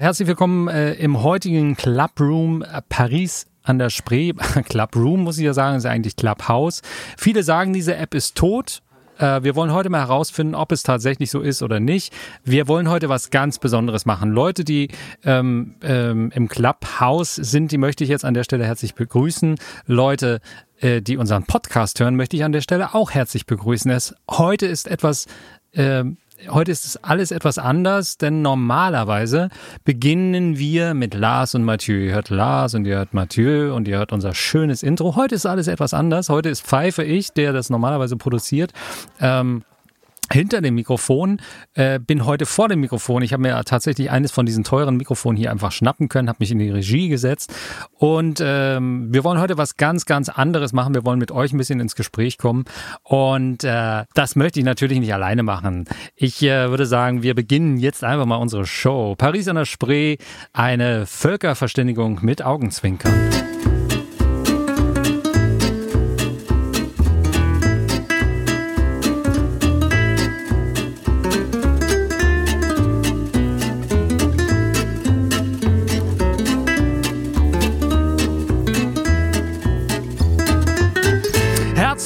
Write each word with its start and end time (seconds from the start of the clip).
Herzlich 0.00 0.28
willkommen 0.28 0.68
äh, 0.68 0.92
im 0.92 1.24
heutigen 1.24 1.74
Clubroom 1.74 2.62
äh, 2.62 2.82
Paris 2.88 3.48
an 3.64 3.80
der 3.80 3.90
Spree. 3.90 4.32
Clubroom 4.68 5.24
muss 5.24 5.38
ich 5.38 5.44
ja 5.44 5.52
sagen, 5.52 5.76
ist 5.76 5.86
eigentlich 5.86 6.14
Clubhouse. 6.14 6.82
Viele 7.16 7.42
sagen, 7.42 7.72
diese 7.72 7.96
App 7.96 8.14
ist 8.14 8.36
tot. 8.36 8.80
Äh, 9.18 9.42
wir 9.42 9.56
wollen 9.56 9.72
heute 9.72 9.90
mal 9.90 9.98
herausfinden, 9.98 10.54
ob 10.54 10.70
es 10.70 10.84
tatsächlich 10.84 11.32
so 11.32 11.40
ist 11.40 11.64
oder 11.64 11.80
nicht. 11.80 12.14
Wir 12.44 12.68
wollen 12.68 12.88
heute 12.88 13.08
was 13.08 13.30
ganz 13.30 13.58
Besonderes 13.58 14.06
machen. 14.06 14.30
Leute, 14.30 14.62
die 14.62 14.86
ähm, 15.24 15.74
ähm, 15.82 16.30
im 16.32 16.46
Clubhouse 16.46 17.34
sind, 17.34 17.72
die 17.72 17.78
möchte 17.78 18.04
ich 18.04 18.10
jetzt 18.10 18.24
an 18.24 18.34
der 18.34 18.44
Stelle 18.44 18.66
herzlich 18.66 18.94
begrüßen. 18.94 19.56
Leute, 19.86 20.38
äh, 20.78 21.02
die 21.02 21.16
unseren 21.16 21.42
Podcast 21.42 21.98
hören, 21.98 22.14
möchte 22.14 22.36
ich 22.36 22.44
an 22.44 22.52
der 22.52 22.60
Stelle 22.60 22.94
auch 22.94 23.10
herzlich 23.10 23.46
begrüßen. 23.46 23.90
Es, 23.90 24.14
heute 24.30 24.66
ist 24.66 24.86
etwas 24.86 25.26
äh, 25.72 26.04
heute 26.48 26.70
ist 26.70 26.84
es 26.84 26.96
alles 27.02 27.30
etwas 27.30 27.58
anders, 27.58 28.18
denn 28.18 28.42
normalerweise 28.42 29.48
beginnen 29.84 30.58
wir 30.58 30.94
mit 30.94 31.14
Lars 31.14 31.54
und 31.54 31.64
Mathieu. 31.64 31.98
Ihr 31.98 32.14
hört 32.14 32.30
Lars 32.30 32.74
und 32.74 32.86
ihr 32.86 32.96
hört 32.96 33.14
Mathieu 33.14 33.74
und 33.74 33.88
ihr 33.88 33.98
hört 33.98 34.12
unser 34.12 34.34
schönes 34.34 34.82
Intro. 34.82 35.16
Heute 35.16 35.34
ist 35.34 35.46
alles 35.46 35.66
etwas 35.66 35.94
anders. 35.94 36.28
Heute 36.28 36.48
ist 36.48 36.62
Pfeife 36.62 37.02
ich, 37.02 37.32
der 37.32 37.52
das 37.52 37.70
normalerweise 37.70 38.16
produziert. 38.16 38.72
Ähm, 39.20 39.64
hinter 40.32 40.60
dem 40.60 40.74
Mikrofon, 40.74 41.40
äh, 41.74 41.98
bin 41.98 42.26
heute 42.26 42.46
vor 42.46 42.68
dem 42.68 42.80
Mikrofon. 42.80 43.22
Ich 43.22 43.32
habe 43.32 43.42
mir 43.42 43.62
tatsächlich 43.64 44.10
eines 44.10 44.32
von 44.32 44.46
diesen 44.46 44.64
teuren 44.64 44.96
Mikrofonen 44.96 45.36
hier 45.36 45.50
einfach 45.50 45.72
schnappen 45.72 46.08
können, 46.08 46.28
habe 46.28 46.38
mich 46.40 46.50
in 46.50 46.58
die 46.58 46.70
Regie 46.70 47.08
gesetzt 47.08 47.52
und 47.92 48.42
ähm, 48.44 49.08
wir 49.12 49.24
wollen 49.24 49.40
heute 49.40 49.58
was 49.58 49.76
ganz, 49.76 50.06
ganz 50.06 50.28
anderes 50.28 50.72
machen. 50.72 50.94
Wir 50.94 51.04
wollen 51.04 51.18
mit 51.18 51.32
euch 51.32 51.52
ein 51.52 51.58
bisschen 51.58 51.80
ins 51.80 51.94
Gespräch 51.94 52.38
kommen 52.38 52.64
und 53.02 53.64
äh, 53.64 54.04
das 54.14 54.36
möchte 54.36 54.58
ich 54.58 54.64
natürlich 54.64 55.00
nicht 55.00 55.14
alleine 55.14 55.42
machen. 55.42 55.84
Ich 56.14 56.42
äh, 56.42 56.70
würde 56.70 56.86
sagen, 56.86 57.22
wir 57.22 57.34
beginnen 57.34 57.78
jetzt 57.78 58.04
einfach 58.04 58.26
mal 58.26 58.36
unsere 58.36 58.66
Show. 58.66 59.14
Paris 59.16 59.48
an 59.48 59.56
der 59.56 59.64
Spree, 59.64 60.16
eine 60.52 61.06
Völkerverständigung 61.06 62.20
mit 62.22 62.42
Augenzwinkern. 62.42 63.47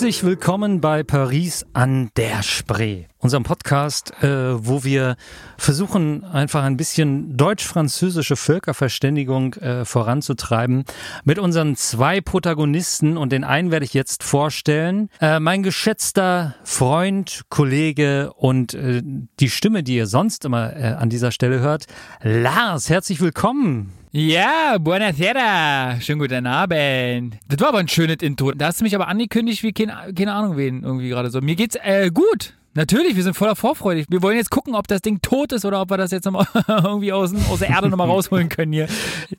Herzlich 0.03 0.25
willkommen 0.25 0.81
bei 0.81 1.05
Paris 1.05 1.65
an 1.75 2.11
der 2.17 2.43
Spree, 2.43 3.05
unserem 3.19 3.45
Podcast, 3.45 4.13
äh, 4.21 4.67
wo 4.67 4.83
wir 4.83 5.15
versuchen, 5.57 6.25
einfach 6.25 6.65
ein 6.65 6.77
bisschen 6.77 7.37
deutsch-französische 7.37 8.35
Völkerverständigung 8.35 9.55
äh, 9.55 9.85
voranzutreiben 9.85 10.83
mit 11.23 11.39
unseren 11.39 11.77
zwei 11.77 12.21
Protagonisten 12.21 13.17
und 13.17 13.31
den 13.31 13.45
einen 13.45 13.71
werde 13.71 13.85
ich 13.85 13.95
jetzt 13.95 14.25
vorstellen. 14.25 15.09
Äh, 15.21 15.39
mein 15.39 15.63
geschätzter 15.63 16.57
Freund, 16.65 17.43
Kollege 17.49 18.33
und 18.33 18.75
äh, 18.75 19.03
die 19.39 19.51
Stimme, 19.51 19.85
die 19.85 19.95
ihr 19.95 20.09
sonst 20.09 20.45
immer 20.45 20.77
äh, 20.77 20.97
an 20.99 21.11
dieser 21.11 21.31
Stelle 21.31 21.61
hört, 21.61 21.87
Lars, 22.25 22.91
herzlich 22.91 23.21
willkommen. 23.21 24.02
Ja, 24.15 24.77
buonasera. 24.79 25.99
Schönen 26.03 26.19
guten 26.19 26.47
Abend. 26.47 27.39
Das 27.49 27.59
war 27.61 27.69
aber 27.69 27.79
ein 27.79 27.89
schönes 27.89 28.19
Intro. 28.21 28.53
Da 28.53 28.67
hast 28.67 28.81
du 28.81 28.85
mich 28.85 28.95
aber 28.95 29.09
angekündigt 29.09 29.63
wie 29.63 29.73
keine, 29.73 30.13
keine 30.13 30.35
Ahnung 30.35 30.59
wen 30.59 30.83
irgendwie 30.83 31.09
gerade 31.09 31.31
so. 31.31 31.41
Mir 31.41 31.57
geht's 31.57 31.77
äh, 31.77 32.11
gut. 32.13 32.53
Natürlich, 32.75 33.17
wir 33.17 33.23
sind 33.23 33.35
voller 33.35 33.55
Vorfreude. 33.55 34.07
Wir 34.09 34.23
wollen 34.23 34.39
jetzt 34.39 34.51
gucken, 34.51 34.75
ob 34.75 34.89
das 34.89 35.03
Ding 35.03 35.21
tot 35.21 35.53
ist 35.53 35.67
oder 35.67 35.83
ob 35.83 35.91
wir 35.91 35.99
das 35.99 36.11
jetzt 36.11 36.25
nochmal 36.25 36.47
irgendwie 36.69 37.13
aus, 37.13 37.35
aus 37.51 37.59
der 37.59 37.69
Erde 37.69 37.91
nochmal 37.91 38.07
rausholen 38.07 38.49
können 38.49 38.73
hier. 38.73 38.89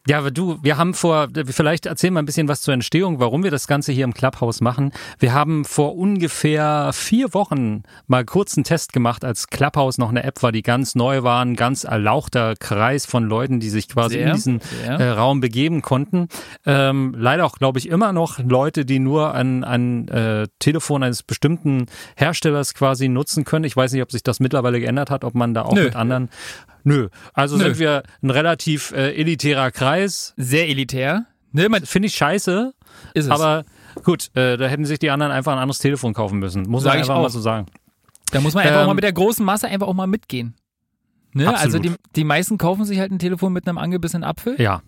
Ja, 0.07 0.19
aber 0.19 0.29
du, 0.29 0.59
wir 0.61 0.77
haben 0.77 0.93
vor, 0.93 1.29
vielleicht 1.47 1.87
erzählen 1.87 2.13
wir 2.13 2.21
ein 2.21 2.27
bisschen 2.27 2.47
was 2.47 2.61
zur 2.61 2.75
Entstehung, 2.75 3.19
warum 3.19 3.43
wir 3.43 3.49
das 3.49 3.65
Ganze 3.65 3.91
hier 3.91 4.03
im 4.03 4.13
Clubhouse 4.13 4.61
machen. 4.61 4.91
Wir 5.17 5.33
haben 5.33 5.65
vor 5.65 5.95
ungefähr 5.95 6.91
vier 6.93 7.33
Wochen 7.33 7.81
mal 8.05 8.23
kurz 8.23 8.55
einen 8.55 8.65
Test 8.65 8.93
gemacht, 8.93 9.25
als 9.25 9.47
Clubhouse 9.47 9.97
noch 9.97 10.09
eine 10.09 10.23
App 10.23 10.43
war, 10.43 10.51
die 10.51 10.61
ganz 10.61 10.93
neu 10.93 11.23
war, 11.23 11.43
ein 11.43 11.55
ganz 11.55 11.85
erlauchter 11.85 12.53
Kreis 12.55 13.07
von 13.07 13.23
Leuten, 13.23 13.59
die 13.59 13.69
sich 13.69 13.89
quasi 13.89 14.15
sehr, 14.15 14.27
in 14.27 14.33
diesen 14.33 14.61
äh, 14.85 15.05
Raum 15.05 15.39
begeben 15.39 15.81
konnten. 15.81 16.27
Ähm, 16.67 17.15
leider 17.17 17.45
auch, 17.45 17.57
glaube 17.57 17.79
ich, 17.79 17.89
immer 17.89 18.13
noch 18.13 18.37
Leute, 18.37 18.85
die 18.85 18.99
nur 18.99 19.33
ein, 19.33 19.63
ein 19.63 20.07
äh, 20.09 20.47
Telefon 20.59 21.01
eines 21.01 21.23
bestimmten 21.23 21.87
Herstellers 22.15 22.75
quasi 22.75 23.09
nutzen 23.09 23.22
nutzen 23.23 23.45
können. 23.45 23.65
Ich 23.65 23.75
weiß 23.75 23.93
nicht, 23.93 24.01
ob 24.01 24.11
sich 24.11 24.23
das 24.23 24.39
mittlerweile 24.39 24.79
geändert 24.79 25.09
hat, 25.09 25.23
ob 25.23 25.33
man 25.33 25.53
da 25.53 25.63
auch 25.63 25.73
Nö. 25.73 25.85
mit 25.85 25.95
anderen. 25.95 26.29
Nö. 26.83 27.07
Also 27.33 27.57
Nö. 27.57 27.63
sind 27.63 27.79
wir 27.79 28.03
ein 28.21 28.29
relativ 28.29 28.91
äh, 28.91 29.13
elitärer 29.13 29.71
Kreis. 29.71 30.33
Sehr 30.35 30.67
elitär. 30.69 31.25
Ne, 31.51 31.69
Finde 31.83 32.07
ich 32.07 32.15
scheiße. 32.15 32.73
Ist 33.13 33.25
es. 33.25 33.31
Aber 33.31 33.63
gut, 34.03 34.35
äh, 34.35 34.57
da 34.57 34.67
hätten 34.67 34.85
sich 34.85 34.99
die 34.99 35.09
anderen 35.11 35.31
einfach 35.31 35.53
ein 35.53 35.59
anderes 35.59 35.79
Telefon 35.79 36.13
kaufen 36.13 36.39
müssen. 36.39 36.63
Muss 36.63 36.83
Sag 36.83 36.93
man 36.93 36.99
einfach 36.99 37.21
mal 37.21 37.29
so 37.29 37.39
sagen. 37.39 37.67
Da 38.31 38.41
muss 38.41 38.53
man 38.53 38.65
einfach 38.65 38.81
ähm, 38.81 38.87
mal 38.87 38.93
mit 38.95 39.03
der 39.03 39.13
großen 39.13 39.45
Masse 39.45 39.67
einfach 39.67 39.87
auch 39.87 39.93
mal 39.93 40.07
mitgehen. 40.07 40.55
Ne? 41.33 41.55
Also 41.55 41.79
die, 41.79 41.91
die 42.15 42.23
meisten 42.23 42.57
kaufen 42.57 42.85
sich 42.85 42.99
halt 42.99 43.11
ein 43.11 43.19
Telefon 43.19 43.53
mit 43.53 43.67
einem 43.67 43.77
angebissenen 43.77 44.23
Apfel. 44.23 44.59
Ja. 44.59 44.81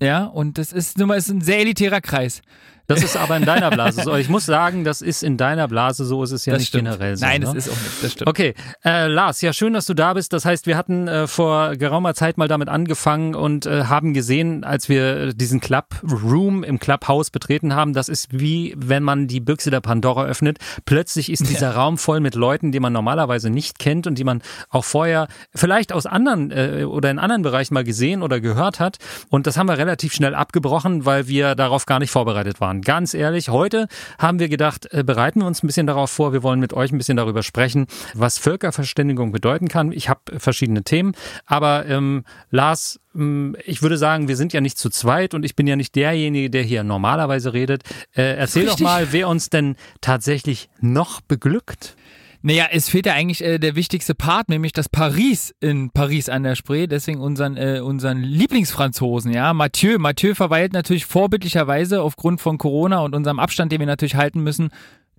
Ja, 0.00 0.24
und 0.24 0.58
das 0.58 0.72
ist 0.72 0.98
nun 0.98 1.08
mal 1.08 1.16
ist 1.16 1.28
ein 1.28 1.42
sehr 1.42 1.60
elitärer 1.60 2.00
Kreis. 2.00 2.42
Das 2.86 3.02
ist 3.02 3.16
aber 3.16 3.36
in 3.36 3.44
deiner 3.44 3.70
Blase 3.70 4.02
so. 4.02 4.14
Ich 4.22 4.28
muss 4.28 4.46
sagen, 4.46 4.84
das 4.84 5.02
ist 5.02 5.22
in 5.22 5.36
deiner 5.36 5.68
Blase 5.68 6.04
so, 6.04 6.22
ist 6.22 6.32
es 6.32 6.46
ja 6.46 6.52
das 6.52 6.60
nicht 6.60 6.68
stimmt. 6.68 6.84
generell 6.84 7.16
so. 7.16 7.24
Nein, 7.26 7.40
ne? 7.40 7.46
das 7.46 7.54
ist 7.54 7.68
auch 7.68 7.76
nicht, 7.76 8.02
das 8.02 8.12
stimmt. 8.12 8.28
Okay, 8.28 8.54
äh, 8.84 9.06
Lars, 9.08 9.40
ja 9.40 9.52
schön, 9.52 9.72
dass 9.72 9.86
du 9.86 9.94
da 9.94 10.14
bist. 10.14 10.32
Das 10.32 10.44
heißt, 10.44 10.66
wir 10.66 10.76
hatten 10.76 11.08
äh, 11.08 11.26
vor 11.26 11.76
geraumer 11.76 12.14
Zeit 12.14 12.38
mal 12.38 12.48
damit 12.48 12.68
angefangen 12.68 13.34
und 13.34 13.66
äh, 13.66 13.84
haben 13.84 14.14
gesehen, 14.14 14.64
als 14.64 14.88
wir 14.88 15.32
diesen 15.34 15.60
Club 15.60 15.86
Room 16.02 16.62
im 16.62 16.78
Clubhouse 16.78 17.30
betreten 17.30 17.74
haben, 17.74 17.92
das 17.92 18.08
ist 18.08 18.28
wie, 18.30 18.74
wenn 18.76 19.02
man 19.02 19.26
die 19.26 19.40
Büchse 19.40 19.70
der 19.70 19.80
Pandora 19.80 20.24
öffnet. 20.24 20.58
Plötzlich 20.84 21.30
ist 21.30 21.48
dieser 21.48 21.70
ja. 21.70 21.72
Raum 21.72 21.98
voll 21.98 22.20
mit 22.20 22.34
Leuten, 22.34 22.72
die 22.72 22.80
man 22.80 22.92
normalerweise 22.92 23.50
nicht 23.50 23.78
kennt 23.78 24.06
und 24.06 24.16
die 24.16 24.24
man 24.24 24.42
auch 24.70 24.84
vorher 24.84 25.28
vielleicht 25.54 25.92
aus 25.92 26.06
anderen 26.06 26.50
äh, 26.50 26.84
oder 26.84 27.10
in 27.10 27.18
anderen 27.18 27.42
Bereichen 27.42 27.74
mal 27.74 27.84
gesehen 27.84 28.22
oder 28.22 28.40
gehört 28.40 28.80
hat. 28.80 28.98
Und 29.28 29.46
das 29.46 29.56
haben 29.56 29.68
wir 29.68 29.78
relativ 29.78 30.12
schnell 30.12 30.34
abgebrochen, 30.34 31.04
weil 31.04 31.28
wir 31.28 31.54
darauf 31.54 31.86
gar 31.86 31.98
nicht 31.98 32.10
vorbereitet 32.10 32.60
waren. 32.60 32.71
Ganz 32.80 33.14
ehrlich, 33.14 33.50
heute 33.50 33.88
haben 34.18 34.38
wir 34.38 34.48
gedacht, 34.48 34.88
äh, 34.92 35.04
bereiten 35.04 35.40
wir 35.40 35.46
uns 35.46 35.62
ein 35.62 35.66
bisschen 35.66 35.86
darauf 35.86 36.10
vor. 36.10 36.32
Wir 36.32 36.42
wollen 36.42 36.60
mit 36.60 36.72
euch 36.72 36.92
ein 36.92 36.98
bisschen 36.98 37.16
darüber 37.16 37.42
sprechen, 37.42 37.86
was 38.14 38.38
Völkerverständigung 38.38 39.32
bedeuten 39.32 39.68
kann. 39.68 39.92
Ich 39.92 40.08
habe 40.08 40.38
verschiedene 40.38 40.82
Themen, 40.82 41.14
aber 41.44 41.86
ähm, 41.86 42.24
Lars, 42.50 43.00
ähm, 43.14 43.56
ich 43.64 43.82
würde 43.82 43.98
sagen, 43.98 44.28
wir 44.28 44.36
sind 44.36 44.52
ja 44.52 44.60
nicht 44.60 44.78
zu 44.78 44.90
zweit 44.90 45.34
und 45.34 45.44
ich 45.44 45.56
bin 45.56 45.66
ja 45.66 45.76
nicht 45.76 45.94
derjenige, 45.94 46.50
der 46.50 46.62
hier 46.62 46.82
normalerweise 46.84 47.52
redet. 47.52 47.82
Äh, 48.14 48.36
erzähl 48.36 48.62
Richtig. 48.62 48.78
doch 48.78 48.92
mal, 48.92 49.08
wer 49.12 49.28
uns 49.28 49.50
denn 49.50 49.76
tatsächlich 50.00 50.70
noch 50.80 51.20
beglückt. 51.20 51.96
Naja, 52.42 52.66
es 52.70 52.88
fehlt 52.88 53.06
ja 53.06 53.14
eigentlich 53.14 53.42
äh, 53.42 53.58
der 53.58 53.76
wichtigste 53.76 54.14
Part, 54.14 54.48
nämlich 54.48 54.72
das 54.72 54.88
Paris 54.88 55.54
in 55.60 55.90
Paris 55.90 56.28
an 56.28 56.42
der 56.42 56.56
Spree. 56.56 56.86
Deswegen 56.86 57.20
unseren, 57.20 57.56
äh, 57.56 57.80
unseren 57.80 58.18
Lieblingsfranzosen, 58.22 59.32
ja. 59.32 59.52
Mathieu. 59.54 59.98
Mathieu 59.98 60.34
verweilt 60.34 60.72
natürlich 60.72 61.06
vorbildlicherweise 61.06 62.02
aufgrund 62.02 62.40
von 62.40 62.58
Corona 62.58 63.00
und 63.00 63.14
unserem 63.14 63.38
Abstand, 63.38 63.70
den 63.72 63.80
wir 63.80 63.86
natürlich 63.86 64.16
halten 64.16 64.42
müssen, 64.42 64.70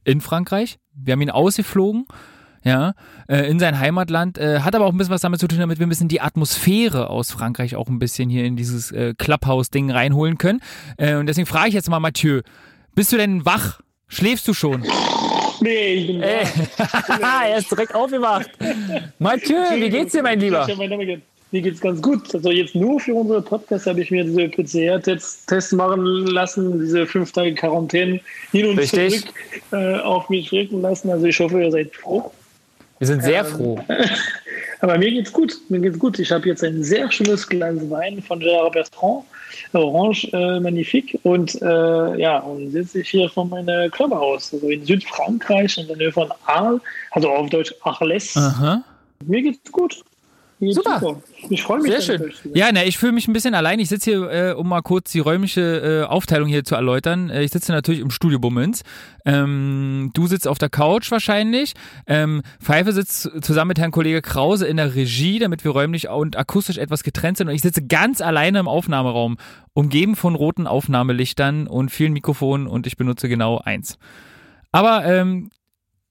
in 0.03 0.19
Frankreich. 0.19 0.79
Wir 0.93 1.13
haben 1.13 1.21
ihn 1.21 1.29
ausgeflogen 1.29 2.05
ja, 2.63 2.93
äh, 3.27 3.49
in 3.49 3.59
sein 3.59 3.79
Heimatland. 3.79 4.37
Äh, 4.37 4.61
hat 4.61 4.75
aber 4.75 4.85
auch 4.85 4.91
ein 4.91 4.97
bisschen 4.97 5.13
was 5.13 5.21
damit 5.21 5.39
zu 5.39 5.47
tun, 5.47 5.59
damit 5.59 5.79
wir 5.79 5.85
ein 5.85 5.89
bisschen 5.89 6.07
die 6.07 6.21
Atmosphäre 6.21 7.09
aus 7.09 7.31
Frankreich 7.31 7.75
auch 7.75 7.87
ein 7.87 7.99
bisschen 7.99 8.29
hier 8.29 8.45
in 8.45 8.55
dieses 8.55 8.91
äh, 8.91 9.13
Clubhouse-Ding 9.17 9.91
reinholen 9.91 10.37
können. 10.37 10.61
Äh, 10.97 11.15
und 11.15 11.27
deswegen 11.27 11.47
frage 11.47 11.69
ich 11.69 11.73
jetzt 11.73 11.89
mal 11.89 11.99
Mathieu, 11.99 12.41
bist 12.95 13.11
du 13.11 13.17
denn 13.17 13.45
wach? 13.45 13.81
Schläfst 14.07 14.47
du 14.47 14.53
schon? 14.53 14.83
Nee, 15.63 15.93
ich 15.93 16.07
bin 16.07 16.21
Ey. 16.21 16.45
er 17.49 17.57
ist 17.57 17.71
direkt 17.71 17.95
aufgewacht. 17.95 18.49
Mathieu, 19.19 19.57
wie 19.75 19.89
geht's 19.89 20.11
dir, 20.11 20.21
mein 20.21 20.39
Lieber? 20.39 20.67
Mir 21.51 21.61
geht's 21.61 21.79
ganz 21.79 22.01
gut. 22.01 22.33
Also 22.33 22.51
jetzt 22.51 22.75
nur 22.75 22.99
für 22.99 23.13
unsere 23.13 23.41
Podcast 23.41 23.85
habe 23.85 24.01
ich 24.01 24.11
mir 24.11 24.23
diese 24.23 24.49
PCR-Tests 24.49 25.71
machen 25.71 26.25
lassen, 26.25 26.79
diese 26.79 27.05
fünf 27.05 27.31
Tage 27.31 27.53
Quarantäne 27.53 28.19
hin 28.51 28.65
und 28.65 28.79
Richtig. 28.79 29.21
zurück 29.21 29.35
äh, 29.71 29.99
auf 29.99 30.27
mich 30.29 30.51
wirken 30.51 30.81
lassen. 30.81 31.11
Also 31.11 31.27
ich 31.27 31.39
hoffe, 31.39 31.63
ihr 31.63 31.71
seid 31.71 31.95
froh. 31.95 32.31
Wir 32.97 33.07
sind 33.07 33.23
sehr 33.23 33.45
ähm, 33.45 33.51
froh. 33.51 33.79
Aber 34.81 34.97
mir 34.97 35.11
geht's 35.11 35.31
gut. 35.31 35.55
Mir 35.69 35.79
geht's 35.79 35.99
gut. 35.99 36.19
Ich 36.19 36.31
habe 36.31 36.47
jetzt 36.49 36.63
ein 36.63 36.83
sehr 36.83 37.09
schönes 37.11 37.47
Glas 37.47 37.77
Wein 37.89 38.21
von 38.21 38.41
Gérard 38.41 38.71
Bertrand. 38.71 39.23
Orange 39.73 40.29
äh, 40.33 40.59
Magnifique. 40.59 41.19
Und 41.23 41.61
äh, 41.61 42.19
ja, 42.19 42.39
und 42.39 42.71
sitze 42.71 43.01
ich 43.01 43.09
hier 43.09 43.29
von 43.29 43.49
meinem 43.49 43.89
Clubhaus, 43.91 44.53
also 44.53 44.69
in 44.69 44.85
Südfrankreich, 44.85 45.77
in 45.77 45.87
der 45.87 45.97
Nähe 45.97 46.11
von 46.11 46.31
Arles, 46.45 46.81
also 47.11 47.29
auf 47.29 47.49
Deutsch 47.49 47.73
Arles. 47.81 48.35
Aha. 48.35 48.83
Mir 49.25 49.41
geht's 49.41 49.71
gut. 49.71 50.03
Super. 50.71 50.99
super. 50.99 51.21
Ich 51.49 51.63
freue 51.63 51.81
mich. 51.81 51.91
Sehr 51.91 52.01
schön. 52.01 52.31
Ja, 52.53 52.71
ne, 52.71 52.85
ich 52.85 52.97
fühle 52.97 53.11
mich 53.11 53.27
ein 53.27 53.33
bisschen 53.33 53.53
allein. 53.53 53.79
Ich 53.79 53.89
sitze 53.89 54.11
hier, 54.11 54.31
äh, 54.31 54.53
um 54.53 54.69
mal 54.69 54.81
kurz 54.81 55.11
die 55.11 55.19
räumliche 55.19 56.03
äh, 56.05 56.09
Aufteilung 56.09 56.47
hier 56.47 56.63
zu 56.63 56.75
erläutern. 56.75 57.29
Äh, 57.29 57.43
ich 57.43 57.51
sitze 57.51 57.71
natürlich 57.71 58.01
im 58.01 58.11
Studio 58.11 58.39
Bummens. 58.39 58.83
Ähm, 59.25 60.11
du 60.13 60.27
sitzt 60.27 60.47
auf 60.47 60.57
der 60.57 60.69
Couch 60.69 61.11
wahrscheinlich. 61.11 61.73
Ähm, 62.07 62.41
Pfeife 62.61 62.93
sitzt 62.93 63.29
zusammen 63.41 63.69
mit 63.69 63.79
Herrn 63.79 63.91
Kollege 63.91 64.21
Krause 64.21 64.67
in 64.67 64.77
der 64.77 64.95
Regie, 64.95 65.39
damit 65.39 65.63
wir 65.63 65.71
räumlich 65.71 66.09
und 66.09 66.37
akustisch 66.37 66.77
etwas 66.77 67.03
getrennt 67.03 67.37
sind. 67.37 67.49
Und 67.49 67.55
ich 67.55 67.61
sitze 67.61 67.85
ganz 67.85 68.21
alleine 68.21 68.59
im 68.59 68.67
Aufnahmeraum, 68.67 69.37
umgeben 69.73 70.15
von 70.15 70.35
roten 70.35 70.67
Aufnahmelichtern 70.67 71.67
und 71.67 71.89
vielen 71.89 72.13
Mikrofonen 72.13 72.67
und 72.67 72.87
ich 72.87 72.97
benutze 72.97 73.27
genau 73.27 73.57
eins. 73.57 73.97
Aber 74.71 75.05
ähm, 75.05 75.49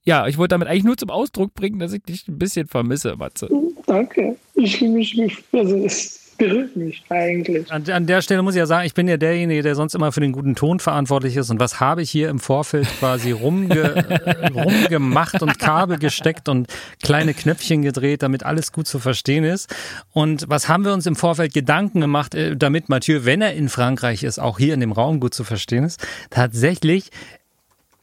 ja, 0.04 0.26
ich 0.26 0.36
wollte 0.36 0.54
damit 0.54 0.68
eigentlich 0.68 0.84
nur 0.84 0.96
zum 0.96 1.10
Ausdruck 1.10 1.54
bringen, 1.54 1.78
dass 1.78 1.92
ich 1.92 2.02
dich 2.02 2.26
ein 2.28 2.38
bisschen 2.38 2.66
vermisse, 2.66 3.16
Matze. 3.16 3.48
Danke. 3.92 4.36
Ich 4.54 4.78
fühle 4.78 4.92
mich, 4.92 5.20
also 5.52 5.76
es 5.84 6.32
berührt 6.38 6.74
mich 6.74 7.04
eigentlich. 7.10 7.70
An, 7.70 7.84
an, 7.90 8.06
der 8.06 8.22
Stelle 8.22 8.40
muss 8.40 8.54
ich 8.54 8.58
ja 8.58 8.64
sagen, 8.64 8.86
ich 8.86 8.94
bin 8.94 9.06
ja 9.06 9.18
derjenige, 9.18 9.62
der 9.62 9.74
sonst 9.74 9.94
immer 9.94 10.12
für 10.12 10.20
den 10.20 10.32
guten 10.32 10.54
Ton 10.54 10.80
verantwortlich 10.80 11.36
ist. 11.36 11.50
Und 11.50 11.60
was 11.60 11.78
habe 11.78 12.00
ich 12.00 12.10
hier 12.10 12.30
im 12.30 12.38
Vorfeld 12.38 12.88
quasi 12.98 13.32
rumge, 13.32 14.50
rumgemacht 14.54 15.42
und 15.42 15.58
Kabel 15.58 15.98
gesteckt 15.98 16.48
und 16.48 16.68
kleine 17.02 17.34
Knöpfchen 17.34 17.82
gedreht, 17.82 18.22
damit 18.22 18.46
alles 18.46 18.72
gut 18.72 18.86
zu 18.86 18.98
verstehen 18.98 19.44
ist. 19.44 19.68
Und 20.14 20.46
was 20.48 20.70
haben 20.70 20.86
wir 20.86 20.94
uns 20.94 21.04
im 21.04 21.14
Vorfeld 21.14 21.52
Gedanken 21.52 22.00
gemacht, 22.00 22.34
äh, 22.34 22.56
damit 22.56 22.88
Mathieu, 22.88 23.26
wenn 23.26 23.42
er 23.42 23.52
in 23.52 23.68
Frankreich 23.68 24.22
ist, 24.22 24.38
auch 24.38 24.58
hier 24.58 24.72
in 24.72 24.80
dem 24.80 24.92
Raum 24.92 25.20
gut 25.20 25.34
zu 25.34 25.44
verstehen 25.44 25.84
ist? 25.84 26.00
Tatsächlich 26.30 27.10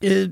äh, 0.03 0.27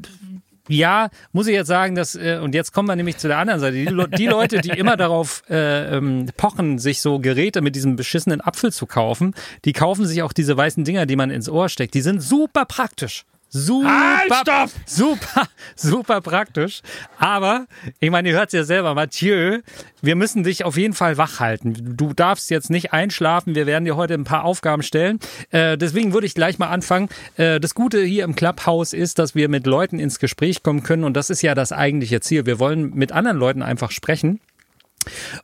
ja, 0.68 1.10
muss 1.32 1.48
ich 1.48 1.54
jetzt 1.54 1.68
sagen, 1.68 1.96
dass, 1.96 2.16
äh, 2.16 2.40
und 2.42 2.56
jetzt 2.56 2.74
kommen 2.74 2.88
wir 2.88 2.96
nämlich 2.96 3.18
zu 3.18 3.28
der 3.28 3.38
anderen 3.38 3.60
Seite. 3.60 3.78
Die, 3.78 4.18
die 4.18 4.28
Leute, 4.28 4.62
die 4.62 4.70
immer 4.70 4.98
darauf 4.98 5.44
äh, 5.50 5.98
ähm, 5.98 6.28
pochen, 6.38 6.80
sich 6.80 7.02
so 7.02 7.20
Geräte 7.20 7.62
mit 7.62 7.76
diesem 7.76 7.96
beschissenen 7.96 8.42
Apfel 8.42 8.72
zu 8.72 8.86
kaufen, 8.86 9.34
die 9.66 9.74
kaufen 9.74 10.06
sich 10.06 10.22
auch 10.24 10.34
diese 10.34 10.56
weißen 10.56 10.84
Dinger, 10.84 11.06
die 11.06 11.16
man 11.16 11.30
ins 11.30 11.50
Ohr 11.50 11.70
steckt. 11.70 11.94
Die 11.94 12.02
sind 12.02 12.22
super 12.22 12.66
praktisch. 12.66 13.26
Super, 13.58 14.44
halt, 14.46 14.72
super, 14.86 15.48
super 15.76 16.22
praktisch. 16.22 16.82
Aber, 17.18 17.66
ich 18.00 18.12
meine, 18.12 18.30
ihr 18.30 18.36
hört 18.36 18.50
es 18.50 18.54
ja 18.54 18.64
selber, 18.64 18.94
Mathieu, 18.94 19.62
wir 20.02 20.16
müssen 20.16 20.44
dich 20.44 20.64
auf 20.64 20.78
jeden 20.78 20.94
Fall 20.94 21.18
wach 21.18 21.40
halten. 21.40 21.96
Du 21.98 22.14
darfst 22.14 22.52
jetzt 22.52 22.70
nicht 22.70 22.94
einschlafen. 22.94 23.56
Wir 23.56 23.66
werden 23.66 23.86
dir 23.86 23.96
heute 23.96 24.14
ein 24.14 24.26
paar 24.26 24.46
Aufgaben 24.46 24.84
stellen. 24.84 25.20
Äh, 25.50 25.78
deswegen 25.78 26.14
würde 26.14 26.28
ich 26.28 26.36
gleich 26.36 26.60
mal 26.60 26.68
anfangen. 26.68 27.10
Äh, 27.36 27.60
das 27.60 27.74
Gute 27.74 28.04
hier 28.04 28.24
im 28.24 28.36
Clubhouse 28.36 28.94
ist, 28.94 29.18
dass 29.18 29.34
wir 29.34 29.50
mit 29.50 29.66
Leuten 29.66 30.00
ins 30.00 30.20
Gespräch 30.20 30.62
kommen 30.62 30.84
können. 30.84 31.04
Und 31.04 31.16
das 31.16 31.30
ist 31.30 31.42
ja 31.42 31.56
das 31.56 31.72
eigentliche 31.72 32.22
Ziel. 32.22 32.46
Wir 32.46 32.60
wollen 32.60 32.94
mit 32.94 33.12
anderen 33.12 33.38
Leuten 33.38 33.64
einfach 33.64 33.92
sprechen 33.92 34.40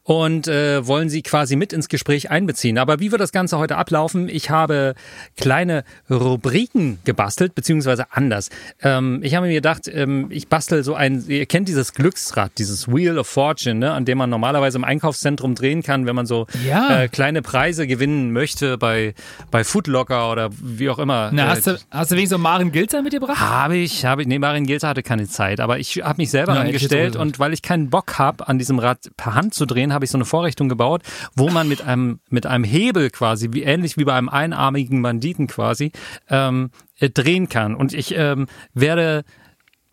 und 0.03 0.47
äh, 0.47 0.85
wollen 0.85 1.09
sie 1.09 1.21
quasi 1.21 1.55
mit 1.55 1.73
ins 1.73 1.89
Gespräch 1.89 2.29
einbeziehen. 2.29 2.77
Aber 2.77 2.99
wie 2.99 3.11
wird 3.11 3.21
das 3.21 3.31
Ganze 3.31 3.57
heute 3.57 3.77
ablaufen? 3.77 4.29
Ich 4.29 4.49
habe 4.49 4.95
kleine 5.37 5.83
Rubriken 6.09 6.99
gebastelt, 7.03 7.55
beziehungsweise 7.55 8.05
anders. 8.11 8.49
Ähm, 8.81 9.19
ich 9.23 9.35
habe 9.35 9.47
mir 9.47 9.53
gedacht, 9.53 9.87
ähm, 9.87 10.27
ich 10.29 10.47
bastel 10.47 10.83
so 10.83 10.95
ein, 10.95 11.23
ihr 11.27 11.45
kennt 11.45 11.67
dieses 11.67 11.93
Glücksrad, 11.93 12.51
dieses 12.57 12.87
Wheel 12.87 13.17
of 13.17 13.27
Fortune, 13.27 13.75
ne, 13.75 13.91
an 13.91 14.05
dem 14.05 14.17
man 14.17 14.29
normalerweise 14.29 14.77
im 14.77 14.83
Einkaufszentrum 14.83 15.55
drehen 15.55 15.83
kann, 15.83 16.05
wenn 16.05 16.15
man 16.15 16.25
so 16.25 16.47
ja. 16.67 17.03
äh, 17.03 17.07
kleine 17.07 17.41
Preise 17.41 17.87
gewinnen 17.87 18.31
möchte 18.31 18.77
bei, 18.77 19.13
bei 19.51 19.63
Foodlocker 19.63 20.31
oder 20.31 20.49
wie 20.61 20.89
auch 20.89 20.99
immer. 20.99 21.29
Na, 21.33 21.47
hast, 21.47 21.67
du, 21.67 21.77
hast 21.91 22.11
du 22.11 22.15
wegen 22.15 22.27
so 22.27 22.37
Maren 22.37 22.71
Gilzer 22.71 23.01
mitgebracht? 23.01 23.39
Habe 23.39 23.77
ich, 23.77 24.05
habe 24.05 24.21
ich. 24.21 24.27
Nee, 24.27 24.39
Maren 24.39 24.65
Gilzer 24.65 24.89
hatte 24.89 25.03
keine 25.03 25.27
Zeit, 25.27 25.59
aber 25.59 25.79
ich 25.79 25.97
habe 26.03 26.21
mich 26.21 26.29
selber 26.29 26.55
ja, 26.55 26.61
angestellt 26.61 27.15
und 27.15 27.39
weil 27.39 27.53
ich 27.53 27.61
keinen 27.61 27.89
Bock 27.89 28.17
habe, 28.19 28.47
an 28.47 28.57
diesem 28.57 28.79
Rad 28.79 29.11
per 29.17 29.35
Hand 29.35 29.52
zu 29.53 29.65
drehen, 29.65 29.93
habe 29.93 30.05
ich 30.05 30.11
so 30.11 30.17
eine 30.17 30.25
Vorrichtung 30.25 30.69
gebaut, 30.69 31.03
wo 31.35 31.49
man 31.49 31.67
mit 31.67 31.81
einem, 31.81 32.19
mit 32.29 32.45
einem 32.45 32.63
Hebel 32.63 33.09
quasi, 33.09 33.49
wie 33.51 33.63
ähnlich 33.63 33.97
wie 33.97 34.05
bei 34.05 34.13
einem 34.13 34.29
einarmigen 34.29 35.01
Banditen 35.01 35.47
quasi, 35.47 35.91
ähm, 36.29 36.71
äh, 36.99 37.09
drehen 37.09 37.49
kann. 37.49 37.75
Und 37.75 37.93
ich 37.93 38.15
ähm, 38.15 38.47
werde 38.73 39.23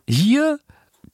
hier 0.09 0.59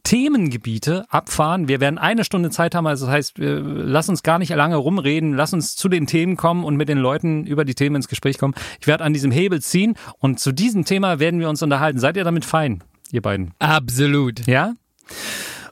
Themengebiete 0.06 1.04
abfahren. 1.10 1.66
Wir 1.66 1.80
werden 1.80 1.98
eine 1.98 2.22
Stunde 2.22 2.50
Zeit 2.50 2.76
haben, 2.76 2.86
also 2.86 3.06
das 3.06 3.14
heißt, 3.14 3.38
äh, 3.40 3.58
lass 3.58 4.08
uns 4.08 4.22
gar 4.22 4.38
nicht 4.38 4.54
lange 4.54 4.76
rumreden, 4.76 5.34
lass 5.34 5.52
uns 5.52 5.74
zu 5.74 5.88
den 5.88 6.06
Themen 6.06 6.36
kommen 6.36 6.62
und 6.62 6.76
mit 6.76 6.88
den 6.88 6.98
Leuten 6.98 7.44
über 7.44 7.64
die 7.64 7.74
Themen 7.74 7.96
ins 7.96 8.06
Gespräch 8.06 8.38
kommen. 8.38 8.54
Ich 8.80 8.86
werde 8.86 9.02
an 9.02 9.12
diesem 9.12 9.32
Hebel 9.32 9.60
ziehen 9.60 9.94
und 10.20 10.38
zu 10.38 10.52
diesem 10.52 10.84
Thema 10.84 11.18
werden 11.18 11.40
wir 11.40 11.48
uns 11.48 11.60
unterhalten. 11.60 11.98
Seid 11.98 12.16
ihr 12.16 12.22
damit 12.22 12.44
fein, 12.44 12.84
ihr 13.10 13.20
beiden? 13.20 13.52
Absolut. 13.58 14.46
Ja? 14.46 14.74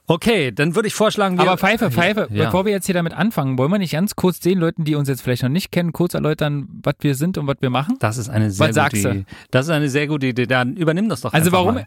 Okay, 0.06 0.52
dann 0.52 0.74
würde 0.74 0.86
ich 0.86 0.94
vorschlagen, 0.94 1.38
wir. 1.38 1.42
Aber 1.42 1.56
Pfeife, 1.56 1.90
Pfeife, 1.90 2.28
ja. 2.30 2.44
bevor 2.44 2.66
wir 2.66 2.72
jetzt 2.72 2.84
hier 2.84 2.94
damit 2.94 3.14
anfangen, 3.14 3.56
wollen 3.56 3.70
wir 3.70 3.78
nicht 3.78 3.92
ganz 3.92 4.14
kurz 4.16 4.38
den 4.38 4.58
Leuten, 4.58 4.84
die 4.84 4.96
uns 4.96 5.08
jetzt 5.08 5.22
vielleicht 5.22 5.42
noch 5.42 5.48
nicht 5.48 5.72
kennen, 5.72 5.92
kurz 5.92 6.12
erläutern, 6.12 6.68
was 6.82 6.96
wir 7.00 7.14
sind 7.14 7.38
und 7.38 7.46
was 7.46 7.56
wir 7.60 7.70
machen? 7.70 7.96
Das 8.00 8.18
ist 8.18 8.28
eine 8.28 8.50
sehr 8.50 8.74
was 8.74 8.92
gute 8.92 9.08
Idee. 9.08 9.24
Das 9.50 9.66
ist 9.66 9.72
eine 9.72 9.88
sehr 9.88 10.06
gute 10.06 10.26
Idee. 10.26 10.46
Dann 10.46 10.76
übernimm 10.76 11.08
das 11.08 11.22
doch 11.22 11.32
Also 11.32 11.52
warum, 11.52 11.76
mal. 11.76 11.86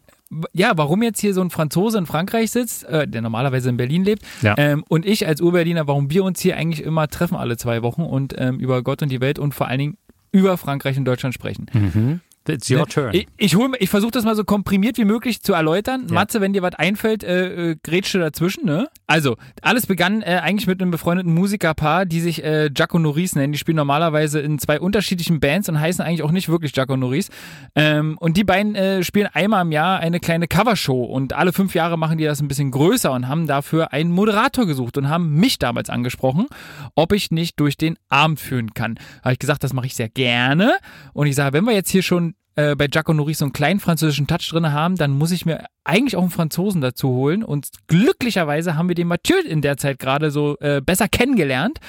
ja, 0.53 0.71
warum 0.75 1.03
jetzt 1.03 1.19
hier 1.19 1.35
so 1.35 1.41
ein 1.41 1.51
Franzose 1.51 1.99
in 1.99 2.07
Frankreich 2.07 2.49
sitzt, 2.49 2.85
äh, 2.85 3.07
der 3.07 3.21
normalerweise 3.21 3.69
in 3.69 3.77
Berlin 3.77 4.03
lebt, 4.03 4.23
ja. 4.41 4.55
ähm, 4.57 4.83
und 4.89 5.05
ich 5.05 5.27
als 5.27 5.39
Urberliner, 5.39 5.87
warum 5.87 6.09
wir 6.09 6.23
uns 6.23 6.39
hier 6.39 6.57
eigentlich 6.57 6.83
immer 6.83 7.07
treffen 7.07 7.35
alle 7.35 7.55
zwei 7.57 7.83
Wochen 7.83 8.01
und 8.01 8.33
ähm, 8.37 8.59
über 8.59 8.81
Gott 8.81 9.03
und 9.03 9.09
die 9.09 9.21
Welt 9.21 9.37
und 9.37 9.53
vor 9.53 9.67
allen 9.67 9.79
Dingen 9.79 9.97
über 10.31 10.57
Frankreich 10.57 10.97
und 10.97 11.05
Deutschland 11.05 11.35
sprechen. 11.35 11.67
Mhm. 11.73 12.21
It's 12.49 12.69
your 12.69 12.79
ne? 12.79 12.85
turn. 12.85 13.13
Ich, 13.13 13.27
ich, 13.37 13.55
ich 13.79 13.89
versuche 13.89 14.11
das 14.11 14.23
mal 14.25 14.35
so 14.35 14.43
komprimiert 14.43 14.97
wie 14.97 15.05
möglich 15.05 15.41
zu 15.41 15.53
erläutern. 15.53 16.07
Ja. 16.07 16.13
Matze, 16.13 16.41
wenn 16.41 16.53
dir 16.53 16.61
was 16.61 16.75
einfällt, 16.75 17.23
äh, 17.23 17.71
äh, 17.71 17.75
grätsche 17.81 18.19
dazwischen, 18.19 18.65
ne? 18.65 18.89
Also, 19.07 19.37
alles 19.61 19.87
begann 19.87 20.21
äh, 20.21 20.41
eigentlich 20.43 20.67
mit 20.67 20.81
einem 20.81 20.91
befreundeten 20.91 21.33
Musikerpaar, 21.33 22.05
die 22.05 22.19
sich 22.19 22.43
äh, 22.43 22.69
Jaco 22.75 22.99
Norris 22.99 23.35
nennen. 23.35 23.53
Die 23.53 23.57
spielen 23.57 23.77
normalerweise 23.77 24.41
in 24.41 24.59
zwei 24.59 24.81
unterschiedlichen 24.81 25.39
Bands 25.39 25.69
und 25.69 25.79
heißen 25.79 26.03
eigentlich 26.03 26.23
auch 26.23 26.31
nicht 26.31 26.49
wirklich 26.49 26.75
Jaco 26.75 26.97
Norris. 26.97 27.29
Ähm, 27.73 28.17
und 28.19 28.35
die 28.35 28.43
beiden 28.43 28.75
äh, 28.75 29.03
spielen 29.03 29.29
einmal 29.31 29.61
im 29.61 29.71
Jahr 29.71 30.01
eine 30.01 30.19
kleine 30.19 30.49
Covershow 30.49 31.05
und 31.05 31.31
alle 31.31 31.53
fünf 31.53 31.73
Jahre 31.73 31.97
machen 31.97 32.17
die 32.17 32.25
das 32.25 32.41
ein 32.41 32.49
bisschen 32.49 32.69
größer 32.69 33.13
und 33.13 33.29
haben 33.29 33.47
dafür 33.47 33.93
einen 33.93 34.11
Moderator 34.11 34.65
gesucht 34.65 34.97
und 34.97 35.07
haben 35.07 35.35
mich 35.35 35.57
damals 35.57 35.89
angesprochen, 35.89 36.47
ob 36.93 37.13
ich 37.13 37.31
nicht 37.31 37.61
durch 37.61 37.77
den 37.77 37.97
Abend 38.09 38.41
führen 38.41 38.73
kann. 38.73 38.99
Habe 39.23 39.31
ich 39.31 39.39
gesagt, 39.39 39.63
das 39.63 39.71
mache 39.71 39.85
ich 39.85 39.95
sehr 39.95 40.09
gerne. 40.09 40.75
Und 41.13 41.27
ich 41.27 41.35
sage, 41.35 41.53
wenn 41.53 41.63
wir 41.63 41.73
jetzt 41.73 41.89
hier 41.89 42.03
schon 42.03 42.35
äh, 42.57 42.75
bei 42.75 42.87
Jaco 42.91 43.13
Nourris 43.13 43.37
so 43.37 43.45
einen 43.45 43.53
kleinen 43.53 43.79
französischen 43.79 44.27
Touch 44.27 44.49
drin 44.49 44.71
haben, 44.71 44.95
dann 44.95 45.11
muss 45.11 45.31
ich 45.31 45.45
mir 45.45 45.65
eigentlich 45.83 46.17
auch 46.17 46.21
einen 46.21 46.31
Franzosen 46.31 46.81
dazu 46.81 47.09
holen. 47.09 47.43
Und 47.43 47.69
glücklicherweise 47.87 48.75
haben 48.75 48.89
wir 48.89 48.95
den 48.95 49.07
Mathieu 49.07 49.37
in 49.37 49.61
der 49.61 49.77
Zeit 49.77 49.99
gerade 49.99 50.31
so 50.31 50.57
äh, 50.59 50.81
besser 50.81 51.07
kennengelernt 51.07 51.79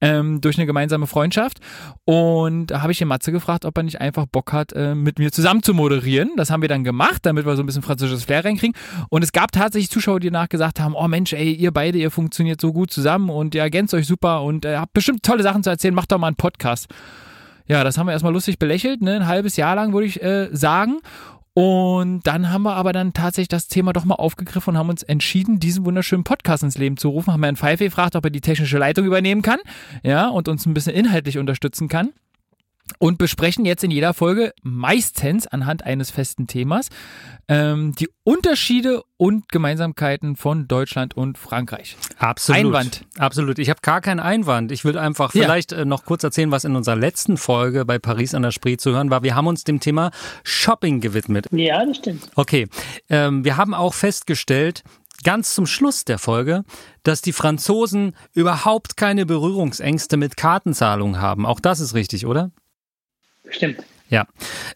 ähm, 0.00 0.40
durch 0.40 0.58
eine 0.58 0.66
gemeinsame 0.66 1.06
Freundschaft. 1.06 1.60
Und 2.04 2.66
da 2.66 2.82
habe 2.82 2.92
ich 2.92 2.98
den 2.98 3.08
Matze 3.08 3.30
gefragt, 3.30 3.64
ob 3.64 3.76
er 3.76 3.84
nicht 3.84 4.00
einfach 4.00 4.26
Bock 4.26 4.52
hat, 4.52 4.72
äh, 4.72 4.96
mit 4.96 5.18
mir 5.20 5.30
zusammen 5.30 5.62
zu 5.62 5.74
moderieren. 5.74 6.32
Das 6.36 6.50
haben 6.50 6.60
wir 6.60 6.68
dann 6.68 6.84
gemacht, 6.84 7.24
damit 7.24 7.46
wir 7.46 7.56
so 7.56 7.62
ein 7.62 7.66
bisschen 7.66 7.82
französisches 7.82 8.24
Flair 8.24 8.44
reinkriegen. 8.44 8.76
Und 9.08 9.22
es 9.22 9.30
gab 9.30 9.52
tatsächlich 9.52 9.90
Zuschauer, 9.90 10.18
die 10.18 10.32
nachgesagt 10.32 10.80
haben, 10.80 10.94
oh 10.96 11.06
Mensch, 11.06 11.32
ey, 11.32 11.52
ihr 11.52 11.70
beide, 11.70 11.98
ihr 11.98 12.10
funktioniert 12.10 12.60
so 12.60 12.72
gut 12.72 12.90
zusammen 12.90 13.30
und 13.30 13.54
ihr 13.54 13.62
ergänzt 13.62 13.94
euch 13.94 14.08
super 14.08 14.42
und 14.42 14.64
äh, 14.64 14.76
habt 14.76 14.92
bestimmt 14.92 15.22
tolle 15.22 15.44
Sachen 15.44 15.62
zu 15.62 15.70
erzählen, 15.70 15.94
macht 15.94 16.10
doch 16.10 16.18
mal 16.18 16.26
einen 16.26 16.36
Podcast. 16.36 16.88
Ja, 17.68 17.84
das 17.84 17.98
haben 17.98 18.06
wir 18.06 18.12
erstmal 18.12 18.32
lustig 18.32 18.58
belächelt, 18.58 19.02
ne? 19.02 19.16
ein 19.16 19.26
halbes 19.26 19.56
Jahr 19.56 19.74
lang 19.74 19.92
würde 19.92 20.06
ich 20.06 20.22
äh, 20.22 20.48
sagen. 20.52 21.00
Und 21.52 22.26
dann 22.26 22.50
haben 22.50 22.64
wir 22.64 22.74
aber 22.74 22.92
dann 22.92 23.14
tatsächlich 23.14 23.48
das 23.48 23.66
Thema 23.66 23.94
doch 23.94 24.04
mal 24.04 24.16
aufgegriffen 24.16 24.72
und 24.72 24.78
haben 24.78 24.90
uns 24.90 25.02
entschieden, 25.02 25.58
diesen 25.58 25.86
wunderschönen 25.86 26.22
Podcast 26.22 26.62
ins 26.62 26.76
Leben 26.76 26.98
zu 26.98 27.08
rufen. 27.08 27.32
Haben 27.32 27.42
Herrn 27.42 27.56
Pfeife 27.56 27.84
gefragt, 27.84 28.14
ob 28.14 28.24
er 28.24 28.30
die 28.30 28.42
technische 28.42 28.76
Leitung 28.76 29.06
übernehmen 29.06 29.40
kann, 29.40 29.58
ja, 30.02 30.28
und 30.28 30.48
uns 30.48 30.66
ein 30.66 30.74
bisschen 30.74 30.94
inhaltlich 30.94 31.38
unterstützen 31.38 31.88
kann 31.88 32.10
und 32.98 33.18
besprechen 33.18 33.64
jetzt 33.64 33.84
in 33.84 33.90
jeder 33.90 34.14
Folge 34.14 34.52
meistens 34.62 35.46
anhand 35.46 35.84
eines 35.84 36.10
festen 36.10 36.46
Themas 36.46 36.88
ähm, 37.48 37.94
die 37.94 38.08
Unterschiede 38.24 39.02
und 39.16 39.48
Gemeinsamkeiten 39.48 40.36
von 40.36 40.66
Deutschland 40.66 41.16
und 41.16 41.38
Frankreich. 41.38 41.96
Absolut. 42.18 42.60
Einwand. 42.60 43.04
Absolut. 43.18 43.58
Ich 43.58 43.70
habe 43.70 43.80
gar 43.82 44.00
keinen 44.00 44.20
Einwand. 44.20 44.72
Ich 44.72 44.84
will 44.84 44.98
einfach 44.98 45.34
ja. 45.34 45.42
vielleicht 45.42 45.72
äh, 45.72 45.84
noch 45.84 46.04
kurz 46.04 46.24
erzählen, 46.24 46.50
was 46.50 46.64
in 46.64 46.74
unserer 46.74 46.96
letzten 46.96 47.36
Folge 47.36 47.84
bei 47.84 47.98
Paris 47.98 48.34
an 48.34 48.42
der 48.42 48.50
Spree 48.50 48.76
zu 48.76 48.92
hören 48.92 49.10
war. 49.10 49.22
Wir 49.22 49.34
haben 49.34 49.46
uns 49.46 49.64
dem 49.64 49.80
Thema 49.80 50.10
Shopping 50.42 51.00
gewidmet. 51.00 51.46
Ja, 51.52 51.84
das 51.84 51.98
stimmt. 51.98 52.30
Okay. 52.34 52.68
Ähm, 53.08 53.44
wir 53.44 53.56
haben 53.56 53.74
auch 53.74 53.94
festgestellt, 53.94 54.82
ganz 55.22 55.54
zum 55.54 55.66
Schluss 55.66 56.04
der 56.04 56.18
Folge, 56.18 56.64
dass 57.02 57.22
die 57.22 57.32
Franzosen 57.32 58.14
überhaupt 58.32 58.96
keine 58.96 59.26
Berührungsängste 59.26 60.16
mit 60.16 60.36
Kartenzahlungen 60.36 61.20
haben. 61.20 61.46
Auch 61.46 61.60
das 61.60 61.80
ist 61.80 61.94
richtig, 61.94 62.26
oder? 62.26 62.50
Stimmt. 63.50 63.82
Ja. 64.08 64.26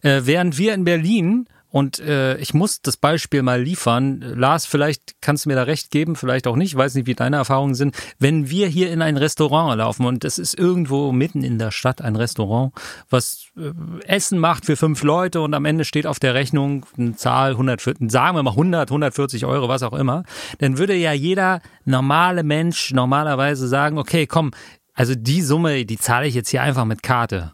Äh, 0.03 0.23
während 0.25 0.59
wir 0.59 0.75
in 0.75 0.85
Berlin 0.85 1.47
und 1.71 2.01
äh, 2.01 2.37
ich 2.39 2.53
muss 2.53 2.83
das 2.83 2.97
Beispiel 2.97 3.43
mal 3.43 3.63
liefern. 3.63 4.21
Lars, 4.21 4.67
vielleicht 4.67 5.21
kannst 5.21 5.45
du 5.45 5.51
mir 5.51 5.55
da 5.55 5.63
recht 5.63 5.93
geben, 5.93 6.17
vielleicht 6.17 6.49
auch 6.49 6.57
nicht. 6.57 6.73
Ich 6.73 6.77
weiß 6.77 6.97
nicht, 6.97 7.07
wie 7.07 7.15
deine 7.15 7.37
Erfahrungen 7.37 7.77
sind. 7.77 7.97
Wenn 8.19 8.51
wir 8.51 8.67
hier 8.67 8.91
in 8.91 9.03
ein 9.03 9.17
Restaurant 9.17 9.79
laufen 9.79 10.05
und 10.05 10.25
es 10.25 10.39
ist 10.39 10.59
irgendwo 10.59 11.13
mitten 11.13 11.45
in 11.45 11.59
der 11.59 11.71
Stadt 11.71 12.03
ein 12.03 12.17
Restaurant, 12.17 12.73
was 13.09 13.47
äh, 13.57 13.71
Essen 14.05 14.41
macht 14.41 14.67
für 14.67 14.77
fünf 14.77 15.05
Leute 15.05 15.41
und 15.43 15.55
am 15.55 15.65
Ende 15.65 15.85
steht 15.85 16.09
auf 16.09 16.19
der 16.19 16.35
Rechnung 16.35 16.87
eine 16.99 17.15
Zahl, 17.15 17.53
140, 17.53 18.11
sagen 18.11 18.37
wir 18.37 18.43
mal 18.43 18.51
100, 18.51 18.91
140 18.91 19.47
Euro, 19.47 19.69
was 19.69 19.85
auch 19.85 19.93
immer, 19.93 20.25
dann 20.59 20.77
würde 20.77 20.97
ja 20.97 21.13
jeder 21.13 21.61
normale 21.85 22.43
Mensch 22.43 22.93
normalerweise 22.93 23.69
sagen, 23.69 23.97
okay, 23.97 24.27
komm, 24.27 24.51
also 24.93 25.15
die 25.15 25.41
Summe, 25.41 25.85
die 25.87 25.99
zahle 25.99 26.27
ich 26.27 26.35
jetzt 26.35 26.51
hier 26.51 26.63
einfach 26.63 26.85
mit 26.85 27.05
Karte. 27.05 27.53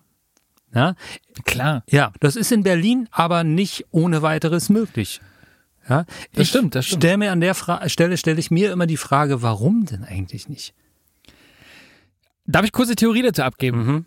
Ja? 0.76 0.94
Klar. 1.44 1.84
Ja, 1.88 2.12
das 2.20 2.36
ist 2.36 2.52
in 2.52 2.62
Berlin 2.62 3.08
aber 3.10 3.44
nicht 3.44 3.86
ohne 3.92 4.20
weiteres 4.20 4.68
möglich. 4.68 5.22
Ja, 5.88 6.04
das 6.34 6.42
ich 6.42 6.48
stimmt, 6.50 6.74
das 6.74 6.84
stimmt. 6.84 7.02
Stell 7.02 7.16
mir 7.16 7.32
an 7.32 7.40
der 7.40 7.54
Fra 7.54 7.88
Stelle 7.88 8.18
stelle 8.18 8.38
ich 8.38 8.50
mir 8.50 8.72
immer 8.72 8.86
die 8.86 8.98
Frage, 8.98 9.40
warum 9.40 9.86
denn 9.86 10.04
eigentlich 10.04 10.50
nicht? 10.50 10.74
Darf 12.44 12.66
ich 12.66 12.72
kurze 12.72 12.94
Theorie 12.94 13.22
dazu 13.22 13.42
abgeben? 13.42 13.86
Mhm. 13.86 14.06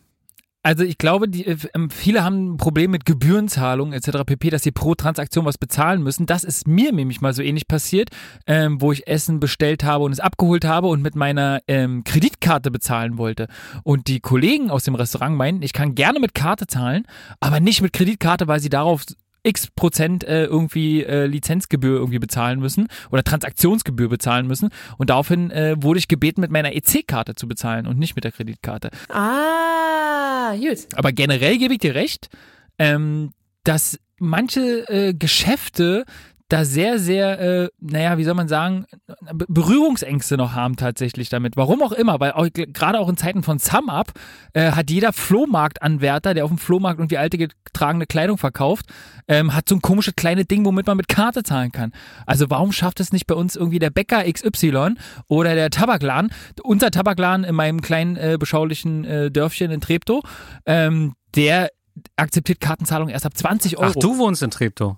Also 0.61 0.83
ich 0.83 0.97
glaube, 0.97 1.29
die, 1.29 1.45
ähm, 1.45 1.89
viele 1.89 2.23
haben 2.23 2.53
ein 2.53 2.57
Problem 2.57 2.91
mit 2.91 3.05
Gebührenzahlungen 3.05 3.93
etc. 3.93 4.25
pp, 4.25 4.49
dass 4.49 4.63
sie 4.63 4.71
pro 4.71 4.93
Transaktion 4.93 5.45
was 5.45 5.57
bezahlen 5.57 6.03
müssen. 6.03 6.25
Das 6.25 6.43
ist 6.43 6.67
mir 6.67 6.91
nämlich 6.91 7.21
mal 7.21 7.33
so 7.33 7.41
ähnlich 7.41 7.67
passiert, 7.67 8.09
ähm, 8.45 8.81
wo 8.81 8.91
ich 8.91 9.07
Essen 9.07 9.39
bestellt 9.39 9.85
habe 9.85 10.03
und 10.03 10.11
es 10.11 10.19
abgeholt 10.19 10.65
habe 10.65 10.87
und 10.87 11.01
mit 11.01 11.15
meiner 11.15 11.61
ähm, 11.67 12.03
Kreditkarte 12.03 12.71
bezahlen 12.71 13.17
wollte. 13.17 13.47
Und 13.83 14.07
die 14.07 14.19
Kollegen 14.19 14.69
aus 14.69 14.83
dem 14.83 14.95
Restaurant 14.95 15.37
meinten, 15.37 15.61
ich 15.61 15.71
kann 15.71 15.95
gerne 15.95 16.19
mit 16.19 16.33
Karte 16.33 16.67
zahlen, 16.67 17.07
aber 17.39 17.61
nicht 17.61 17.81
mit 17.81 17.93
Kreditkarte, 17.93 18.47
weil 18.49 18.59
sie 18.59 18.69
darauf 18.69 19.05
x 19.43 19.67
Prozent 19.67 20.25
äh, 20.25 20.43
irgendwie 20.43 21.03
äh, 21.03 21.25
Lizenzgebühr 21.25 21.97
irgendwie 21.97 22.19
bezahlen 22.19 22.59
müssen 22.59 22.87
oder 23.11 23.23
Transaktionsgebühr 23.23 24.09
bezahlen 24.09 24.47
müssen. 24.47 24.69
Und 24.97 25.09
daraufhin 25.09 25.51
äh, 25.51 25.75
wurde 25.79 25.99
ich 25.99 26.09
gebeten, 26.09 26.41
mit 26.41 26.51
meiner 26.51 26.75
EC-Karte 26.75 27.35
zu 27.35 27.47
bezahlen 27.47 27.87
und 27.87 27.97
nicht 27.97 28.15
mit 28.15 28.25
der 28.25 28.33
Kreditkarte. 28.33 28.89
Ah, 29.07 30.08
gut. 30.55 30.87
Aber 30.95 31.11
generell 31.11 31.57
gebe 31.57 31.73
ich 31.73 31.79
dir 31.79 31.95
recht, 31.95 32.29
ähm, 32.77 33.31
dass 33.63 33.99
manche 34.19 34.87
äh, 34.89 35.13
Geschäfte 35.13 36.05
da 36.49 36.65
sehr, 36.65 36.97
sehr, 36.97 37.39
äh, 37.39 37.69
naja, 37.79 38.17
wie 38.17 38.23
soll 38.23 38.33
man 38.33 38.47
sagen, 38.47 38.85
Berührungsängste 39.31 40.35
noch 40.35 40.53
haben 40.53 40.75
tatsächlich 40.75 41.29
damit. 41.29 41.55
Warum 41.55 41.83
auch 41.83 41.91
immer, 41.91 42.19
weil 42.19 42.33
gerade 42.51 42.99
auch 42.99 43.07
in 43.07 43.17
Zeiten 43.17 43.43
von 43.43 43.59
SumUp 43.59 44.11
äh, 44.53 44.71
hat 44.71 44.89
jeder 44.89 45.13
Flohmarktanwärter, 45.13 46.33
der 46.33 46.43
auf 46.43 46.49
dem 46.49 46.57
Flohmarkt 46.57 46.99
irgendwie 46.99 47.19
alte 47.19 47.37
getragene 47.37 48.07
Kleidung 48.07 48.39
verkauft, 48.39 48.87
ähm, 49.27 49.53
hat 49.55 49.69
so 49.69 49.75
ein 49.75 49.81
komisches 49.81 50.15
kleines 50.15 50.47
Ding, 50.47 50.65
womit 50.65 50.87
man 50.87 50.97
mit 50.97 51.07
Karte 51.07 51.43
zahlen 51.43 51.71
kann. 51.71 51.91
Also 52.25 52.49
warum 52.49 52.71
schafft 52.71 52.99
es 52.99 53.13
nicht 53.13 53.27
bei 53.27 53.35
uns 53.35 53.55
irgendwie 53.55 53.79
der 53.79 53.91
Bäcker 53.91 54.23
XY 54.23 54.95
oder 55.27 55.53
der 55.53 55.69
Tabakladen? 55.69 56.31
Unser 56.63 56.89
Tabakladen 56.89 57.45
in 57.45 57.53
meinem 57.53 57.81
kleinen 57.81 58.17
äh, 58.17 58.37
beschaulichen 58.39 59.05
äh, 59.05 59.29
Dörfchen 59.29 59.69
in 59.69 59.81
Treptow, 59.81 60.23
ähm, 60.65 61.13
der 61.35 61.69
akzeptiert 62.15 62.59
Kartenzahlung 62.59 63.09
erst 63.09 63.27
ab 63.27 63.37
20 63.37 63.77
Euro. 63.77 63.91
Ach, 63.95 63.99
du 63.99 64.17
wohnst 64.17 64.41
in 64.41 64.49
Treptow. 64.49 64.97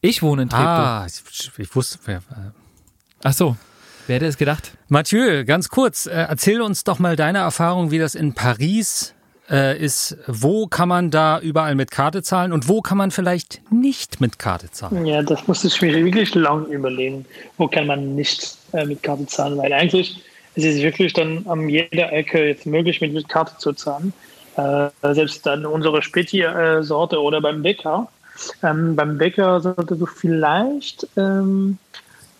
Ich 0.00 0.22
wohne 0.22 0.42
in 0.42 0.48
Treptow. 0.48 0.66
Ah, 0.66 1.06
ich, 1.06 1.50
ich 1.58 1.76
wusste. 1.76 1.98
Wer, 2.04 2.16
äh. 2.18 2.50
Ach 3.22 3.32
so. 3.32 3.56
Wer 4.06 4.16
hätte 4.16 4.26
es 4.26 4.38
gedacht? 4.38 4.72
Mathieu, 4.88 5.44
ganz 5.44 5.68
kurz, 5.68 6.06
äh, 6.06 6.10
erzähl 6.10 6.62
uns 6.62 6.84
doch 6.84 6.98
mal 6.98 7.16
deine 7.16 7.38
Erfahrung, 7.38 7.90
wie 7.90 7.98
das 7.98 8.14
in 8.14 8.34
Paris 8.34 9.14
äh, 9.50 9.78
ist. 9.78 10.16
Wo 10.26 10.66
kann 10.66 10.88
man 10.88 11.10
da 11.10 11.38
überall 11.38 11.74
mit 11.74 11.90
Karte 11.90 12.22
zahlen 12.22 12.52
und 12.52 12.66
wo 12.66 12.80
kann 12.80 12.98
man 12.98 13.10
vielleicht 13.10 13.60
nicht 13.70 14.20
mit 14.20 14.38
Karte 14.38 14.70
zahlen? 14.70 15.06
Ja, 15.06 15.22
das 15.22 15.46
musste 15.46 15.68
ich 15.68 15.80
mir 15.82 16.04
wirklich 16.04 16.34
lang 16.34 16.66
überlegen. 16.66 17.26
Wo 17.56 17.68
kann 17.68 17.86
man 17.86 18.14
nicht 18.14 18.56
äh, 18.72 18.84
mit 18.84 19.02
Karte 19.02 19.26
zahlen? 19.26 19.58
Weil 19.58 19.72
eigentlich 19.72 20.22
ist 20.54 20.64
es 20.64 20.82
wirklich 20.82 21.12
dann 21.12 21.46
an 21.46 21.68
jeder 21.68 22.12
Ecke 22.12 22.48
jetzt 22.48 22.66
möglich, 22.66 23.00
mit, 23.00 23.12
mit 23.12 23.28
Karte 23.28 23.56
zu 23.58 23.72
zahlen. 23.74 24.12
Äh, 24.56 24.88
selbst 25.14 25.46
dann 25.46 25.66
unsere 25.66 26.02
Späti-Sorte 26.02 27.20
oder 27.20 27.40
beim 27.40 27.62
Bäcker 27.62 28.08
ähm, 28.62 28.96
beim 28.96 29.18
Bäcker 29.18 29.60
solltest 29.60 30.00
du 30.00 30.06
vielleicht, 30.06 31.06
ähm, 31.16 31.78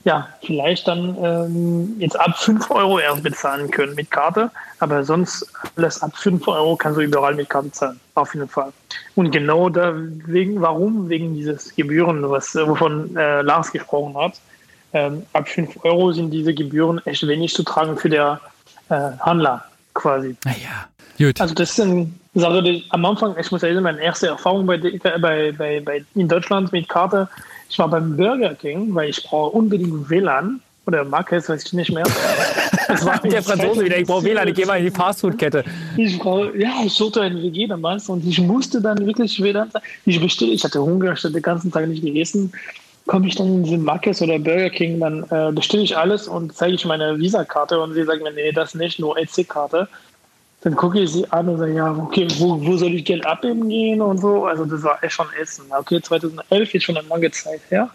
ja, 0.04 0.28
vielleicht 0.42 0.88
dann 0.88 1.16
ähm, 1.22 1.96
jetzt 1.98 2.18
ab 2.18 2.38
5 2.38 2.70
Euro 2.70 2.98
erst 2.98 3.22
bezahlen 3.22 3.70
können 3.70 3.94
mit 3.94 4.10
Karte, 4.10 4.50
aber 4.78 5.04
sonst 5.04 5.46
alles 5.76 6.02
ab 6.02 6.16
5 6.16 6.46
Euro 6.48 6.76
kannst 6.76 6.98
du 6.98 7.02
überall 7.02 7.34
mit 7.34 7.50
Karte 7.50 7.70
zahlen, 7.72 8.00
auf 8.14 8.34
jeden 8.34 8.48
Fall. 8.48 8.72
Und 9.14 9.30
genau 9.30 9.68
da 9.68 9.92
wegen, 9.94 10.60
warum? 10.60 11.08
Wegen 11.08 11.34
dieses 11.34 11.74
Gebühren, 11.74 12.28
was, 12.30 12.54
wovon 12.54 13.14
äh, 13.16 13.42
Lars 13.42 13.72
gesprochen 13.72 14.16
hat. 14.16 14.40
Ähm, 14.92 15.24
ab 15.34 15.48
5 15.48 15.84
Euro 15.84 16.12
sind 16.12 16.30
diese 16.30 16.54
Gebühren 16.54 17.00
echt 17.04 17.26
wenig 17.26 17.54
zu 17.54 17.62
tragen 17.62 17.96
für 17.96 18.08
den 18.08 18.38
äh, 18.88 19.12
Handler 19.20 19.69
quasi. 19.94 20.36
Naja, 20.44 20.88
gut. 21.18 21.40
Also 21.40 21.54
das 21.54 21.70
ist 21.70 21.80
eine 21.80 22.10
Sache, 22.34 22.62
die 22.62 22.84
am 22.90 23.04
Anfang, 23.04 23.34
ich 23.38 23.50
muss 23.50 23.60
sagen, 23.60 23.82
meine 23.82 24.00
erste 24.00 24.28
Erfahrung 24.28 24.66
bei, 24.66 24.78
bei, 24.78 25.52
bei, 25.52 25.80
bei 25.80 26.04
in 26.14 26.28
Deutschland 26.28 26.72
mit 26.72 26.88
Karte, 26.88 27.28
ich 27.68 27.78
war 27.78 27.88
beim 27.88 28.16
Burger 28.16 28.54
King, 28.54 28.94
weil 28.94 29.10
ich 29.10 29.22
brauche 29.22 29.56
unbedingt 29.56 30.08
WLAN 30.08 30.60
oder 30.86 31.04
Marques, 31.04 31.48
weiß 31.48 31.64
ich 31.64 31.72
nicht 31.72 31.92
mehr. 31.92 32.04
Das 32.88 33.06
war 33.06 33.20
der 33.20 33.40
Franzose 33.40 33.84
wieder, 33.84 33.98
ich 33.98 34.06
brauche 34.06 34.24
WLAN, 34.24 34.48
ich 34.48 34.54
gehe 34.54 34.66
mal 34.66 34.78
in 34.78 34.84
die 34.86 34.90
Fastfood-Kette. 34.90 35.62
Ich 35.96 36.18
brauche, 36.18 36.58
ja, 36.58 36.72
ich 36.84 36.92
sollte 36.92 37.20
ein 37.20 37.40
WG 37.40 37.68
damals 37.68 38.08
und 38.08 38.26
ich 38.26 38.40
musste 38.40 38.80
dann 38.80 38.98
wirklich 39.06 39.40
WLAN, 39.40 39.70
ich 40.06 40.20
bestelle, 40.20 40.50
ich 40.50 40.64
hatte 40.64 40.82
Hunger, 40.82 41.12
ich 41.12 41.18
hatte 41.22 41.30
den 41.30 41.42
ganzen 41.42 41.70
Tag 41.70 41.86
nicht 41.86 42.02
gegessen, 42.02 42.52
komme 43.10 43.26
ich 43.26 43.34
dann 43.34 43.48
in 43.48 43.64
diesen 43.64 43.82
Marques 43.82 44.22
oder 44.22 44.38
Burger 44.38 44.70
King, 44.70 45.00
dann 45.00 45.24
äh, 45.30 45.50
bestelle 45.50 45.82
ich 45.82 45.96
alles 45.96 46.28
und 46.28 46.54
zeige 46.54 46.76
ich 46.76 46.84
meine 46.84 47.18
Visa-Karte 47.18 47.80
und 47.80 47.92
sie 47.92 48.04
sagen 48.04 48.22
mir, 48.22 48.32
nee, 48.32 48.52
das 48.52 48.76
nicht, 48.76 49.00
nur 49.00 49.18
EC-Karte. 49.18 49.88
Dann 50.60 50.76
gucke 50.76 51.00
ich 51.00 51.10
sie 51.10 51.26
an 51.32 51.48
und 51.48 51.58
sage, 51.58 51.74
ja, 51.74 51.90
okay, 51.90 52.28
wo, 52.38 52.64
wo 52.64 52.76
soll 52.76 52.94
ich 52.94 53.04
Geld 53.04 53.26
abheben 53.26 53.68
gehen 53.68 54.00
und 54.00 54.18
so. 54.18 54.44
Also 54.44 54.64
das 54.64 54.84
war 54.84 55.02
echt 55.02 55.14
schon 55.14 55.26
Essen. 55.40 55.64
Okay, 55.76 56.00
2011 56.00 56.74
ist 56.74 56.84
schon 56.84 56.98
eine 56.98 57.08
lange 57.08 57.32
Zeit 57.32 57.60
her. 57.70 57.90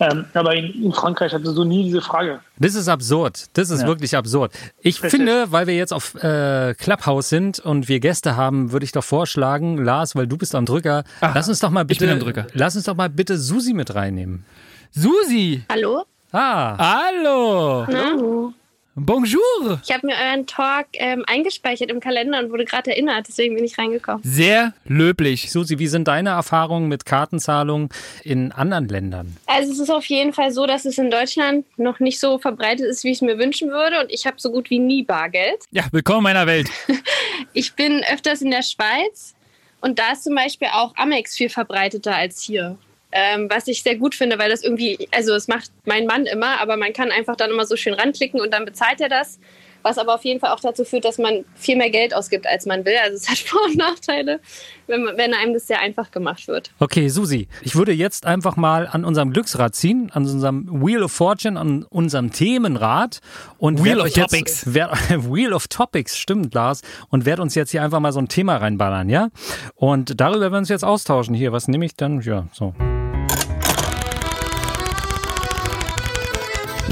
Ähm, 0.00 0.24
aber 0.34 0.54
in, 0.54 0.84
in, 0.84 0.92
Frankreich 0.92 1.32
hattest 1.32 1.56
du 1.56 1.64
nie 1.64 1.84
diese 1.84 2.00
Frage. 2.00 2.40
Das 2.58 2.74
ist 2.74 2.88
absurd. 2.88 3.46
Das 3.54 3.70
ist 3.70 3.82
ja. 3.82 3.86
wirklich 3.86 4.16
absurd. 4.16 4.52
Ich 4.80 5.02
Richtig. 5.02 5.10
finde, 5.10 5.52
weil 5.52 5.66
wir 5.66 5.76
jetzt 5.76 5.92
auf 5.92 6.14
äh, 6.14 6.74
Clubhouse 6.74 7.28
sind 7.28 7.58
und 7.60 7.88
wir 7.88 8.00
Gäste 8.00 8.36
haben, 8.36 8.72
würde 8.72 8.84
ich 8.84 8.92
doch 8.92 9.04
vorschlagen, 9.04 9.82
Lars, 9.82 10.16
weil 10.16 10.26
du 10.26 10.36
bist 10.36 10.54
am 10.54 10.66
Drücker, 10.66 11.04
Ach, 11.20 11.34
lass 11.34 11.48
uns 11.48 11.60
doch 11.60 11.70
mal 11.70 11.84
bitte, 11.84 12.04
ich 12.04 12.10
bin 12.10 12.10
am 12.10 12.20
Drücker. 12.20 12.46
lass 12.52 12.76
uns 12.76 12.84
doch 12.84 12.96
mal 12.96 13.10
bitte 13.10 13.38
Susi 13.38 13.74
mit 13.74 13.94
reinnehmen. 13.94 14.44
Susi! 14.92 15.64
Hallo? 15.70 16.04
Ah. 16.32 16.76
Hallo! 16.78 17.86
Hallo! 17.86 18.52
Bonjour! 18.98 19.78
Ich 19.84 19.92
habe 19.92 20.06
mir 20.06 20.14
euren 20.14 20.46
Talk 20.46 20.86
ähm, 20.94 21.22
eingespeichert 21.26 21.90
im 21.90 22.00
Kalender 22.00 22.38
und 22.38 22.50
wurde 22.50 22.64
gerade 22.64 22.92
erinnert, 22.92 23.28
deswegen 23.28 23.54
bin 23.54 23.62
ich 23.62 23.76
reingekommen. 23.76 24.22
Sehr 24.24 24.72
löblich. 24.86 25.52
Susi, 25.52 25.78
wie 25.78 25.86
sind 25.86 26.08
deine 26.08 26.30
Erfahrungen 26.30 26.88
mit 26.88 27.04
Kartenzahlungen 27.04 27.90
in 28.24 28.52
anderen 28.52 28.88
Ländern? 28.88 29.36
Also 29.44 29.70
es 29.70 29.80
ist 29.80 29.90
auf 29.90 30.06
jeden 30.06 30.32
Fall 30.32 30.50
so, 30.50 30.64
dass 30.64 30.86
es 30.86 30.96
in 30.96 31.10
Deutschland 31.10 31.66
noch 31.78 32.00
nicht 32.00 32.18
so 32.18 32.38
verbreitet 32.38 32.86
ist, 32.86 33.04
wie 33.04 33.10
ich 33.10 33.18
es 33.18 33.20
mir 33.20 33.36
wünschen 33.36 33.68
würde 33.68 34.00
und 34.00 34.10
ich 34.10 34.26
habe 34.26 34.36
so 34.38 34.50
gut 34.50 34.70
wie 34.70 34.78
nie 34.78 35.02
Bargeld. 35.02 35.64
Ja, 35.72 35.84
willkommen 35.92 36.20
in 36.20 36.22
meiner 36.22 36.46
Welt. 36.46 36.70
ich 37.52 37.74
bin 37.74 38.02
öfters 38.10 38.40
in 38.40 38.50
der 38.50 38.62
Schweiz 38.62 39.34
und 39.82 39.98
da 39.98 40.12
ist 40.12 40.24
zum 40.24 40.34
Beispiel 40.34 40.68
auch 40.72 40.96
Amex 40.96 41.36
viel 41.36 41.50
verbreiteter 41.50 42.16
als 42.16 42.40
hier. 42.40 42.78
Ähm, 43.18 43.48
was 43.48 43.66
ich 43.66 43.82
sehr 43.82 43.96
gut 43.96 44.14
finde, 44.14 44.38
weil 44.38 44.50
das 44.50 44.62
irgendwie, 44.62 45.08
also 45.10 45.34
es 45.34 45.48
macht 45.48 45.70
mein 45.86 46.04
Mann 46.04 46.26
immer, 46.26 46.60
aber 46.60 46.76
man 46.76 46.92
kann 46.92 47.10
einfach 47.10 47.34
dann 47.34 47.50
immer 47.50 47.64
so 47.64 47.74
schön 47.74 47.94
ranklicken 47.94 48.38
und 48.38 48.52
dann 48.52 48.66
bezahlt 48.66 49.00
er 49.00 49.08
das. 49.08 49.38
Was 49.82 49.98
aber 49.98 50.16
auf 50.16 50.24
jeden 50.24 50.40
Fall 50.40 50.50
auch 50.50 50.60
dazu 50.60 50.84
führt, 50.84 51.04
dass 51.04 51.16
man 51.16 51.44
viel 51.54 51.76
mehr 51.76 51.90
Geld 51.90 52.12
ausgibt, 52.12 52.46
als 52.46 52.66
man 52.66 52.84
will. 52.84 52.96
Also 53.02 53.16
es 53.16 53.30
hat 53.30 53.38
Vor- 53.48 53.64
und 53.64 53.76
Nachteile, 53.76 54.40
wenn, 54.86 55.06
wenn 55.16 55.32
einem 55.32 55.54
das 55.54 55.66
sehr 55.66 55.80
einfach 55.80 56.10
gemacht 56.10 56.46
wird. 56.46 56.72
Okay, 56.78 57.08
Susi, 57.08 57.48
ich 57.62 57.74
würde 57.74 57.92
jetzt 57.92 58.26
einfach 58.26 58.56
mal 58.56 58.86
an 58.86 59.04
unserem 59.04 59.32
Glücksrad 59.32 59.74
ziehen, 59.74 60.10
an 60.12 60.24
unserem 60.24 60.84
Wheel 60.84 61.02
of 61.04 61.12
Fortune, 61.12 61.58
an 61.58 61.84
unserem 61.84 62.32
Themenrad. 62.32 63.20
Und 63.58 63.82
Wheel 63.82 64.00
of 64.00 64.12
Topics. 64.12 64.64
Wer, 64.66 64.90
Wheel 65.10 65.54
of 65.54 65.68
Topics, 65.68 66.18
stimmt, 66.18 66.52
Lars. 66.52 66.82
Und 67.08 67.24
werde 67.24 67.40
uns 67.40 67.54
jetzt 67.54 67.70
hier 67.70 67.82
einfach 67.82 68.00
mal 68.00 68.12
so 68.12 68.18
ein 68.18 68.28
Thema 68.28 68.56
reinballern, 68.56 69.08
ja? 69.08 69.28
Und 69.74 70.20
darüber 70.20 70.40
werden 70.40 70.52
wir 70.52 70.58
uns 70.58 70.68
jetzt 70.68 70.84
austauschen. 70.84 71.34
Hier, 71.34 71.52
was 71.52 71.68
nehme 71.68 71.86
ich 71.86 71.94
dann? 71.94 72.20
Ja, 72.20 72.48
so. 72.52 72.74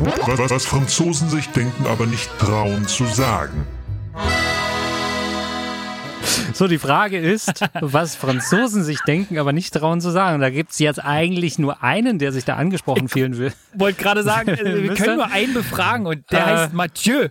Was, 0.01 0.51
was 0.51 0.67
Franzosen 0.67 1.29
sich 1.29 1.49
denken, 1.51 1.87
aber 1.87 2.07
nicht 2.07 2.31
trauen 2.39 2.87
zu 2.87 3.05
sagen. 3.07 3.67
So, 6.53 6.69
die 6.69 6.79
Frage 6.79 7.19
ist, 7.19 7.65
was 7.81 8.15
Franzosen 8.15 8.83
sich 8.83 9.01
denken, 9.01 9.39
aber 9.39 9.53
nicht 9.53 9.75
trauen 9.75 10.01
zu 10.01 10.11
sagen. 10.11 10.41
Da 10.41 10.51
gibt 10.51 10.73
es 10.73 10.79
jetzt 10.79 11.05
eigentlich 11.05 11.59
nur 11.59 11.83
einen, 11.83 12.19
der 12.19 12.33
sich 12.33 12.45
da 12.45 12.57
angesprochen 12.57 13.09
fühlen 13.09 13.39
will. 13.39 13.53
Ich 13.73 13.81
wollte 13.81 14.03
gerade 14.03 14.23
sagen, 14.23 14.51
also 14.51 14.65
wir 14.65 14.95
können 14.95 15.17
nur 15.17 15.31
einen 15.31 15.55
befragen 15.55 16.07
und 16.07 16.31
der 16.31 16.39
äh, 16.39 16.43
heißt 16.43 16.73
Mathieu. 16.73 17.29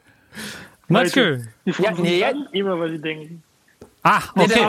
Mathieu. 0.88 1.40
Die 1.66 1.72
ja, 1.82 1.92
nee, 1.94 2.24
immer, 2.52 2.80
weil 2.80 2.92
sie 2.92 3.00
denken. 3.00 3.44
Ah, 4.04 4.22
okay. 4.36 4.68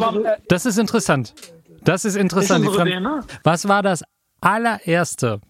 Das 0.49 0.67
ist 0.67 0.79
interessant. 0.79 1.35
Das 1.83 2.05
ist 2.05 2.17
interessant. 2.17 2.67
Was 3.43 3.69
war 3.69 3.83
das 3.83 4.05
allererste, 4.41 5.41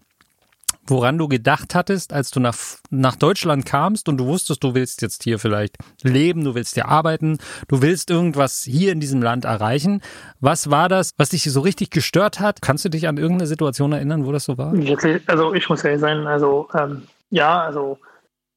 woran 0.86 1.18
du 1.18 1.28
gedacht 1.28 1.74
hattest, 1.74 2.12
als 2.12 2.30
du 2.30 2.40
nach, 2.40 2.56
nach 2.90 3.16
Deutschland 3.16 3.66
kamst 3.66 4.08
und 4.08 4.18
du 4.18 4.26
wusstest, 4.26 4.62
du 4.62 4.74
willst 4.74 5.02
jetzt 5.02 5.22
hier 5.22 5.38
vielleicht 5.38 5.76
leben, 6.02 6.44
du 6.44 6.54
willst 6.54 6.74
hier 6.74 6.88
arbeiten, 6.88 7.38
du 7.68 7.82
willst 7.82 8.10
irgendwas 8.10 8.62
hier 8.62 8.92
in 8.92 9.00
diesem 9.00 9.22
Land 9.22 9.44
erreichen. 9.44 10.00
Was 10.40 10.70
war 10.70 10.88
das, 10.88 11.12
was 11.16 11.30
dich 11.30 11.44
so 11.44 11.60
richtig 11.60 11.90
gestört 11.90 12.40
hat? 12.40 12.62
Kannst 12.62 12.84
du 12.84 12.88
dich 12.88 13.08
an 13.08 13.16
irgendeine 13.16 13.46
Situation 13.46 13.92
erinnern, 13.92 14.26
wo 14.26 14.32
das 14.32 14.44
so 14.44 14.58
war? 14.58 14.72
Also 15.26 15.54
ich 15.54 15.68
muss 15.68 15.84
ehrlich 15.84 16.00
sein, 16.00 16.26
also 16.26 16.68
ähm, 16.74 17.02
ja, 17.30 17.62
also 17.62 17.98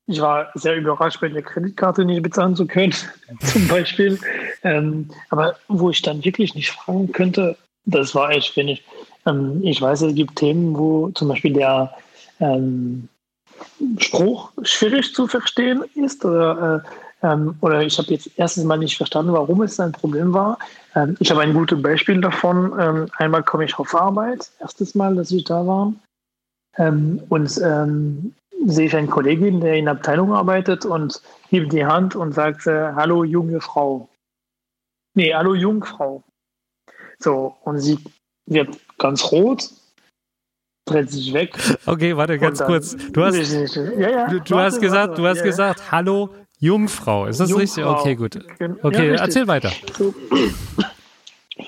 ich 0.07 0.21
war 0.21 0.49
sehr 0.55 0.75
überrascht, 0.77 1.19
bei 1.19 1.27
der 1.27 1.41
Kreditkarte 1.41 2.05
nicht 2.05 2.23
bezahlen 2.23 2.55
zu 2.55 2.65
können, 2.65 2.93
zum 3.41 3.67
Beispiel. 3.67 4.17
Ähm, 4.63 5.09
aber 5.29 5.55
wo 5.67 5.89
ich 5.89 6.01
dann 6.01 6.23
wirklich 6.23 6.55
nicht 6.55 6.71
fragen 6.71 7.11
könnte, 7.11 7.57
das 7.85 8.15
war 8.15 8.31
echt 8.31 8.55
wenig. 8.55 8.83
Ähm, 9.25 9.61
ich 9.63 9.81
weiß, 9.81 10.01
es 10.01 10.15
gibt 10.15 10.37
Themen, 10.37 10.77
wo 10.77 11.09
zum 11.09 11.27
Beispiel 11.27 11.53
der 11.53 11.93
ähm, 12.39 13.09
Spruch 13.97 14.51
schwierig 14.63 15.13
zu 15.13 15.27
verstehen 15.27 15.83
ist 15.95 16.23
oder, 16.25 16.83
äh, 17.21 17.27
ähm, 17.27 17.55
oder 17.61 17.81
ich 17.81 17.97
habe 17.97 18.11
jetzt 18.11 18.29
erstens 18.35 18.63
mal 18.63 18.77
nicht 18.77 18.97
verstanden, 18.97 19.33
warum 19.33 19.61
es 19.61 19.79
ein 19.79 19.91
Problem 19.91 20.33
war. 20.33 20.59
Ähm, 20.95 21.17
ich 21.19 21.31
habe 21.31 21.41
ein 21.41 21.53
gutes 21.53 21.81
Beispiel 21.81 22.21
davon. 22.21 22.73
Ähm, 22.79 23.09
einmal 23.17 23.43
komme 23.43 23.65
ich 23.65 23.77
auf 23.79 23.95
Arbeit, 23.95 24.51
erstes 24.59 24.93
Mal, 24.95 25.15
dass 25.15 25.31
ich 25.31 25.43
da 25.43 25.65
war. 25.65 25.93
Ähm, 26.77 27.21
und 27.29 27.59
ähm, 27.63 28.35
sehe 28.65 28.87
ich 28.87 28.95
einen 28.95 29.09
Kollegin, 29.09 29.61
der 29.61 29.75
in 29.75 29.85
der 29.85 29.95
Abteilung 29.95 30.33
arbeitet 30.33 30.85
und 30.85 31.21
hebt 31.49 31.73
die 31.73 31.85
Hand 31.85 32.15
und 32.15 32.33
sagt, 32.33 32.67
äh, 32.67 32.93
hallo 32.93 33.23
junge 33.23 33.61
Frau. 33.61 34.09
Nee, 35.15 35.33
hallo 35.33 35.55
Jungfrau. 35.55 36.23
So, 37.19 37.55
und 37.63 37.79
sie 37.79 37.97
wird 38.45 38.77
ganz 38.99 39.31
rot, 39.31 39.71
dreht 40.87 41.11
sich 41.11 41.33
weg. 41.33 41.55
Okay, 41.85 42.17
warte 42.17 42.39
ganz 42.39 42.63
kurz. 42.63 42.95
Du 43.11 43.23
hast, 43.23 43.35
ja, 43.35 44.09
ja, 44.09 44.27
du, 44.27 44.39
du 44.39 44.55
warte, 44.55 44.65
hast 44.65 44.81
gesagt, 44.81 45.09
warte, 45.09 45.21
du 45.21 45.27
hast 45.27 45.37
ja, 45.39 45.43
gesagt, 45.43 45.91
hallo 45.91 46.29
Jungfrau. 46.59 47.27
Ist 47.27 47.39
das 47.39 47.49
Jungfrau. 47.49 47.61
richtig? 47.61 47.85
Okay, 47.85 48.15
gut. 48.15 48.39
Okay, 48.83 49.09
erzähl 49.09 49.47
weiter. 49.47 49.71
So. 49.97 50.13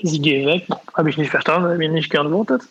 Sie 0.02 0.20
geht 0.20 0.46
weg, 0.46 0.68
habe 0.94 1.10
ich 1.10 1.18
nicht 1.18 1.32
verstanden, 1.32 1.70
habe 1.70 1.84
ich 1.84 1.92
nicht 1.92 2.10
geantwortet 2.10 2.64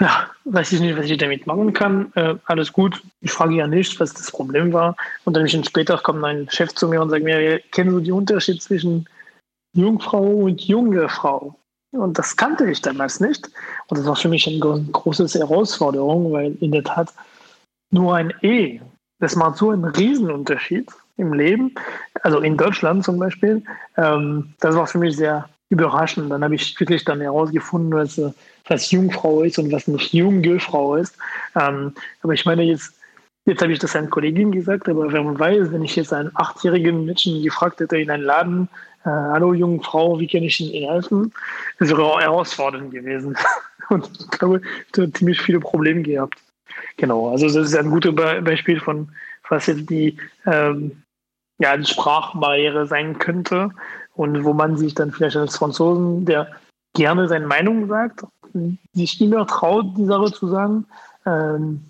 ja, 0.00 0.30
weiß 0.44 0.72
ich 0.72 0.80
nicht, 0.80 0.96
was 0.96 1.06
ich 1.06 1.18
damit 1.18 1.46
machen 1.46 1.72
kann. 1.72 2.12
Äh, 2.14 2.34
alles 2.44 2.72
gut. 2.72 3.02
Ich 3.20 3.32
frage 3.32 3.54
ja 3.54 3.66
nicht, 3.66 3.98
was 4.00 4.12
das 4.12 4.30
Problem 4.30 4.72
war. 4.72 4.96
Und 5.24 5.34
dann 5.34 5.48
später 5.48 5.98
kommt 5.98 6.24
ein 6.24 6.48
Chef 6.50 6.74
zu 6.74 6.88
mir 6.88 7.00
und 7.00 7.10
sagt 7.10 7.24
mir, 7.24 7.60
kennen 7.72 7.96
Sie 7.96 8.04
den 8.04 8.12
Unterschied 8.12 8.62
zwischen 8.62 9.08
Jungfrau 9.72 10.22
und 10.22 10.60
junge 10.62 11.08
Frau? 11.08 11.58
Und 11.92 12.18
das 12.18 12.36
kannte 12.36 12.70
ich 12.70 12.82
damals 12.82 13.20
nicht. 13.20 13.48
Und 13.88 13.98
das 13.98 14.06
war 14.06 14.16
für 14.16 14.28
mich 14.28 14.46
eine 14.46 14.58
große 14.58 15.26
Herausforderung, 15.38 16.32
weil 16.32 16.56
in 16.60 16.72
der 16.72 16.84
Tat 16.84 17.12
nur 17.90 18.16
ein 18.16 18.32
E, 18.42 18.80
das 19.20 19.36
macht 19.36 19.56
so 19.56 19.70
einen 19.70 19.84
Riesenunterschied 19.84 20.90
im 21.16 21.32
Leben. 21.32 21.74
Also 22.22 22.40
in 22.40 22.56
Deutschland 22.56 23.04
zum 23.04 23.18
Beispiel. 23.18 23.62
Ähm, 23.96 24.54
das 24.60 24.74
war 24.74 24.86
für 24.86 24.98
mich 24.98 25.16
sehr 25.16 25.48
überraschend. 25.68 26.30
Dann 26.30 26.44
habe 26.44 26.54
ich 26.54 26.78
wirklich 26.78 27.04
dann 27.04 27.20
herausgefunden, 27.20 27.92
was, 27.92 28.20
was 28.68 28.90
Jungfrau 28.90 29.42
ist 29.42 29.58
und 29.58 29.72
was 29.72 29.88
nicht 29.88 30.12
junge 30.12 30.60
Frau 30.60 30.96
ist. 30.96 31.16
Ähm, 31.58 31.94
aber 32.22 32.34
ich 32.34 32.44
meine, 32.44 32.62
jetzt, 32.62 32.94
jetzt 33.46 33.62
habe 33.62 33.72
ich 33.72 33.78
das 33.78 33.96
einer 33.96 34.08
Kollegin 34.08 34.52
gesagt, 34.52 34.88
aber 34.88 35.12
wer 35.12 35.24
weiß, 35.24 35.72
wenn 35.72 35.84
ich 35.84 35.96
jetzt 35.96 36.12
einen 36.12 36.30
achtjährigen 36.34 37.04
Menschen 37.06 37.42
gefragt 37.42 37.80
hätte 37.80 37.98
in 37.98 38.10
einem 38.10 38.24
Laden, 38.24 38.68
äh, 39.04 39.08
hallo 39.08 39.54
junge 39.54 39.82
Frau, 39.82 40.18
wie 40.18 40.26
kann 40.26 40.42
ich 40.42 40.60
Ihnen 40.60 40.90
helfen? 40.90 41.32
Das 41.78 41.90
wäre 41.90 42.04
auch 42.04 42.20
herausfordernd 42.20 42.90
gewesen. 42.90 43.36
und 43.88 44.10
ich 44.18 44.30
glaube, 44.30 44.60
ich 44.60 44.98
habe 45.00 45.12
ziemlich 45.12 45.40
viele 45.40 45.60
Probleme 45.60 46.02
gehabt. 46.02 46.38
Genau, 46.96 47.30
also 47.30 47.46
das 47.46 47.68
ist 47.68 47.76
ein 47.76 47.90
gutes 47.90 48.14
Beispiel 48.14 48.80
von, 48.80 49.08
was 49.48 49.66
jetzt 49.66 49.88
die, 49.88 50.18
ähm, 50.44 51.02
ja, 51.58 51.76
die 51.76 51.86
Sprachbarriere 51.86 52.86
sein 52.86 53.18
könnte 53.18 53.70
und 54.14 54.44
wo 54.44 54.52
man 54.52 54.76
sich 54.76 54.94
dann 54.94 55.12
vielleicht 55.12 55.36
als 55.36 55.56
Franzosen, 55.56 56.26
der 56.26 56.50
gerne 56.94 57.28
seine 57.28 57.46
Meinung 57.46 57.86
sagt, 57.86 58.24
sich 58.92 59.20
immer 59.20 59.46
traut, 59.46 59.96
die 59.96 60.06
Sache 60.06 60.32
zu 60.32 60.48
sagen, 60.48 60.86
ähm, 61.26 61.82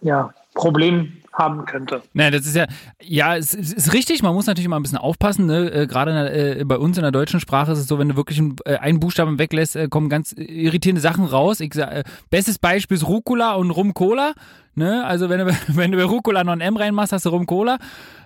ja, 0.00 0.32
Problem 0.58 1.12
haben 1.32 1.64
könnte. 1.66 2.02
Nein, 2.14 2.32
das 2.32 2.46
ist 2.46 2.56
ja, 2.56 2.66
ja, 3.00 3.36
es, 3.36 3.54
es 3.54 3.72
ist 3.72 3.92
richtig, 3.92 4.22
man 4.22 4.34
muss 4.34 4.46
natürlich 4.46 4.66
immer 4.66 4.78
ein 4.78 4.82
bisschen 4.82 4.98
aufpassen, 4.98 5.46
ne? 5.46 5.70
äh, 5.70 5.86
gerade 5.86 6.58
äh, 6.58 6.64
bei 6.64 6.76
uns 6.76 6.98
in 6.98 7.02
der 7.02 7.12
deutschen 7.12 7.38
Sprache 7.38 7.70
ist 7.72 7.78
es 7.78 7.86
so, 7.86 7.98
wenn 8.00 8.08
du 8.08 8.16
wirklich 8.16 8.38
einen, 8.38 8.56
äh, 8.64 8.76
einen 8.76 8.98
Buchstaben 8.98 9.38
weglässt, 9.38 9.76
äh, 9.76 9.86
kommen 9.86 10.08
ganz 10.08 10.32
irritierende 10.32 11.00
Sachen 11.00 11.24
raus. 11.24 11.60
Ich 11.60 11.76
äh, 11.76 12.02
bestes 12.28 12.58
Beispiel 12.58 12.96
ist 12.96 13.06
Rucola 13.06 13.54
und 13.54 13.70
Rum-Cola. 13.70 14.34
Ne? 14.78 15.04
Also 15.04 15.28
wenn 15.28 15.40
du, 15.40 15.56
wenn 15.68 15.92
du 15.92 16.02
Rucola 16.04 16.44
noch 16.44 16.52
ein 16.52 16.60
M 16.60 16.76
reinmachst, 16.76 17.12
hast 17.12 17.26
du 17.26 17.30
Rum-Cola. 17.30 17.78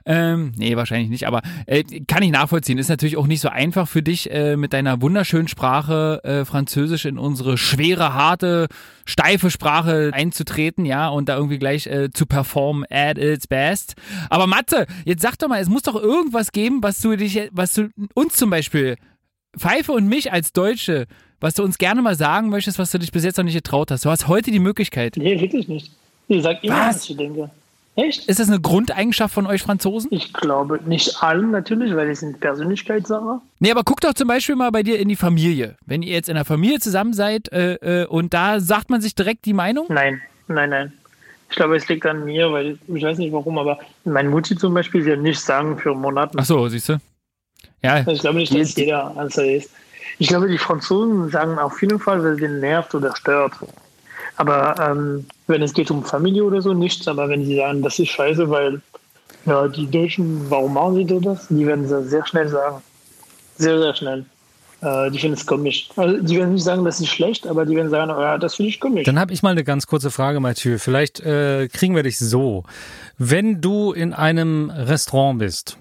Ähm, 0.04 0.52
nee, 0.56 0.76
wahrscheinlich 0.76 1.11
nicht, 1.11 1.26
aber 1.26 1.42
äh, 1.66 1.85
kann 2.06 2.23
ich 2.23 2.30
nachvollziehen. 2.30 2.78
Ist 2.78 2.88
natürlich 2.88 3.16
auch 3.16 3.26
nicht 3.26 3.40
so 3.40 3.49
einfach 3.49 3.88
für 3.88 4.02
dich, 4.02 4.30
äh, 4.32 4.56
mit 4.56 4.73
deiner 4.73 5.00
wunderschönen 5.00 5.49
Sprache 5.49 6.21
äh, 6.25 6.44
Französisch 6.44 7.04
in 7.04 7.18
unsere 7.18 7.56
schwere, 7.56 8.12
harte, 8.14 8.66
steife 9.04 9.50
Sprache 9.50 10.10
einzutreten, 10.12 10.84
ja, 10.84 11.08
und 11.08 11.28
da 11.28 11.36
irgendwie 11.36 11.58
gleich 11.58 11.86
äh, 11.86 12.10
zu 12.10 12.26
performen 12.26 12.84
at 12.91 13.17
its 13.17 13.47
best. 13.47 13.95
Aber 14.28 14.47
Matze, 14.47 14.86
jetzt 15.04 15.23
sag 15.23 15.38
doch 15.38 15.49
mal, 15.49 15.60
es 15.60 15.69
muss 15.69 15.82
doch 15.82 15.97
irgendwas 15.97 16.52
geben, 16.52 16.82
was 16.82 17.00
du 17.00 17.17
dich, 17.17 17.49
was 17.52 17.75
du 17.75 17.88
uns 18.15 18.34
zum 18.34 18.50
Beispiel, 18.50 18.97
Pfeife 19.56 19.93
und 19.93 20.08
mich 20.08 20.32
als 20.32 20.52
Deutsche, 20.52 21.06
was 21.41 21.54
du 21.54 21.62
uns 21.62 21.78
gerne 21.78 22.02
mal 22.02 22.17
sagen 22.17 22.49
möchtest, 22.49 22.78
was 22.78 22.91
du 22.91 22.99
dich 22.99 23.12
bis 23.12 23.25
jetzt 23.25 23.36
noch 23.36 23.45
nicht 23.45 23.54
getraut 23.54 23.91
hast. 23.91 24.04
Du 24.04 24.10
hast 24.10 24.28
heute 24.28 24.50
die 24.50 24.60
Möglichkeit. 24.60 25.15
Nee, 25.17 25.41
wirklich 25.41 25.69
nicht. 25.69 25.93
Ich 26.28 26.43
sag 26.43 26.63
immer, 26.65 26.89
was, 26.89 26.97
was 26.97 27.11
ich 27.11 27.17
denke. 27.17 27.50
Echt? 27.95 28.26
Ist 28.26 28.41
das 28.41 28.49
eine 28.49 28.61
Grundeigenschaft 28.61 29.35
von 29.35 29.47
euch 29.47 29.63
Franzosen? 29.63 30.08
Ich 30.13 30.32
glaube 30.32 30.80
nicht 30.87 31.23
allen 31.23 31.50
natürlich, 31.50 31.95
weil 31.95 32.08
es 32.08 32.21
sind 32.21 32.41
Persönlichkeitssache. 32.41 33.41
Nee, 33.58 33.71
aber 33.71 33.82
guck 33.85 34.00
doch 34.00 34.15
zum 34.15 34.28
Beispiel 34.28 34.56
mal 34.56 34.71
bei 34.71 34.82
dir 34.82 34.99
in 34.99 35.08
die 35.08 35.17
Familie. 35.17 35.76
Wenn 35.85 36.02
ihr 36.02 36.15
jetzt 36.15 36.30
in 36.30 36.37
der 36.37 36.47
Familie 36.47 36.78
zusammen 36.78 37.13
seid 37.13 37.52
äh, 37.52 37.75
äh, 37.75 38.06
und 38.06 38.32
da 38.32 38.61
sagt 38.61 38.89
man 38.89 39.02
sich 39.02 39.15
direkt 39.15 39.45
die 39.45 39.52
Meinung? 39.52 39.87
Nein, 39.91 40.23
nein, 40.49 40.71
nein. 40.71 40.93
Ich 41.50 41.56
glaube, 41.56 41.76
es 41.76 41.87
liegt 41.89 42.06
an 42.06 42.25
mir, 42.25 42.50
weil 42.50 42.78
ich 42.89 43.02
weiß 43.02 43.19
nicht 43.19 43.30
warum, 43.30 43.58
aber 43.58 43.78
meine 44.04 44.30
Mutti 44.30 44.56
zum 44.56 44.73
Beispiel 44.73 45.04
wird 45.04 45.21
nicht 45.21 45.39
sagen 45.39 45.76
für 45.76 45.95
Monate. 45.95 46.39
Ach 46.39 46.47
so, 46.47 46.67
siehst 46.69 46.89
du? 46.89 46.99
Ja. 47.82 47.97
Also 47.97 48.13
ich 48.13 48.21
glaube 48.21 48.39
nicht, 48.39 48.54
dass 48.54 48.75
jeder 48.75 49.15
also 49.19 49.43
ist. 49.43 49.71
Ich 50.19 50.28
glaube, 50.28 50.49
die 50.49 50.56
Franzosen 50.56 51.28
sagen 51.28 51.58
auf 51.58 51.82
jeden 51.82 51.99
Fall, 51.99 52.25
weil 52.25 52.37
sie 52.37 52.49
nervt 52.49 52.95
oder 52.95 53.15
stört. 53.15 53.52
Aber 54.36 54.75
ähm, 54.80 55.26
wenn 55.47 55.62
es 55.62 55.73
geht 55.73 55.90
um 55.90 56.04
Familie 56.04 56.45
oder 56.45 56.62
so, 56.62 56.73
nichts. 56.73 57.06
Aber 57.08 57.28
wenn 57.28 57.45
sie 57.45 57.56
sagen, 57.56 57.82
das 57.82 57.99
ist 57.99 58.08
scheiße, 58.08 58.49
weil 58.49 58.80
ja, 59.47 59.68
die 59.68 59.90
Deutschen, 59.90 60.50
warum 60.50 60.75
machen 60.75 60.95
sie 60.95 61.21
das? 61.21 61.49
Die 61.49 61.66
werden 61.66 61.84
es 61.84 62.10
sehr 62.10 62.26
schnell 62.26 62.49
sagen. 62.49 62.82
Sehr, 63.58 63.78
sehr 63.78 63.95
schnell. 63.95 64.25
Äh, 64.82 65.10
die 65.10 65.18
finden 65.18 65.36
es 65.36 65.47
komisch. 65.47 65.88
Also, 65.97 66.21
die 66.21 66.36
werden 66.36 66.54
nicht 66.54 66.64
sagen, 66.64 66.84
das 66.84 67.00
ist 67.00 67.08
schlecht, 67.08 67.47
aber 67.47 67.64
die 67.64 67.76
werden 67.76 67.90
sagen, 67.90 68.10
oh 68.10 68.21
ja, 68.21 68.38
das 68.38 68.56
finde 68.56 68.71
ich 68.71 68.80
komisch. 68.80 69.04
Dann 69.04 69.18
habe 69.18 69.32
ich 69.32 69.42
mal 69.42 69.50
eine 69.50 69.64
ganz 69.64 69.86
kurze 69.86 70.10
Frage, 70.10 70.40
Mathieu. 70.40 70.78
Vielleicht 70.78 71.21
äh, 71.21 71.68
kriegen 71.68 71.95
wir 71.95 72.02
dich 72.02 72.18
so. 72.18 72.64
Wenn 73.18 73.60
du 73.60 73.92
in 73.92 74.12
einem 74.12 74.71
Restaurant 74.71 75.38
bist 75.38 75.78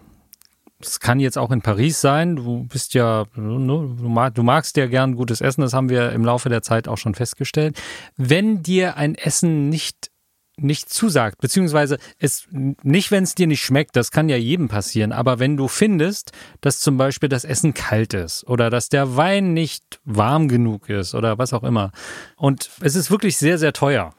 es 0.85 0.99
kann 0.99 1.19
jetzt 1.19 1.37
auch 1.37 1.51
in 1.51 1.61
Paris 1.61 2.01
sein. 2.01 2.35
Du 2.35 2.63
bist 2.65 2.93
ja, 2.93 3.25
du 3.35 4.43
magst 4.43 4.77
ja 4.77 4.87
gern 4.87 5.15
gutes 5.15 5.41
Essen. 5.41 5.61
Das 5.61 5.73
haben 5.73 5.89
wir 5.89 6.11
im 6.11 6.25
Laufe 6.25 6.49
der 6.49 6.61
Zeit 6.61 6.87
auch 6.87 6.97
schon 6.97 7.15
festgestellt. 7.15 7.79
Wenn 8.17 8.63
dir 8.63 8.97
ein 8.97 9.15
Essen 9.15 9.69
nicht 9.69 10.11
nicht 10.57 10.89
zusagt, 10.89 11.39
beziehungsweise 11.41 11.97
es 12.19 12.47
nicht, 12.51 13.09
wenn 13.11 13.23
es 13.23 13.35
dir 13.35 13.47
nicht 13.47 13.63
schmeckt, 13.63 13.95
das 13.95 14.11
kann 14.11 14.29
ja 14.29 14.37
jedem 14.37 14.67
passieren, 14.67 15.11
aber 15.11 15.39
wenn 15.39 15.57
du 15.57 15.67
findest, 15.67 16.31
dass 16.59 16.79
zum 16.79 16.97
Beispiel 16.97 17.29
das 17.29 17.45
Essen 17.45 17.73
kalt 17.73 18.13
ist 18.13 18.47
oder 18.47 18.69
dass 18.69 18.89
der 18.89 19.15
Wein 19.15 19.53
nicht 19.53 19.99
warm 20.03 20.49
genug 20.49 20.89
ist 20.89 21.15
oder 21.15 21.37
was 21.37 21.53
auch 21.53 21.63
immer 21.63 21.91
und 22.35 22.69
es 22.81 22.95
ist 22.95 23.09
wirklich 23.09 23.37
sehr, 23.37 23.57
sehr 23.57 23.73
teuer, 23.73 24.13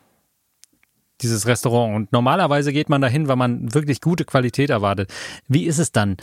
dieses 1.23 1.47
Restaurant 1.47 1.95
und 1.95 2.13
normalerweise 2.13 2.73
geht 2.73 2.89
man 2.89 3.01
dahin, 3.01 3.29
weil 3.29 3.37
man 3.37 3.73
wirklich 3.75 4.01
gute 4.01 4.25
Qualität 4.25 4.71
erwartet. 4.71 5.13
Wie 5.49 5.65
ist 5.65 5.79
es 5.79 5.93
dann? 5.93 6.17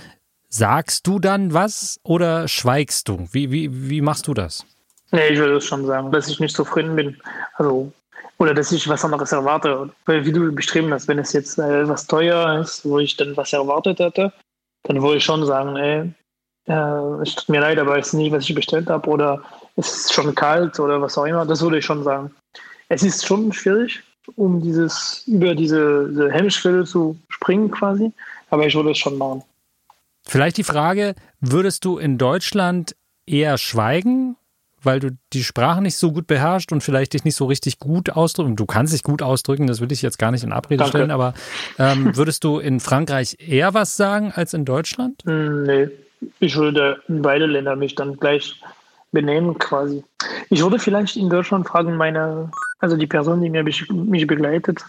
Sagst 0.51 1.05
du 1.05 1.19
dann 1.19 1.53
was 1.53 1.99
oder 2.03 2.47
schweigst 2.47 3.07
du? 3.07 3.27
Wie, 3.31 3.51
wie, 3.51 3.89
wie 3.89 4.01
machst 4.01 4.27
du 4.27 4.33
das? 4.33 4.65
Nee, 5.11 5.27
ich 5.29 5.37
würde 5.37 5.61
schon 5.61 5.85
sagen, 5.85 6.11
dass 6.11 6.27
ich 6.27 6.39
nicht 6.39 6.55
zufrieden 6.55 6.95
bin. 6.95 7.17
Also, 7.55 7.91
oder 8.39 8.55
dass 8.55 8.71
ich 8.71 8.87
was 8.87 9.05
anderes 9.05 9.31
erwarte. 9.31 9.91
Weil, 10.05 10.25
wie 10.25 10.31
du 10.31 10.51
beschrieben 10.51 10.91
hast, 10.91 11.07
wenn 11.07 11.19
es 11.19 11.33
jetzt 11.33 11.59
äh, 11.59 11.85
teuer 12.07 12.59
ist, 12.59 12.83
wo 12.83 12.97
ich 12.97 13.15
dann 13.15 13.37
was 13.37 13.53
erwartet 13.53 13.99
hätte, 13.99 14.33
dann 14.83 15.01
würde 15.01 15.17
ich 15.17 15.23
schon 15.23 15.45
sagen, 15.45 15.75
ey, 15.75 16.11
äh, 16.67 17.21
es 17.21 17.35
tut 17.35 17.49
mir 17.49 17.61
leid, 17.61 17.77
aber 17.77 17.99
es 17.99 18.07
ist 18.07 18.13
nicht, 18.13 18.31
was 18.31 18.49
ich 18.49 18.55
bestellt 18.55 18.89
habe 18.89 19.07
oder 19.07 19.43
es 19.75 19.93
ist 19.93 20.13
schon 20.13 20.33
kalt 20.33 20.79
oder 20.79 20.99
was 20.99 21.17
auch 21.17 21.25
immer. 21.25 21.45
Das 21.45 21.61
würde 21.61 21.77
ich 21.77 21.85
schon 21.85 22.03
sagen. 22.03 22.31
Es 22.87 23.03
ist 23.03 23.23
schon 23.23 23.53
schwierig, 23.53 24.01
um 24.35 24.61
dieses, 24.61 25.23
über 25.27 25.53
diese, 25.53 26.07
diese 26.09 26.31
Hemmschwelle 26.31 26.85
zu 26.85 27.15
springen 27.29 27.69
quasi, 27.69 28.11
aber 28.49 28.65
ich 28.65 28.73
würde 28.73 28.91
es 28.91 28.97
schon 28.97 29.17
machen. 29.17 29.43
Vielleicht 30.29 30.57
die 30.57 30.63
Frage, 30.63 31.15
würdest 31.39 31.85
du 31.85 31.97
in 31.97 32.19
Deutschland 32.19 32.95
eher 33.25 33.57
schweigen, 33.57 34.35
weil 34.81 34.99
du 34.99 35.17
die 35.33 35.43
Sprache 35.43 35.81
nicht 35.81 35.97
so 35.97 36.11
gut 36.11 36.27
beherrschst 36.27 36.71
und 36.71 36.81
vielleicht 36.81 37.13
dich 37.13 37.23
nicht 37.23 37.35
so 37.35 37.45
richtig 37.45 37.79
gut 37.79 38.11
ausdrücken? 38.11 38.55
Du 38.55 38.67
kannst 38.67 38.93
dich 38.93 39.01
gut 39.01 39.23
ausdrücken, 39.23 39.65
das 39.65 39.81
will 39.81 39.91
ich 39.91 40.03
jetzt 40.03 40.19
gar 40.19 40.29
nicht 40.29 40.43
in 40.43 40.53
Abrede 40.53 40.77
Danke. 40.77 40.97
stellen, 40.97 41.09
aber 41.09 41.33
ähm, 41.79 42.11
würdest 42.15 42.43
du 42.43 42.59
in 42.59 42.79
Frankreich 42.79 43.37
eher 43.39 43.73
was 43.73 43.97
sagen 43.97 44.31
als 44.33 44.53
in 44.53 44.65
Deutschland? 44.65 45.23
Hm, 45.25 45.63
nee, 45.63 45.89
ich 46.39 46.55
würde 46.55 47.01
in 47.07 47.23
beide 47.23 47.47
Länder 47.47 47.75
mich 47.75 47.95
dann 47.95 48.15
gleich 48.17 48.61
benehmen 49.11 49.57
quasi. 49.57 50.03
Ich 50.51 50.61
würde 50.61 50.77
vielleicht 50.77 51.17
in 51.17 51.31
Deutschland 51.31 51.67
fragen, 51.67 51.97
meine, 51.97 52.51
also 52.77 52.95
die 52.95 53.07
Person, 53.07 53.41
die 53.41 53.49
mir 53.49 53.63
mich 53.63 54.27
begleitet, 54.27 54.85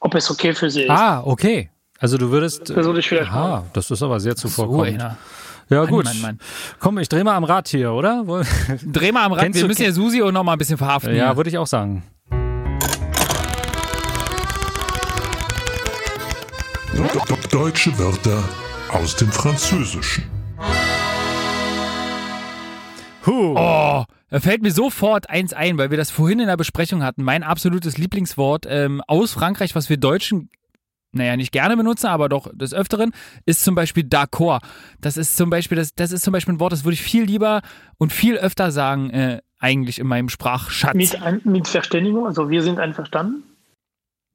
ob 0.00 0.14
es 0.14 0.30
okay 0.30 0.54
für 0.54 0.70
sie 0.70 0.84
ist. 0.84 0.90
Ah, 0.90 1.22
okay. 1.22 1.68
Also 2.00 2.16
du 2.16 2.30
würdest. 2.30 2.70
Das 2.70 2.76
würde 2.86 3.00
ich 3.00 3.08
vielleicht 3.08 3.30
Aha, 3.30 3.48
machen. 3.48 3.70
das 3.72 3.90
ist 3.90 4.02
aber 4.02 4.20
sehr 4.20 4.36
zuvorkommend. 4.36 5.00
So, 5.00 5.04
einer. 5.06 5.16
ja, 5.68 5.80
Mann, 5.82 5.88
gut. 5.90 6.04
Mann, 6.04 6.20
Mann. 6.20 6.38
Komm, 6.78 6.98
ich 6.98 7.08
drehe 7.08 7.24
mal 7.24 7.34
am 7.34 7.42
Rad 7.44 7.66
hier, 7.68 7.92
oder? 7.92 8.24
Dreh 8.86 9.10
mal 9.12 9.24
am 9.24 9.32
Rad. 9.32 9.42
Kennst 9.42 9.56
Wir 9.56 9.62
du- 9.62 9.68
müssen 9.68 9.82
ja 9.82 9.92
Susi 9.92 10.22
auch 10.22 10.30
noch 10.30 10.44
mal 10.44 10.52
ein 10.52 10.58
bisschen 10.58 10.78
verhaften. 10.78 11.14
ja, 11.16 11.36
würde 11.36 11.50
ich 11.50 11.58
auch 11.58 11.66
sagen. 11.66 12.04
Deutsche 17.50 17.96
Wörter 17.98 18.42
aus 18.90 19.16
dem 19.16 19.28
Französischen. 19.30 20.24
Huh. 23.26 23.54
Oh, 23.56 24.04
da 24.30 24.40
fällt 24.40 24.62
mir 24.62 24.72
sofort 24.72 25.28
eins 25.30 25.52
ein, 25.52 25.78
weil 25.78 25.90
wir 25.90 25.96
das 25.98 26.10
vorhin 26.10 26.40
in 26.40 26.46
der 26.46 26.56
Besprechung 26.56 27.02
hatten. 27.02 27.22
Mein 27.22 27.42
absolutes 27.42 27.98
Lieblingswort 27.98 28.66
ähm, 28.68 29.02
aus 29.06 29.32
Frankreich, 29.32 29.74
was 29.74 29.88
wir 29.88 29.96
Deutschen, 29.96 30.50
naja, 31.12 31.36
nicht 31.36 31.52
gerne 31.52 31.76
benutzen, 31.76 32.06
aber 32.06 32.28
doch 32.28 32.50
des 32.52 32.74
Öfteren, 32.74 33.12
ist 33.46 33.64
zum 33.64 33.74
Beispiel 33.74 34.04
d'accord. 34.04 34.60
Das 35.00 35.16
ist 35.16 35.36
zum 35.36 35.50
Beispiel, 35.50 35.76
das, 35.76 35.94
das 35.94 36.12
ist 36.12 36.22
zum 36.22 36.32
Beispiel 36.32 36.54
ein 36.54 36.60
Wort, 36.60 36.72
das 36.72 36.84
würde 36.84 36.94
ich 36.94 37.02
viel 37.02 37.24
lieber 37.24 37.62
und 37.98 38.12
viel 38.12 38.36
öfter 38.36 38.70
sagen, 38.70 39.10
äh, 39.10 39.40
eigentlich 39.58 39.98
in 39.98 40.06
meinem 40.06 40.28
Sprachschatz. 40.28 40.94
Mit, 40.94 41.20
ein, 41.22 41.40
mit 41.44 41.66
Verständigung, 41.66 42.26
also 42.26 42.48
wir 42.50 42.62
sind 42.62 42.78
einverstanden. 42.78 43.42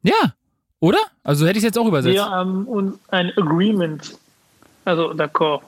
ja, 0.01 0.33
oder? 0.79 0.97
Also 1.23 1.45
hätte 1.45 1.53
ich 1.57 1.63
es 1.63 1.67
jetzt 1.67 1.77
auch 1.77 1.87
übersetzt. 1.87 2.13
Wir 2.13 2.25
haben 2.29 2.65
uns 2.65 2.99
ein 3.07 3.31
Agreement, 3.37 4.17
also 4.83 5.11
d'accord. 5.13 5.61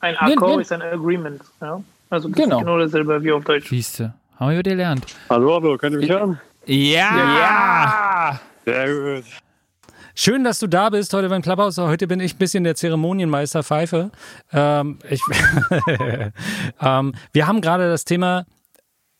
Ein 0.00 0.14
Accord 0.18 0.56
nee. 0.56 0.60
ist 0.62 0.72
ein 0.72 0.82
Agreement. 0.82 1.40
Ja? 1.62 1.82
Also 2.10 2.28
das 2.28 2.36
Genau. 2.36 2.56
ist 2.56 2.60
genau 2.60 2.78
dasselbe 2.78 3.22
wie 3.24 3.32
auf 3.32 3.44
Deutsch. 3.44 3.70
Siehste, 3.70 4.12
haben 4.38 4.50
wir 4.50 4.62
gelernt. 4.62 5.06
Hallo, 5.30 5.54
hallo, 5.54 5.78
könnt 5.78 5.94
ihr 5.94 6.00
mich 6.00 6.10
hören? 6.10 6.38
Ja! 6.66 8.38
Sehr 8.66 8.86
gut. 8.94 9.24
Schön, 10.18 10.44
dass 10.44 10.58
du 10.58 10.66
da 10.66 10.88
bist 10.88 11.12
heute 11.12 11.28
beim 11.28 11.42
Clubhouse. 11.42 11.76
Heute 11.76 12.06
bin 12.06 12.20
ich 12.20 12.36
ein 12.36 12.38
bisschen 12.38 12.64
der 12.64 12.74
Zeremonienmeister 12.74 13.62
Pfeife. 13.62 14.10
Ähm, 14.50 14.98
ich, 15.10 15.20
ähm, 16.80 17.14
wir 17.34 17.46
haben 17.46 17.60
gerade 17.60 17.90
das 17.90 18.06
Thema 18.06 18.46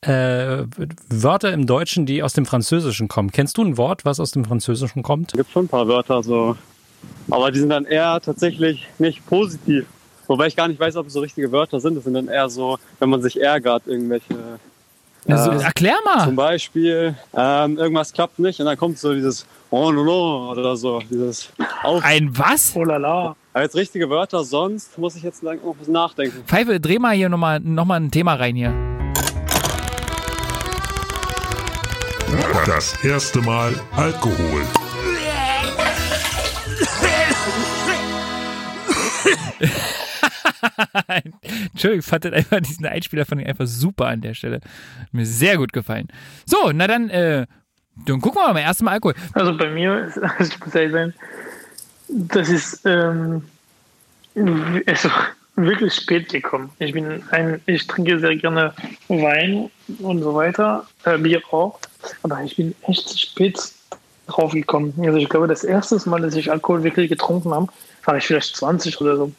äh, 0.01 0.65
Wörter 1.11 1.53
im 1.53 1.67
Deutschen, 1.67 2.07
die 2.07 2.23
aus 2.23 2.33
dem 2.33 2.47
Französischen 2.47 3.09
kommen. 3.09 3.31
Kennst 3.31 3.59
du 3.59 3.63
ein 3.63 3.77
Wort, 3.77 4.07
was 4.07 4.21
aus 4.21 4.31
dem 4.31 4.47
Französischen 4.47 5.03
kommt? 5.03 5.33
Es 5.33 5.37
gibt 5.37 5.51
schon 5.53 5.67
ein 5.67 5.69
paar 5.69 5.87
Wörter 5.87 6.23
so. 6.23 6.57
Aber 7.31 7.51
die 7.53 7.59
sind 7.59 7.69
dann 7.69 7.85
eher 7.85 8.19
tatsächlich 8.23 8.89
nicht 8.99 9.27
positiv. 9.27 9.85
Wobei 10.29 10.47
ich 10.47 10.57
gar 10.57 10.67
nicht 10.67 10.81
weiß, 10.81 10.97
ob 10.97 11.09
es 11.09 11.13
so 11.13 11.21
richtige 11.21 11.53
Wörter 11.53 11.79
sind. 11.79 11.97
Das 11.97 12.05
sind 12.05 12.15
dann 12.15 12.29
eher 12.29 12.49
so, 12.49 12.79
wenn 13.01 13.11
man 13.11 13.21
sich 13.21 13.39
ärgert, 13.39 13.87
irgendwelche. 13.87 14.35
Also, 15.29 15.51
Äh, 15.51 15.63
erklär 15.63 15.97
mal. 16.07 16.25
Zum 16.25 16.37
Beispiel, 16.37 17.15
ähm, 17.35 17.77
irgendwas 17.77 18.15
klappt 18.15 18.39
nicht 18.39 18.59
und 18.61 18.65
dann 18.67 18.79
kommt 18.79 18.99
so 18.99 19.13
dieses 19.13 19.45
Oh 19.79 19.93
no 19.93 20.05
no 20.05 20.53
oder 20.53 20.75
so. 20.75 21.01
Dieses 21.01 21.53
Auf. 21.83 22.03
Ein 22.03 22.31
was? 22.39 22.75
Oh 22.75 22.83
la 22.83 22.97
la. 22.97 23.37
Als 23.53 23.75
richtige 23.75 24.09
Wörter, 24.09 24.43
sonst 24.43 24.97
muss 24.97 25.17
ich 25.17 25.23
jetzt 25.23 25.43
lang 25.43 25.63
noch 25.63 25.77
was 25.79 25.87
nachdenken. 25.87 26.45
Pfeife, 26.47 26.81
dreh 26.81 26.99
mal 26.99 27.15
hier 27.15 27.29
nochmal 27.29 27.61
noch 27.61 27.85
mal 27.85 28.01
ein 28.01 28.11
Thema 28.11 28.37
rein 28.37 28.57
hier. 28.57 28.73
Das 32.65 33.05
erste 33.05 33.43
Mal 33.43 33.75
Alkohol. 33.95 34.63
Entschuldigung, 41.73 41.99
ich 41.99 42.07
fand 42.07 42.25
das 42.25 42.33
einfach 42.33 42.61
diesen 42.61 42.87
Einspieler 42.87 43.27
von 43.27 43.39
ihm 43.39 43.47
einfach 43.47 43.67
super 43.67 44.07
an 44.07 44.23
der 44.23 44.33
Stelle. 44.33 44.61
Mir 45.13 45.27
sehr 45.27 45.59
gut 45.59 45.75
gefallen. 45.75 46.09
So, 46.47 46.73
na 46.73 46.87
dann, 46.87 47.11
äh, 47.11 47.47
dann 48.05 48.21
gucken 48.21 48.41
wir 48.41 48.53
mal 48.53 48.61
erstmal 48.61 48.95
Alkohol. 48.95 49.15
Also 49.33 49.57
bei 49.57 49.71
mir, 49.71 50.13
also 50.39 50.53
ich 50.53 50.61
muss 50.61 50.75
ehrlich 50.75 50.93
sein, 50.93 51.15
das 52.09 52.49
ist 52.49 52.85
ähm, 52.85 53.43
also 54.87 55.09
wirklich 55.57 55.95
spät 55.95 56.29
gekommen. 56.29 56.71
Ich 56.79 56.93
bin 56.93 57.23
ein, 57.31 57.61
ich 57.67 57.87
trinke 57.87 58.19
sehr 58.19 58.37
gerne 58.37 58.75
Wein 59.09 59.71
und 59.99 60.23
so 60.23 60.35
weiter, 60.35 60.87
äh, 61.05 61.19
Bier 61.19 61.43
auch, 61.51 61.79
aber 62.23 62.43
ich 62.43 62.57
bin 62.57 62.75
echt 62.83 63.19
spät 63.19 63.59
drauf 64.27 64.53
gekommen. 64.53 64.93
Also 64.99 65.17
ich 65.17 65.29
glaube, 65.29 65.49
das 65.49 65.65
erste 65.65 65.97
Mal, 66.09 66.21
dass 66.21 66.35
ich 66.35 66.51
Alkohol 66.51 66.83
wirklich 66.83 67.09
getrunken 67.09 67.55
habe, 67.55 67.69
war 68.05 68.17
ich 68.17 68.27
vielleicht 68.27 68.57
20 68.57 69.01
oder 69.01 69.17
so. 69.17 69.33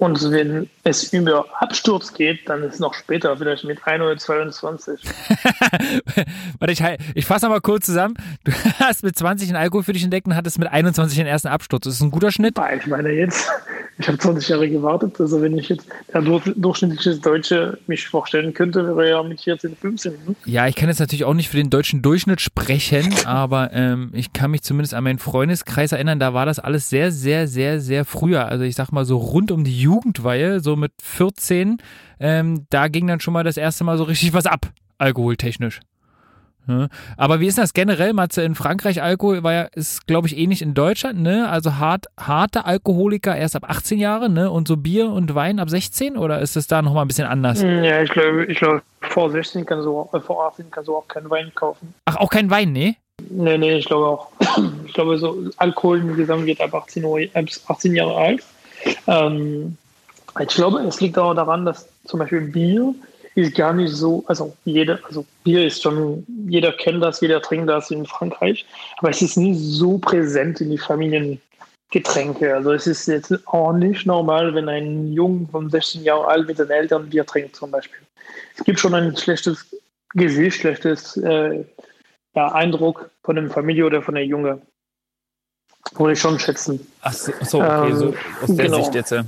Und 0.00 0.30
wenn 0.30 0.66
es 0.82 1.12
über 1.12 1.44
Absturz 1.60 2.14
geht, 2.14 2.48
dann 2.48 2.62
ist 2.62 2.74
es 2.74 2.80
noch 2.80 2.94
später, 2.94 3.36
vielleicht 3.36 3.64
mit 3.64 3.86
1 3.86 4.02
oder 4.02 4.16
22. 4.16 4.98
Warte, 6.58 6.72
ich, 6.72 6.82
ich 7.14 7.26
fasse 7.26 7.50
mal 7.50 7.60
kurz 7.60 7.84
zusammen. 7.84 8.14
Du 8.44 8.52
hast 8.78 9.04
mit 9.04 9.14
20 9.16 9.50
einen 9.50 9.56
Alkohol 9.56 9.82
für 9.82 9.92
dich 9.92 10.02
entdeckt 10.02 10.26
und 10.26 10.34
hattest 10.36 10.58
mit 10.58 10.68
21 10.68 11.18
den 11.18 11.26
ersten 11.26 11.48
Absturz. 11.48 11.84
Das 11.84 11.94
ist 11.94 12.00
ein 12.00 12.10
guter 12.10 12.32
Schnitt. 12.32 12.54
Ich 12.78 12.86
meine 12.86 13.10
jetzt, 13.10 13.46
ich 13.98 14.08
habe 14.08 14.16
20 14.16 14.48
Jahre 14.48 14.70
gewartet. 14.70 15.20
Also 15.20 15.42
wenn 15.42 15.58
ich 15.58 15.68
jetzt 15.68 15.86
der 16.14 16.22
dur- 16.22 16.40
durchschnittliche 16.56 17.16
Deutsche 17.18 17.78
mich 17.86 18.08
vorstellen 18.08 18.54
könnte, 18.54 18.86
wäre 18.96 19.02
er 19.04 19.16
ja 19.18 19.22
mit 19.22 19.42
14, 19.42 19.76
15. 19.76 20.12
hm? 20.12 20.36
Ja, 20.46 20.66
ich 20.66 20.76
kann 20.76 20.88
jetzt 20.88 21.00
natürlich 21.00 21.26
auch 21.26 21.34
nicht 21.34 21.50
für 21.50 21.58
den 21.58 21.68
deutschen 21.68 22.00
Durchschnitt 22.00 22.40
sprechen, 22.40 23.14
aber 23.26 23.70
ähm, 23.74 24.12
ich 24.14 24.32
kann 24.32 24.50
mich 24.52 24.62
zumindest 24.62 24.94
an 24.94 25.04
meinen 25.04 25.18
Freundeskreis 25.18 25.92
erinnern, 25.92 26.18
da 26.18 26.32
war 26.32 26.46
das 26.46 26.58
alles 26.58 26.88
sehr, 26.88 27.12
sehr, 27.12 27.46
sehr, 27.48 27.80
sehr 27.82 28.06
früher. 28.06 28.46
Also 28.46 28.64
ich 28.64 28.76
sag 28.76 28.92
mal 28.92 29.04
so 29.04 29.18
rund 29.18 29.50
um 29.52 29.62
die 29.62 29.89
Jugendweihe, 29.90 30.60
so 30.60 30.76
mit 30.76 30.92
14, 31.02 31.78
ähm, 32.20 32.66
da 32.70 32.88
ging 32.88 33.06
dann 33.06 33.20
schon 33.20 33.34
mal 33.34 33.44
das 33.44 33.56
erste 33.56 33.84
Mal 33.84 33.98
so 33.98 34.04
richtig 34.04 34.32
was 34.32 34.46
ab, 34.46 34.66
alkoholtechnisch. 34.98 35.80
Ja. 36.68 36.88
Aber 37.16 37.40
wie 37.40 37.46
ist 37.46 37.58
das 37.58 37.72
generell, 37.72 38.12
Matze? 38.12 38.42
In 38.42 38.54
Frankreich 38.54 39.02
Alkohol 39.02 39.42
war 39.42 39.52
ja, 39.52 39.62
ist, 39.74 40.06
glaube 40.06 40.28
ich, 40.28 40.36
ähnlich 40.36 40.62
in 40.62 40.74
Deutschland, 40.74 41.20
ne? 41.20 41.48
Also 41.48 41.76
hart, 41.78 42.06
harte 42.20 42.64
Alkoholiker 42.64 43.34
erst 43.34 43.56
ab 43.56 43.64
18 43.66 43.98
Jahre, 43.98 44.28
ne? 44.28 44.50
Und 44.50 44.68
so 44.68 44.76
Bier 44.76 45.10
und 45.10 45.34
Wein 45.34 45.58
ab 45.58 45.68
16? 45.70 46.16
Oder 46.16 46.40
ist 46.40 46.56
es 46.56 46.66
da 46.68 46.82
nochmal 46.82 47.04
ein 47.04 47.08
bisschen 47.08 47.26
anders? 47.26 47.62
Ja, 47.62 48.02
ich 48.02 48.10
glaube, 48.10 48.44
ich 48.44 48.58
glaube, 48.58 48.82
vor 49.00 49.30
16 49.30 49.64
kannst 49.66 49.86
du, 49.86 49.98
auch- 49.98 50.14
äh, 50.14 50.20
vor 50.20 50.46
18 50.46 50.70
kannst 50.70 50.86
du 50.88 50.96
auch 50.96 51.08
keinen 51.08 51.28
Wein 51.30 51.50
kaufen. 51.54 51.92
Ach, 52.04 52.16
auch 52.16 52.30
kein 52.30 52.50
Wein, 52.50 52.72
ne? 52.72 52.94
Nee, 53.30 53.58
nee, 53.58 53.78
ich 53.78 53.86
glaube 53.86 54.06
auch. 54.06 54.28
Ich 54.86 54.94
glaube, 54.94 55.18
so 55.18 55.44
Alkohol 55.56 56.00
insgesamt 56.00 56.46
wird 56.46 56.60
ab 56.60 56.74
18, 56.74 57.04
Uhr, 57.04 57.20
ab 57.34 57.44
18 57.68 57.94
Jahre 57.94 58.14
alt. 58.16 58.44
Ähm, 59.06 59.76
ich 60.38 60.48
glaube, 60.48 60.80
es 60.80 61.00
liegt 61.00 61.18
auch 61.18 61.34
daran, 61.34 61.64
dass 61.64 61.88
zum 62.04 62.20
Beispiel 62.20 62.42
Bier 62.42 62.94
ist 63.34 63.54
gar 63.54 63.72
nicht 63.72 63.92
so, 63.92 64.24
also 64.26 64.56
jeder, 64.64 64.98
also 65.06 65.24
Bier 65.44 65.66
ist 65.66 65.82
schon, 65.82 66.24
jeder 66.48 66.72
kennt 66.72 67.02
das, 67.02 67.20
jeder 67.20 67.40
trinkt 67.40 67.68
das 67.68 67.90
in 67.90 68.06
Frankreich, 68.06 68.66
aber 68.98 69.10
es 69.10 69.22
ist 69.22 69.36
nicht 69.36 69.58
so 69.58 69.98
präsent 69.98 70.60
in 70.60 70.70
die 70.70 70.78
Familiengetränke. 70.78 72.54
Also 72.54 72.72
es 72.72 72.86
ist 72.86 73.06
jetzt 73.06 73.46
auch 73.46 73.72
nicht 73.72 74.06
normal, 74.06 74.54
wenn 74.54 74.68
ein 74.68 75.12
Jung 75.12 75.48
von 75.50 75.70
16 75.70 76.02
Jahren 76.02 76.26
alt 76.26 76.46
mit 76.48 76.58
den 76.58 76.70
Eltern 76.70 77.08
Bier 77.08 77.24
trinkt 77.24 77.56
zum 77.56 77.70
Beispiel. 77.70 78.00
Es 78.56 78.64
gibt 78.64 78.80
schon 78.80 78.94
ein 78.94 79.16
schlechtes 79.16 79.66
Gesicht, 80.14 80.60
schlechtes 80.60 81.16
äh, 81.18 81.64
ja, 82.34 82.52
Eindruck 82.52 83.10
von 83.22 83.36
der 83.36 83.50
Familie 83.50 83.86
oder 83.86 84.02
von 84.02 84.14
der 84.14 84.24
Junge. 84.26 84.60
Würde 85.96 86.12
ich 86.12 86.20
schon 86.20 86.38
schätzen. 86.38 86.86
Ach 87.02 87.12
so, 87.12 87.32
okay, 87.32 87.92
so 87.94 88.14
aus 88.42 88.46
der 88.46 88.66
genau. 88.66 88.82
Sicht 88.82 88.94
jetzt. 88.94 89.10
Hm. 89.10 89.26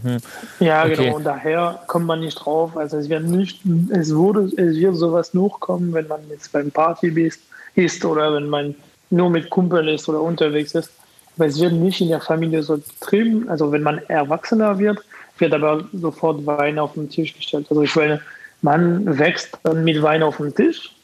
Ja, 0.60 0.84
Okay. 0.84 0.96
genau. 0.96 1.16
Und 1.16 1.24
daher 1.24 1.80
kommt 1.86 2.06
man 2.06 2.20
nicht 2.20 2.34
drauf. 2.36 2.76
Also 2.76 2.98
es 2.98 3.08
wird 3.08 3.24
nicht, 3.24 3.60
es 3.90 4.10
würde, 4.10 4.44
es 4.44 4.76
wird 4.76 4.96
sowas 4.96 5.34
nur 5.34 5.58
kommen, 5.58 5.92
wenn 5.92 6.06
man 6.06 6.20
jetzt 6.30 6.52
beim 6.52 6.70
Party 6.70 7.08
ist, 7.08 7.40
ist 7.74 8.04
oder 8.04 8.34
wenn 8.34 8.48
man 8.48 8.74
nur 9.10 9.30
mit 9.30 9.50
Kumpeln 9.50 9.88
ist 9.88 10.08
oder 10.08 10.20
unterwegs 10.20 10.74
ist. 10.74 10.90
Aber 11.36 11.46
es 11.46 11.60
wird 11.60 11.72
nicht 11.72 12.00
in 12.00 12.08
der 12.08 12.20
Familie 12.20 12.62
so 12.62 12.78
getrieben. 12.78 13.48
Also 13.48 13.72
wenn 13.72 13.82
man 13.82 13.98
erwachsener 14.08 14.78
wird, 14.78 15.00
wird 15.38 15.54
aber 15.54 15.84
sofort 15.92 16.44
Wein 16.46 16.78
auf 16.78 16.92
den 16.92 17.08
Tisch 17.08 17.34
gestellt. 17.34 17.66
Also 17.70 17.82
ich 17.82 17.96
meine, 17.96 18.20
man 18.60 19.18
wächst 19.18 19.58
dann 19.64 19.82
mit 19.84 20.02
Wein 20.02 20.22
auf 20.22 20.36
dem 20.36 20.54
Tisch, 20.54 20.94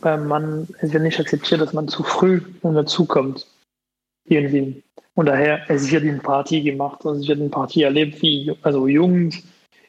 aber 0.00 0.16
man, 0.16 0.66
es 0.80 0.92
wird 0.92 1.02
nicht 1.02 1.20
akzeptiert, 1.20 1.60
dass 1.60 1.72
man 1.72 1.88
zu 1.88 2.02
früh 2.02 2.40
dazukommt. 2.62 3.46
Irgendwie. 4.30 4.82
Und 5.14 5.26
daher, 5.26 5.60
es 5.68 5.90
wird 5.90 6.04
in 6.04 6.20
Party 6.20 6.62
gemacht, 6.62 7.04
also 7.04 7.20
es 7.20 7.28
wird 7.28 7.40
in 7.40 7.50
Party 7.50 7.82
erlebt, 7.82 8.22
wie, 8.22 8.52
also 8.62 8.86
Jungs 8.86 9.42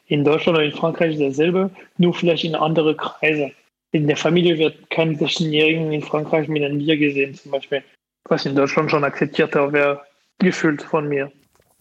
in 0.08 0.24
Deutschland 0.24 0.58
oder 0.58 0.66
in 0.66 0.72
Frankreich 0.72 1.16
dasselbe, 1.16 1.70
nur 1.96 2.12
vielleicht 2.12 2.44
in 2.44 2.56
andere 2.56 2.96
Kreise. 2.96 3.52
In 3.92 4.08
der 4.08 4.16
Familie 4.16 4.58
wird 4.58 4.90
kein 4.90 5.16
16-Jährigen 5.16 5.92
in 5.92 6.02
Frankreich 6.02 6.48
mit 6.48 6.64
einem 6.64 6.78
Bier 6.78 6.96
gesehen, 6.96 7.34
zum 7.34 7.52
Beispiel. 7.52 7.82
Was 8.28 8.44
in 8.44 8.56
Deutschland 8.56 8.90
schon 8.90 9.04
akzeptierter 9.04 9.72
wäre, 9.72 10.02
gefühlt 10.38 10.82
von 10.82 11.08
mir. 11.08 11.30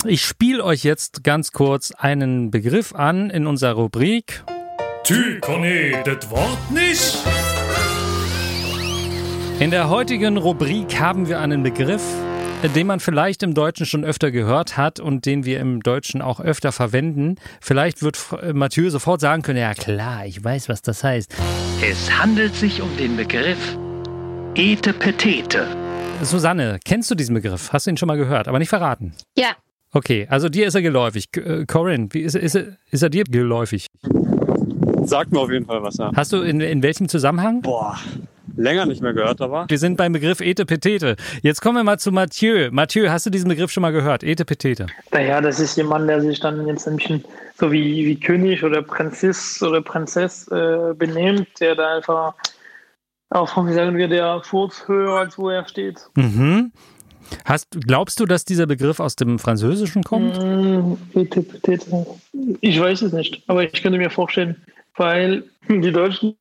Ich 0.06 0.21
spiele 0.21 0.63
euch 0.63 0.84
jetzt 0.84 1.24
ganz 1.24 1.52
kurz 1.52 1.91
einen 1.91 2.52
Begriff 2.52 2.93
an 2.93 3.32
in 3.32 3.47
unserer 3.47 3.74
Rubrik. 3.74 4.43
Tu 5.04 5.39
connais 5.41 5.95
das 6.06 6.30
Wort 6.30 6.71
nicht? 6.71 7.17
In 9.60 9.71
der 9.71 9.89
heutigen 9.89 10.38
Rubrik 10.38 11.00
haben 11.00 11.28
wir 11.28 11.39
einen 11.39 11.63
Begriff, 11.63 12.04
den 12.76 12.88
man 12.88 13.00
vielleicht 13.00 13.43
im 13.43 13.54
Deutschen 13.54 13.86
schon 13.86 14.06
öfter 14.06 14.32
gehört 14.32 14.78
hat 14.78 15.00
und 15.00 15.26
den 15.26 15.45
wir 15.45 15.60
im 15.60 15.82
Deutschen 15.82 16.21
auch 16.21 16.39
öfter 16.39 16.71
verwenden. 16.71 17.36
Vielleicht 17.60 18.02
wird 18.04 18.15
F- 18.17 18.54
Mathieu 18.54 18.89
sofort 18.89 19.19
sagen 19.21 19.41
können, 19.41 19.60
ja 19.60 19.74
klar, 19.74 20.26
ich 20.26 20.43
weiß, 20.43 20.69
was 20.69 20.82
das 20.82 21.04
heißt. 21.04 21.34
Es 21.84 22.12
handelt 22.19 22.54
sich 22.56 22.82
um 22.82 22.95
den 22.97 23.17
Begriff 23.17 23.78
Etepetete. 24.56 25.65
Susanne, 26.21 26.80
kennst 26.86 27.10
du 27.10 27.15
diesen 27.15 27.34
Begriff? 27.34 27.74
Hast 27.74 27.88
du 27.88 27.89
ihn 27.91 27.97
schon 27.97 28.08
mal 28.08 28.17
gehört, 28.17 28.47
aber 28.47 28.60
nicht 28.60 28.69
verraten? 28.69 29.13
Ja. 29.36 29.50
Okay, 29.91 30.28
also 30.30 30.47
dir 30.47 30.67
ist 30.67 30.76
er 30.76 30.82
geläufig. 30.82 31.26
Äh, 31.36 31.65
Corinne, 31.65 32.10
wie 32.12 32.19
ist, 32.19 32.36
ist, 32.36 32.56
er, 32.56 32.78
ist 32.91 33.02
er 33.02 33.10
dir 33.10 33.24
geläufig? 33.24 33.88
Sagt 35.04 35.32
mir 35.32 35.39
auf 35.39 35.50
jeden 35.52 35.65
Fall 35.65 35.82
was, 35.82 35.97
ja. 35.97 36.12
Hast 36.15 36.32
du 36.32 36.41
in, 36.41 36.62
in 36.62 36.84
welchem 36.84 37.10
Zusammenhang? 37.10 37.62
Boah, 37.62 37.97
länger 38.62 38.86
nicht 38.86 39.02
mehr 39.02 39.13
gehört, 39.13 39.41
aber. 39.41 39.65
Wir 39.67 39.78
sind 39.78 39.97
beim 39.97 40.13
Begriff 40.13 40.41
Etepetete. 40.41 41.15
Jetzt 41.41 41.62
kommen 41.62 41.78
wir 41.78 41.84
mal 41.84 42.00
zu 42.00 42.12
Mathieu. 42.12 42.69
Mathieu, 42.71 43.10
hast 43.10 43.26
du 43.26 43.30
diesen 43.30 43.50
Begriff 43.50 43.71
schon 43.71 43.82
mal 43.82 43.91
gehört? 43.91 44.24
Etepetete. 44.24 44.88
Naja, 45.12 45.41
das 45.41 45.60
ist 45.60 45.76
jemand, 45.78 46.10
der 46.10 46.21
sich 46.21 46.39
dann 46.39 46.67
jetzt 46.67 46.88
ein 46.88 46.97
bisschen 46.97 47.24
so 47.56 47.71
wie, 47.71 48.06
wie 48.06 48.19
König 48.19 48.63
oder 48.63 48.82
Prinzess 48.82 49.62
oder 49.62 49.82
Prinzess 49.82 50.47
äh, 50.47 50.93
benimmt, 50.95 51.47
der 51.60 51.76
da 51.76 51.95
einfach 51.97 52.34
auch, 53.30 53.65
wie 53.65 53.74
sagen 53.74 53.97
wir, 53.97 54.08
der 54.08 54.41
Furz 54.43 54.84
höher, 54.88 55.19
als 55.19 55.38
wo 55.38 55.50
er 55.50 55.67
steht. 55.67 56.00
Mhm. 56.15 56.71
Hast, 57.45 57.67
glaubst 57.88 58.19
du, 58.19 58.26
dass 58.26 58.43
dieser 58.45 58.67
Begriff 58.67 59.00
aus 59.00 59.15
dem 59.15 59.39
Französischen 59.39 60.04
kommt? 60.04 60.38
Mm, 60.38 60.95
Etepetete. 61.13 62.06
Ich 62.60 62.80
weiß 62.80 63.04
es 63.04 63.13
nicht, 63.13 63.41
aber 63.47 63.63
ich 63.63 63.82
könnte 63.82 63.97
mir 63.97 64.10
vorstellen, 64.10 64.58
weil 64.97 65.43
die 65.69 65.91
Deutschen 65.91 66.36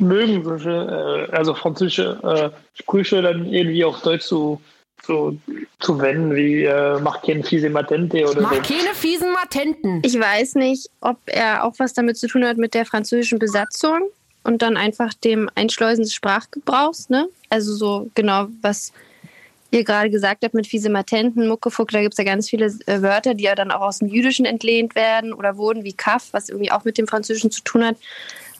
mögen 0.00 0.44
solche, 0.44 1.28
äh, 1.30 1.36
also 1.36 1.54
französische 1.54 2.52
äh, 2.54 2.78
Sprüche 2.78 3.22
dann 3.22 3.46
irgendwie 3.46 3.84
auf 3.84 4.00
Deutsch 4.02 4.24
zu, 4.24 4.60
zu, 5.02 5.38
zu 5.80 6.00
wenden, 6.00 6.34
wie 6.34 6.64
äh, 6.64 6.98
mach 7.00 7.22
keine 7.22 7.42
fiese 7.42 7.70
Matente 7.70 8.24
oder 8.28 8.40
Mach 8.40 8.54
so. 8.54 8.62
keine 8.62 8.94
fiesen 8.94 9.32
Matenten. 9.32 10.02
Ich 10.04 10.18
weiß 10.18 10.56
nicht, 10.56 10.90
ob 11.00 11.18
er 11.26 11.64
auch 11.64 11.74
was 11.78 11.94
damit 11.94 12.16
zu 12.18 12.26
tun 12.26 12.44
hat 12.44 12.56
mit 12.56 12.74
der 12.74 12.86
französischen 12.86 13.38
Besatzung 13.38 14.10
und 14.44 14.62
dann 14.62 14.76
einfach 14.76 15.14
dem 15.14 15.50
Einschleusen 15.54 16.04
des 16.04 16.14
Sprachgebrauchs, 16.14 17.08
ne? 17.10 17.28
Also 17.50 17.74
so 17.74 18.10
genau, 18.14 18.46
was 18.62 18.92
ihr 19.70 19.84
gerade 19.84 20.10
gesagt 20.10 20.44
habt 20.44 20.54
mit 20.54 20.66
fiese 20.66 20.90
Matenten, 20.90 21.48
Muckefuck, 21.48 21.90
da 21.90 22.00
gibt 22.00 22.14
es 22.14 22.18
ja 22.18 22.24
ganz 22.24 22.48
viele 22.48 22.66
äh, 22.86 23.02
Wörter, 23.02 23.34
die 23.34 23.44
ja 23.44 23.54
dann 23.54 23.70
auch 23.70 23.82
aus 23.82 23.98
dem 23.98 24.08
Jüdischen 24.08 24.46
entlehnt 24.46 24.94
werden 24.94 25.32
oder 25.32 25.56
wurden, 25.56 25.84
wie 25.84 25.92
Kaff, 25.92 26.28
was 26.32 26.48
irgendwie 26.48 26.72
auch 26.72 26.84
mit 26.84 26.98
dem 26.98 27.06
Französischen 27.06 27.50
zu 27.50 27.62
tun 27.62 27.84
hat. 27.84 27.96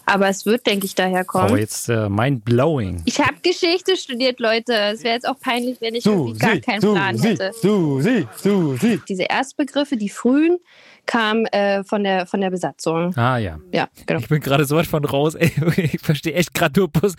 Aber 0.08 0.28
es 0.28 0.46
wird, 0.46 0.66
denke 0.66 0.86
ich, 0.86 0.94
daher 0.94 1.24
kommen. 1.24 1.52
Oh, 1.52 1.56
jetzt 1.56 1.88
äh, 1.90 2.08
mind-blowing. 2.08 3.02
Ich 3.04 3.20
habe 3.20 3.36
Geschichte 3.42 3.94
studiert, 3.94 4.40
Leute. 4.40 4.72
Es 4.72 5.04
wäre 5.04 5.14
jetzt 5.14 5.28
auch 5.28 5.38
peinlich, 5.38 5.80
wenn 5.82 5.94
ich 5.94 6.06
irgendwie 6.06 6.38
gar 6.38 6.56
keinen 6.58 6.80
Plan 6.80 7.18
hätte. 7.20 7.52
Susi, 7.60 8.26
Susi. 8.36 9.00
Diese 9.06 9.24
Erstbegriffe, 9.24 9.98
die 9.98 10.08
frühen, 10.08 10.58
kamen 11.04 11.44
äh, 11.46 11.84
von, 11.84 12.04
der, 12.04 12.26
von 12.26 12.40
der 12.40 12.50
Besatzung. 12.50 13.14
Ah 13.16 13.36
ja. 13.36 13.58
Ja, 13.72 13.88
genau. 14.06 14.20
Ich 14.20 14.28
bin 14.28 14.40
gerade 14.40 14.64
sowas 14.64 14.86
von 14.86 15.04
raus, 15.04 15.34
ey. 15.34 15.52
Ich 15.76 16.00
verstehe 16.00 16.32
echt 16.34 16.54
gerade 16.54 16.80
nur 16.80 16.88
Bus. 16.88 17.14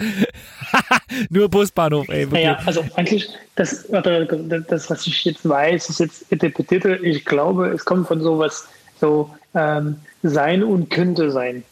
nur 1.29 1.47
Busbahnhof, 1.47 2.09
ey. 2.09 2.31
wirklich. 2.31 2.45
Naja, 2.45 2.59
also 2.65 2.83
eigentlich, 2.95 3.29
das, 3.55 3.87
das, 3.87 4.89
was 4.89 5.07
ich 5.07 5.25
jetzt 5.25 5.47
weiß, 5.47 5.89
ist 5.89 5.99
jetzt 5.99 6.31
Etepetete. 6.31 6.95
Ich 6.97 7.23
glaube, 7.23 7.67
es 7.67 7.85
kommt 7.85 8.07
von 8.07 8.21
sowas, 8.21 8.67
so 8.99 9.29
ähm, 9.53 9.97
sein 10.23 10.63
und 10.63 10.89
könnte 10.89 11.31
sein. 11.31 11.63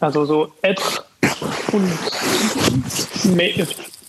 Also 0.00 0.24
so 0.24 0.52
être 0.62 1.04
und 1.72 1.90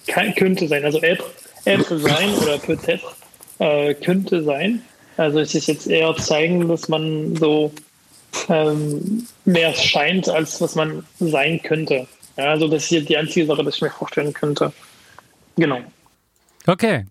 kann, 0.08 0.36
könnte 0.36 0.68
sein. 0.68 0.86
Also 0.86 1.02
être, 1.02 1.26
être 1.66 2.00
sein 2.00 2.34
oder 2.36 2.58
peut-être 2.58 3.16
äh, 3.60 3.94
könnte 3.96 4.44
sein. 4.44 4.82
Also 5.18 5.40
es 5.40 5.56
ist 5.56 5.68
jetzt 5.68 5.88
eher 5.88 6.16
zeigen, 6.18 6.68
dass 6.68 6.88
man 6.90 7.36
so 7.36 7.72
ähm, 8.50 9.26
mehr 9.46 9.74
scheint, 9.74 10.28
als 10.30 10.60
was 10.62 10.76
man 10.76 11.06
sein 11.20 11.62
könnte. 11.64 12.08
Ja, 12.38 12.46
also 12.46 12.68
das 12.68 12.84
ist 12.84 12.92
jetzt 12.92 13.10
die 13.10 13.18
einzige 13.18 13.46
Sache, 13.46 13.64
die 13.64 13.70
ich 13.70 13.82
mir 13.82 13.90
vorstellen 13.90 14.34
könnte. 14.34 14.74
Genau. 15.56 15.80
Okay. 16.68 17.06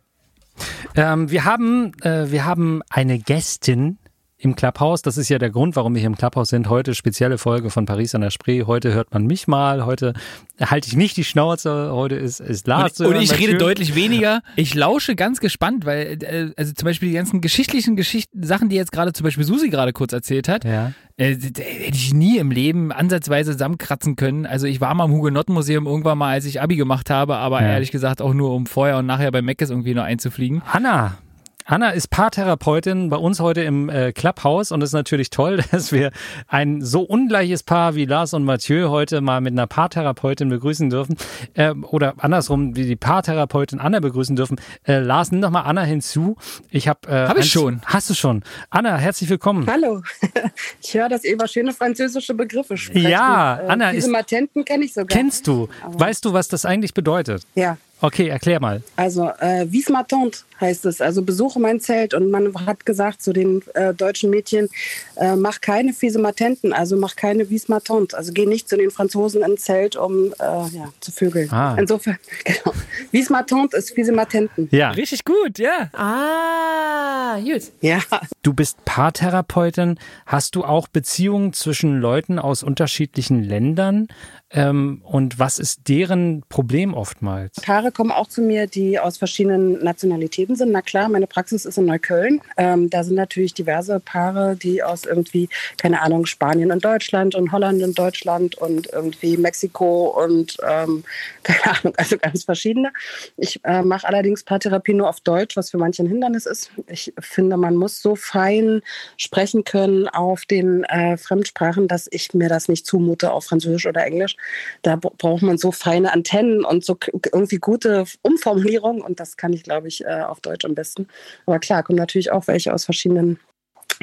Ähm, 0.97 1.31
wir, 1.31 1.45
haben, 1.45 1.93
äh, 2.03 2.31
wir 2.31 2.45
haben 2.45 2.83
eine 2.91 3.19
Gästin 3.19 3.99
im 4.45 4.55
Clubhouse. 4.57 5.03
Das 5.03 5.17
ist 5.17 5.29
ja 5.29 5.39
der 5.39 5.51
Grund, 5.51 5.75
warum 5.77 5.95
wir 5.95 6.01
hier 6.01 6.07
im 6.09 6.17
Clubhouse 6.17 6.51
sind. 6.51 6.69
Heute 6.69 6.95
spezielle 6.95 7.39
Folge 7.39 7.71
von 7.71 7.87
Paris 7.87 8.15
an 8.15 8.21
der 8.21 8.31
Spree. 8.31 8.65
Heute 8.65 8.93
hört 8.93 9.13
man 9.13 9.27
mich 9.27 9.49
mal. 9.49 9.85
Heute 9.87 10.13
halte 10.61 10.89
ich 10.89 10.97
nicht 10.97 11.17
die 11.17 11.25
Schnauze. 11.25 11.91
Heute 11.93 12.15
ist, 12.17 12.41
ist 12.41 12.67
Lars. 12.67 13.01
Und, 13.01 13.07
und 13.09 13.17
ich 13.21 13.39
rede 13.39 13.57
deutlich 13.57 13.95
weniger. 13.95 14.41
Ich 14.57 14.75
lausche 14.75 15.17
ganz 15.17 15.41
gespannt, 15.41 15.85
weil, 15.85 16.19
äh, 16.23 16.51
also 16.57 16.73
zum 16.75 16.87
Beispiel 16.87 17.09
die 17.09 17.15
ganzen 17.17 17.41
geschichtlichen 17.41 17.97
Geschichten, 17.97 18.43
Sachen, 18.45 18.69
die 18.69 18.77
jetzt 18.77 18.93
gerade 18.93 19.13
zum 19.13 19.25
Beispiel 19.25 19.45
Susi 19.45 19.69
gerade 19.69 19.93
kurz 19.93 20.13
erzählt 20.13 20.49
hat, 20.49 20.65
Ja. 20.65 20.93
äh, 21.17 21.35
hätte 21.35 21.61
ich 21.97 22.15
nie 22.15 22.39
im 22.39 22.51
Leben 22.51 22.93
ansatzweise 22.93 23.53
zusammenkratzen 23.53 24.17
können. 24.17 24.47
Also 24.47 24.67
ich 24.67 24.81
war 24.81 24.95
mal 24.95 25.07
im 25.07 25.13
Hugenottenmuseum 25.13 25.87
irgendwann 25.87 26.19
mal, 26.19 26.33
als 26.33 26.45
ich 26.45 26.61
Abi 26.61 26.77
gemacht 26.77 27.11
habe, 27.11 27.37
aber 27.37 27.63
Ja. 27.63 27.69
ehrlich 27.73 27.91
gesagt 27.91 28.23
auch 28.23 28.35
nur, 28.35 28.53
um 28.55 28.67
vorher 28.67 28.99
und 28.99 29.07
nachher 29.07 29.31
bei 29.33 29.43
Meckes 29.43 29.71
irgendwie 29.71 29.95
nur 29.95 30.05
einzufliegen. 30.05 30.63
Anna. 30.71 31.19
Anna 31.67 31.91
ist 31.91 32.09
Paartherapeutin 32.11 33.09
bei 33.09 33.17
uns 33.17 33.41
heute 33.41 33.63
im 33.63 33.89
äh, 33.89 34.13
Clubhouse 34.13 34.71
und 34.71 34.83
es 34.83 34.91
ist 34.91 34.93
natürlich 34.93 35.31
toll, 35.31 35.61
dass 35.71 35.93
wir 35.93 36.11
ein 36.47 36.83
so 36.83 37.01
ungleiches 37.01 37.63
Paar 37.63 37.95
wie 37.95 38.05
Lars 38.05 38.35
und 38.35 38.45
Mathieu 38.45 38.91
heute 38.91 39.23
mal 39.23 39.41
mit 39.41 39.53
einer 39.55 39.67
Paartherapeutin 39.67 40.51
begrüßen 40.51 40.91
dürfen. 40.91 41.17
Ähm, 41.55 41.87
oder 41.89 42.15
andersrum, 42.19 42.77
wie 42.77 42.85
die 42.85 42.97
Paartherapeutin 42.97 43.81
Anna 43.81 44.01
begrüßen 44.01 44.37
dürfen. 44.37 44.61
Äh, 44.87 44.99
Lars, 44.99 45.33
nimm 45.33 45.41
doch 45.41 45.49
mal 45.49 45.63
Anna 45.63 45.83
hinzu. 45.85 46.37
Ich 46.71 46.87
habe. 46.87 47.09
Äh, 47.09 47.29
Hab 47.29 47.31
ich 47.39 47.45
eins- 47.45 47.49
schon. 47.49 47.81
Hast 47.87 48.11
du 48.11 48.15
schon. 48.15 48.43
Anna, 48.69 48.99
herzlich 48.99 49.31
willkommen. 49.31 49.67
Hallo. 49.67 50.03
Ich 50.83 50.93
höre, 50.95 51.09
dass 51.09 51.25
ihr 51.25 51.33
über 51.33 51.49
schöne 51.49 51.73
französische 51.73 52.35
Begriffe 52.35 52.77
sprecht. 52.77 53.09
Ja, 53.09 53.59
äh, 53.61 53.67
Anna, 53.69 53.93
Diese 53.93 54.07
ist- 54.09 54.13
Matenten 54.13 54.65
kenne 54.67 54.85
ich 54.85 54.93
sogar. 54.93 55.07
Kennst 55.07 55.47
du? 55.47 55.69
Weißt 55.87 56.25
du, 56.27 56.33
was 56.35 56.49
das 56.49 56.67
eigentlich 56.67 56.93
bedeutet? 56.93 57.43
Ja, 57.55 57.79
Okay, 58.01 58.29
erklär 58.29 58.61
mal. 58.61 58.83
also 58.97 59.31
äh, 59.39 59.67
vis 59.71 59.89
ma 59.89 60.03
tante 60.03 60.41
heißt 60.61 60.87
es. 60.87 61.01
Also 61.01 61.23
besuche 61.23 61.59
mein 61.61 61.81
Zelt. 61.81 62.15
Und 62.15 62.31
man 62.31 62.55
hat 62.67 62.87
gesagt 62.87 63.23
zu 63.23 63.33
den 63.33 63.63
äh, 63.75 63.95
deutschen 63.95 64.31
Mädchen, 64.31 64.69
äh, 65.17 65.37
mach 65.37 65.61
keine 65.61 65.93
fiese 65.93 66.19
Matenten, 66.19 66.73
also 66.73 66.97
mach 66.97 67.17
keine 67.17 67.51
vis 67.51 67.69
ma 67.69 67.81
tante. 67.81 68.17
Also 68.17 68.33
geh 68.33 68.47
nicht 68.47 68.69
zu 68.69 68.77
den 68.77 68.91
Franzosen 68.91 69.43
ins 69.43 69.63
Zelt, 69.63 69.97
um 69.97 70.33
äh, 70.39 70.43
ja, 70.43 70.93
zu 71.01 71.13
vögeln. 71.13 71.51
Ah. 71.51 71.77
Insofern, 71.79 72.19
genau. 72.45 72.75
Vis 73.11 73.31
ma 73.31 73.43
tante 73.43 73.77
ist 73.77 73.95
fiese 73.95 74.13
Matenten. 74.13 74.69
Ja, 74.71 74.91
Richtig 74.91 75.25
gut, 75.25 75.59
ja. 75.59 75.91
Ah, 75.93 77.39
gut. 77.41 77.63
Ja, 77.81 77.99
du 78.43 78.55
bist 78.55 78.85
Paartherapeutin. 78.85 79.99
Hast 80.27 80.55
du 80.55 80.65
auch 80.65 80.89
Beziehungen 80.89 81.53
zwischen 81.53 82.01
Leuten 82.01 82.39
aus 82.39 82.63
unterschiedlichen 82.63 83.43
Ländern? 83.43 84.09
Ähm, 84.55 85.01
und 85.03 85.41
was 85.41 85.59
ist 85.59 85.89
deren 85.89 86.45
Problem 86.49 86.95
oftmals? 86.95 87.57
Paare 87.61 87.91
kommen 87.91 88.13
auch 88.13 88.29
zu 88.29 88.41
mir, 88.41 88.69
die 88.69 89.01
aus 89.01 89.19
verschiedenen 89.19 89.83
Nationalitäten 89.83 90.55
sind. 90.55 90.71
Na 90.71 90.81
klar, 90.81 91.09
meine 91.09 91.27
Praxis 91.27 91.65
ist 91.65 91.77
in 91.77 91.87
Neukölln. 91.87 92.41
Ähm, 92.57 92.89
da 92.89 93.03
sind 93.03 93.17
natürlich 93.17 93.53
diverse 93.53 93.99
Paare, 93.99 94.55
die 94.55 94.83
aus 94.83 95.07
irgendwie, 95.07 95.49
keine 95.77 96.03
Ahnung, 96.03 96.27
Spanien 96.27 96.71
und 96.71 96.85
Deutschland 96.85 97.35
und 97.35 97.51
Holland 97.51 97.83
und 97.83 97.99
Deutschland 97.99 98.55
und 98.55 98.93
irgendwie 98.93 99.37
Mexiko 99.37 100.23
und 100.25 100.57
ähm, 100.65 101.03
keine 101.43 101.77
Ahnung, 101.79 101.95
also 101.97 102.17
ganz 102.17 102.45
verschiedene. 102.45 102.93
Ich 103.37 103.61
äh, 103.65 103.83
mache 103.83 104.07
allerdings 104.07 104.45
Paartherapie 104.45 104.95
nur 104.95 105.09
auf 105.09 105.21
Deutsch, 105.21 105.57
was 105.57 105.71
für 105.71 105.79
manche 105.79 106.05
ein 106.05 106.09
Hindernis 106.09 106.47
ist. 106.47 106.71
Ich 106.87 107.13
finde, 107.19 107.57
man 107.57 107.75
muss 107.75 108.01
so 108.01 108.15
fein 108.15 108.83
sprechen 109.17 109.65
können 109.65 110.07
auf 110.07 110.45
den 110.45 110.85
äh, 110.85 111.17
Fremdsprachen, 111.17 111.89
dass 111.89 112.07
ich 112.13 112.35
mir 112.35 112.49
das 112.49 112.69
nicht 112.69 112.87
zumute 112.87 113.33
auf 113.33 113.47
Französisch 113.47 113.87
oder 113.87 114.05
Englisch. 114.07 114.37
Da 114.83 114.97
braucht 114.97 115.43
man 115.43 115.59
so 115.59 115.73
feine 115.73 116.13
Antennen 116.13 116.65
und 116.65 116.85
so 116.85 116.97
irgendwie 117.33 117.59
gute 117.59 118.05
Umformulierungen 118.23 119.03
und 119.03 119.21
das 119.21 119.37
kann 119.37 119.53
ich, 119.53 119.63
glaube 119.63 119.89
ich, 119.89 120.05
äh, 120.05 120.23
auf 120.23 120.41
Deutsch 120.41 120.65
am 120.65 120.75
besten. 120.75 121.09
Aber 121.47 121.59
klar, 121.59 121.83
kommen 121.83 121.99
natürlich 121.99 122.33
auch 122.33 122.47
welche 122.47 122.73
aus 122.73 122.85
verschiedenen 122.85 123.39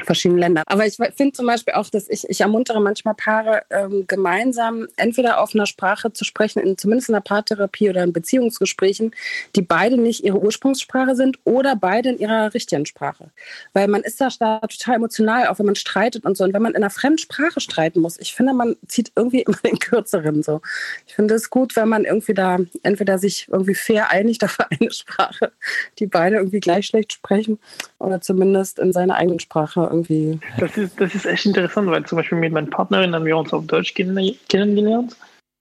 verschiedenen 0.04 0.38
Ländern. 0.38 0.64
Aber 0.66 0.86
ich 0.86 0.96
finde 0.96 1.32
zum 1.32 1.46
Beispiel 1.46 1.74
auch, 1.74 1.88
dass 1.88 2.08
ich, 2.08 2.28
ich 2.28 2.40
ermuntere 2.40 2.80
manchmal 2.80 3.14
Paare, 3.14 3.62
ähm, 3.70 4.04
gemeinsam 4.06 4.86
entweder 4.96 5.40
auf 5.40 5.54
einer 5.54 5.66
Sprache 5.66 6.12
zu 6.12 6.24
sprechen, 6.24 6.60
in, 6.60 6.78
zumindest 6.78 7.08
in 7.08 7.14
einer 7.14 7.22
Paartherapie 7.22 7.90
oder 7.90 8.02
in 8.02 8.12
Beziehungsgesprächen, 8.12 9.12
die 9.56 9.62
beide 9.62 9.96
nicht 9.96 10.24
ihre 10.24 10.40
Ursprungssprache 10.40 11.14
sind 11.16 11.38
oder 11.44 11.76
beide 11.76 12.10
in 12.10 12.18
ihrer 12.18 12.54
richtigen 12.54 12.86
Sprache. 12.86 13.30
Weil 13.72 13.88
man 13.88 14.02
ist 14.02 14.20
da, 14.20 14.28
da 14.38 14.60
total 14.60 14.96
emotional, 14.96 15.48
auch 15.48 15.58
wenn 15.58 15.66
man 15.66 15.76
streitet 15.76 16.24
und 16.24 16.36
so. 16.36 16.44
Und 16.44 16.54
wenn 16.54 16.62
man 16.62 16.72
in 16.72 16.82
einer 16.82 16.90
fremden 16.90 17.18
Sprache 17.18 17.60
streiten 17.60 18.00
muss, 18.00 18.18
ich 18.18 18.34
finde, 18.34 18.54
man 18.54 18.76
zieht 18.86 19.12
irgendwie 19.16 19.42
immer 19.46 19.58
den 19.64 19.78
Kürzeren 19.78 20.42
so. 20.42 20.60
Ich 21.06 21.14
finde 21.14 21.34
es 21.34 21.50
gut, 21.50 21.76
wenn 21.76 21.88
man 21.88 22.04
irgendwie 22.04 22.34
da 22.34 22.58
entweder 22.82 23.18
sich 23.18 23.48
irgendwie 23.50 23.74
fair 23.74 24.10
einigt 24.10 24.44
auf 24.44 24.58
eine 24.60 24.90
Sprache, 24.90 25.52
die 25.98 26.06
beide 26.06 26.36
irgendwie 26.36 26.60
gleich 26.60 26.86
schlecht 26.86 27.12
sprechen 27.12 27.58
oder 27.98 28.20
zumindest 28.20 28.78
in 28.78 28.92
seiner 28.92 29.16
eigenen 29.16 29.40
Sprache 29.40 29.81
irgendwie. 29.90 30.38
Das 30.58 30.76
ist, 30.76 31.00
das 31.00 31.14
ist 31.14 31.26
echt 31.26 31.46
interessant, 31.46 31.88
weil 31.90 32.04
zum 32.04 32.16
Beispiel 32.16 32.38
mit 32.38 32.52
meiner 32.52 32.70
Partnerin 32.70 33.14
haben 33.14 33.24
wir 33.24 33.36
uns 33.36 33.52
auf 33.52 33.66
Deutsch 33.66 33.92
kenn- 33.94 34.36
kennengelernt. 34.48 35.16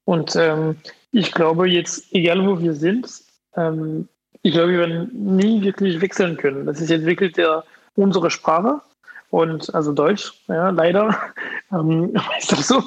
Und 0.06 0.36
ähm, 0.36 0.76
ich 1.12 1.32
glaube 1.32 1.68
jetzt, 1.70 2.14
egal 2.14 2.46
wo 2.46 2.60
wir 2.60 2.74
sind, 2.74 3.08
ähm, 3.56 4.08
ich 4.44 4.54
glaube, 4.54 4.72
wir 4.72 4.80
werden 4.80 5.10
nie 5.14 5.62
wirklich 5.62 6.02
wechseln 6.02 6.38
können. 6.38 6.66
Das 6.66 6.82
ist 6.82 6.90
jetzt 6.90 7.06
wirklich 7.06 7.34
der, 7.34 7.64
unsere 7.96 8.32
Sprache. 8.32 8.82
Und 9.30 9.74
also 9.74 9.94
Deutsch, 9.94 10.34
ja, 10.48 10.70
leider. 10.70 11.16
Ähm, 11.74 12.14
ist 12.38 12.52
das 12.52 12.68
so? 12.68 12.84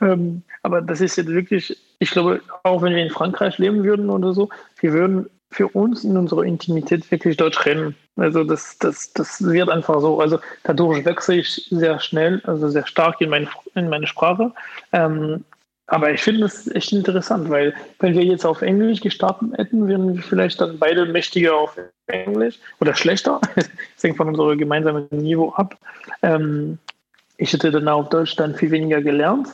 Ähm, 0.00 0.44
aber 0.62 0.80
das 0.82 1.00
ist 1.00 1.16
jetzt 1.16 1.26
wirklich, 1.26 1.76
ich 1.98 2.12
glaube, 2.12 2.40
auch 2.62 2.80
wenn 2.80 2.94
wir 2.94 3.02
in 3.02 3.10
Frankreich 3.10 3.58
leben 3.58 3.82
würden 3.82 4.08
oder 4.08 4.32
so, 4.32 4.50
wir 4.78 4.92
würden 4.92 5.28
für 5.50 5.68
uns 5.68 6.04
in 6.04 6.16
unserer 6.16 6.44
Intimität 6.44 7.10
wirklich 7.10 7.36
Deutsch 7.36 7.64
reden. 7.66 7.96
Also 8.16 8.44
das, 8.44 8.78
das, 8.78 9.12
das 9.12 9.42
wird 9.42 9.68
einfach 9.68 10.00
so. 10.00 10.20
Also 10.20 10.38
dadurch 10.62 11.04
wechsle 11.04 11.36
ich 11.36 11.66
sehr 11.70 11.98
schnell, 11.98 12.40
also 12.44 12.68
sehr 12.68 12.86
stark 12.86 13.20
in, 13.20 13.30
mein, 13.30 13.48
in 13.74 13.88
meine 13.88 14.06
Sprache. 14.06 14.52
Ähm, 14.92 15.44
aber 15.90 16.12
ich 16.12 16.22
finde 16.22 16.46
es 16.46 16.70
echt 16.72 16.92
interessant, 16.92 17.50
weil 17.50 17.74
wenn 17.98 18.14
wir 18.14 18.22
jetzt 18.22 18.46
auf 18.46 18.62
Englisch 18.62 19.00
gestartet 19.00 19.48
hätten, 19.56 19.88
wären 19.88 20.14
wir 20.14 20.22
vielleicht 20.22 20.60
dann 20.60 20.78
beide 20.78 21.04
mächtiger 21.04 21.56
auf 21.56 21.76
Englisch 22.06 22.58
oder 22.80 22.94
schlechter. 22.94 23.40
Das 23.56 24.04
hängt 24.04 24.16
von 24.16 24.28
unserem 24.28 24.56
gemeinsamen 24.56 25.08
Niveau 25.10 25.50
ab. 25.50 25.76
Ähm, 26.22 26.78
ich 27.38 27.52
hätte 27.52 27.70
dann 27.70 27.88
auf 27.88 28.08
Deutsch 28.08 28.36
dann 28.36 28.54
viel 28.54 28.70
weniger 28.70 29.02
gelernt. 29.02 29.48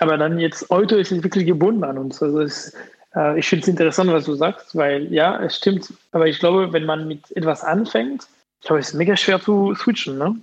Aber 0.00 0.16
dann 0.18 0.38
jetzt 0.38 0.68
heute 0.70 0.96
ist 0.96 1.12
es 1.12 1.22
wirklich 1.22 1.46
gebunden 1.46 1.84
an 1.84 1.98
uns. 1.98 2.22
Also 2.22 2.40
es, 2.40 2.74
äh, 3.14 3.38
ich 3.38 3.48
finde 3.48 3.62
es 3.62 3.68
interessant, 3.68 4.10
was 4.12 4.24
du 4.24 4.34
sagst, 4.34 4.76
weil 4.76 5.12
ja, 5.12 5.42
es 5.42 5.56
stimmt. 5.56 5.92
Aber 6.12 6.26
ich 6.26 6.38
glaube, 6.38 6.72
wenn 6.72 6.84
man 6.84 7.08
mit 7.08 7.30
etwas 7.36 7.62
anfängt, 7.62 8.26
ich 8.60 8.66
glaube, 8.66 8.80
es 8.80 8.88
ist 8.88 8.94
mega 8.94 9.16
schwer 9.16 9.40
zu 9.40 9.74
switchen. 9.74 10.18
Ne? 10.18 10.36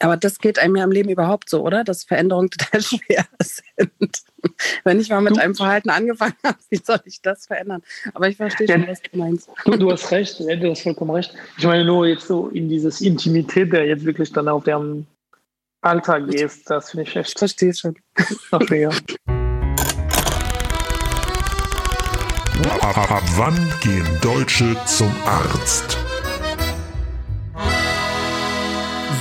Aber 0.00 0.16
das 0.16 0.38
geht 0.38 0.58
einem 0.58 0.76
ja 0.76 0.84
im 0.84 0.90
Leben 0.90 1.08
überhaupt 1.08 1.48
so, 1.48 1.62
oder? 1.62 1.82
Dass 1.82 2.04
Veränderungen 2.04 2.50
total 2.50 2.82
schwer 2.82 3.24
sind. 3.40 4.22
Wenn 4.84 5.00
ich 5.00 5.08
mal 5.08 5.22
mit 5.22 5.36
du, 5.36 5.40
einem 5.40 5.54
Verhalten 5.54 5.90
angefangen 5.90 6.36
habe, 6.44 6.58
wie 6.68 6.76
soll 6.76 7.00
ich 7.04 7.22
das 7.22 7.46
verändern? 7.46 7.82
Aber 8.14 8.28
ich 8.28 8.36
verstehe 8.36 8.68
schon, 8.68 8.86
was 8.86 9.00
du 9.02 9.16
meinst. 9.16 9.48
Du, 9.64 9.76
du 9.76 9.90
hast 9.90 10.10
recht, 10.12 10.38
du 10.38 10.70
hast 10.70 10.82
vollkommen 10.82 11.12
recht. 11.12 11.34
Ich 11.58 11.64
meine 11.64 11.84
nur 11.84 12.06
jetzt 12.06 12.28
so 12.28 12.48
in 12.48 12.68
dieses 12.68 13.00
Intimität, 13.00 13.72
der 13.72 13.86
jetzt 13.86 14.04
wirklich 14.04 14.32
dann 14.32 14.48
auf 14.48 14.64
dem 14.64 15.06
Alltag 15.80 16.28
gehst, 16.28 16.68
das 16.70 16.90
finde 16.90 17.04
ich 17.04 17.16
echt. 17.16 17.28
Ich 17.30 17.38
verstehe 17.38 17.74
schon. 17.74 17.96
Noch 18.50 18.62
schwieriger. 18.62 18.92
Ab, 22.56 23.22
wann 23.36 23.54
gehen 23.82 24.06
Deutsche 24.22 24.76
zum 24.86 25.12
Arzt? 25.26 25.98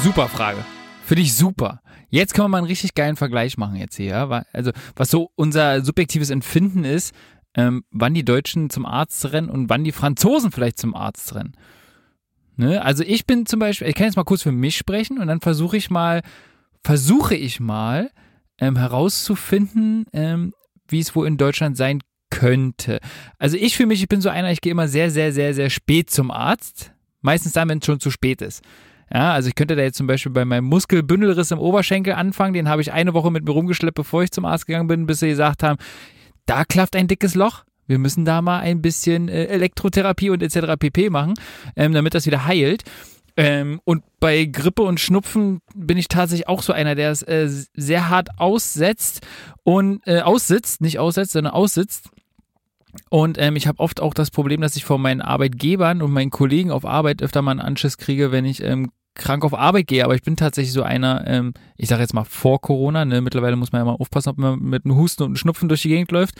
Super 0.03 0.29
Frage. 0.29 0.59
Für 1.03 1.15
dich 1.15 1.33
super. 1.33 1.81
Jetzt 2.09 2.33
können 2.33 2.45
wir 2.45 2.49
mal 2.49 2.57
einen 2.59 2.67
richtig 2.67 2.93
geilen 2.93 3.17
Vergleich 3.17 3.57
machen 3.57 3.75
jetzt 3.75 3.97
hier. 3.97 4.45
Also, 4.53 4.71
was 4.95 5.11
so 5.11 5.31
unser 5.35 5.83
subjektives 5.83 6.29
Empfinden 6.29 6.85
ist, 6.85 7.13
ähm, 7.55 7.83
wann 7.91 8.13
die 8.13 8.23
Deutschen 8.23 8.69
zum 8.69 8.85
Arzt 8.85 9.25
rennen 9.33 9.49
und 9.49 9.69
wann 9.69 9.83
die 9.83 9.91
Franzosen 9.91 10.51
vielleicht 10.51 10.79
zum 10.79 10.95
Arzt 10.95 11.35
rennen. 11.35 11.57
Ne? 12.55 12.81
Also 12.81 13.03
ich 13.03 13.25
bin 13.25 13.45
zum 13.45 13.59
Beispiel, 13.59 13.89
ich 13.89 13.95
kann 13.95 14.05
jetzt 14.05 14.15
mal 14.15 14.23
kurz 14.23 14.43
für 14.43 14.53
mich 14.53 14.77
sprechen 14.77 15.19
und 15.19 15.27
dann 15.27 15.41
versuche 15.41 15.75
ich 15.75 15.89
mal, 15.89 16.21
versuche 16.85 17.35
ich 17.35 17.59
mal 17.59 18.11
ähm, 18.59 18.77
herauszufinden, 18.77 20.05
ähm, 20.13 20.53
wie 20.87 20.99
es 20.99 21.15
wohl 21.15 21.27
in 21.27 21.35
Deutschland 21.35 21.75
sein 21.75 21.99
könnte. 22.35 22.99
Also 23.39 23.55
ich 23.55 23.77
für 23.77 23.85
mich, 23.85 24.01
ich 24.01 24.09
bin 24.09 24.19
so 24.19 24.29
einer, 24.29 24.51
ich 24.51 24.59
gehe 24.59 24.71
immer 24.71 24.89
sehr, 24.89 25.09
sehr, 25.09 25.31
sehr, 25.31 25.53
sehr 25.53 25.69
spät 25.69 26.09
zum 26.09 26.31
Arzt. 26.31 26.91
Meistens 27.21 27.53
dann, 27.53 27.69
wenn 27.69 27.79
es 27.79 27.85
schon 27.85 28.01
zu 28.01 28.11
spät 28.11 28.41
ist. 28.41 28.61
Ja, 29.11 29.33
also 29.33 29.47
ich 29.47 29.55
könnte 29.55 29.75
da 29.75 29.83
jetzt 29.83 29.97
zum 29.97 30.07
Beispiel 30.07 30.31
bei 30.31 30.43
meinem 30.43 30.65
Muskelbündelriss 30.65 31.51
im 31.51 31.59
Oberschenkel 31.59 32.13
anfangen. 32.13 32.53
Den 32.53 32.67
habe 32.67 32.81
ich 32.81 32.91
eine 32.91 33.13
Woche 33.13 33.31
mit 33.31 33.45
mir 33.45 33.51
rumgeschleppt, 33.51 33.95
bevor 33.95 34.23
ich 34.23 34.31
zum 34.31 34.45
Arzt 34.45 34.67
gegangen 34.67 34.87
bin, 34.87 35.05
bis 35.05 35.19
sie 35.19 35.29
gesagt 35.29 35.63
haben, 35.63 35.77
da 36.45 36.65
klafft 36.65 36.95
ein 36.95 37.07
dickes 37.07 37.35
Loch. 37.35 37.63
Wir 37.87 37.99
müssen 37.99 38.25
da 38.25 38.41
mal 38.41 38.59
ein 38.59 38.81
bisschen 38.81 39.29
äh, 39.29 39.45
Elektrotherapie 39.45 40.29
und 40.29 40.43
etc. 40.43 40.73
pp 40.77 41.09
machen, 41.09 41.35
ähm, 41.75 41.93
damit 41.93 42.15
das 42.15 42.25
wieder 42.25 42.45
heilt. 42.45 42.83
Ähm, 43.37 43.79
und 43.83 44.03
bei 44.19 44.45
Grippe 44.45 44.81
und 44.81 44.99
Schnupfen 44.99 45.61
bin 45.73 45.97
ich 45.97 46.07
tatsächlich 46.07 46.47
auch 46.47 46.61
so 46.61 46.73
einer, 46.73 46.95
der 46.95 47.11
es 47.11 47.21
äh, 47.21 47.47
sehr 47.75 48.09
hart 48.09 48.39
aussetzt 48.39 49.25
und 49.63 50.01
äh, 50.05 50.21
aussitzt, 50.21 50.81
nicht 50.81 50.99
aussetzt, 50.99 51.33
sondern 51.33 51.53
aussitzt. 51.53 52.09
Und 53.09 53.37
ähm, 53.39 53.55
ich 53.55 53.67
habe 53.67 53.79
oft 53.79 54.01
auch 54.01 54.13
das 54.13 54.31
Problem, 54.31 54.61
dass 54.61 54.75
ich 54.75 54.85
von 54.85 55.01
meinen 55.01 55.21
Arbeitgebern 55.21 56.01
und 56.01 56.11
meinen 56.11 56.31
Kollegen 56.31 56.71
auf 56.71 56.85
Arbeit 56.85 57.21
öfter 57.21 57.41
mal 57.41 57.51
einen 57.51 57.59
Anschiss 57.59 57.97
kriege, 57.97 58.31
wenn 58.31 58.45
ich 58.45 58.63
ähm, 58.63 58.91
krank 59.15 59.45
auf 59.45 59.53
Arbeit 59.53 59.87
gehe, 59.87 60.03
aber 60.03 60.13
ich 60.13 60.21
bin 60.21 60.35
tatsächlich 60.35 60.73
so 60.73 60.83
einer, 60.83 61.25
ähm, 61.25 61.53
ich 61.77 61.87
sage 61.87 62.01
jetzt 62.01 62.13
mal 62.13 62.25
vor 62.25 62.59
Corona, 62.59 63.05
ne? 63.05 63.21
mittlerweile 63.21 63.55
muss 63.55 63.71
man 63.71 63.79
ja 63.79 63.85
mal 63.85 63.93
aufpassen, 63.93 64.29
ob 64.29 64.37
man 64.37 64.59
mit 64.59 64.85
einem 64.85 64.95
Husten 64.95 65.23
und 65.23 65.29
einem 65.29 65.35
Schnupfen 65.37 65.69
durch 65.69 65.81
die 65.81 65.89
Gegend 65.89 66.11
läuft, 66.11 66.35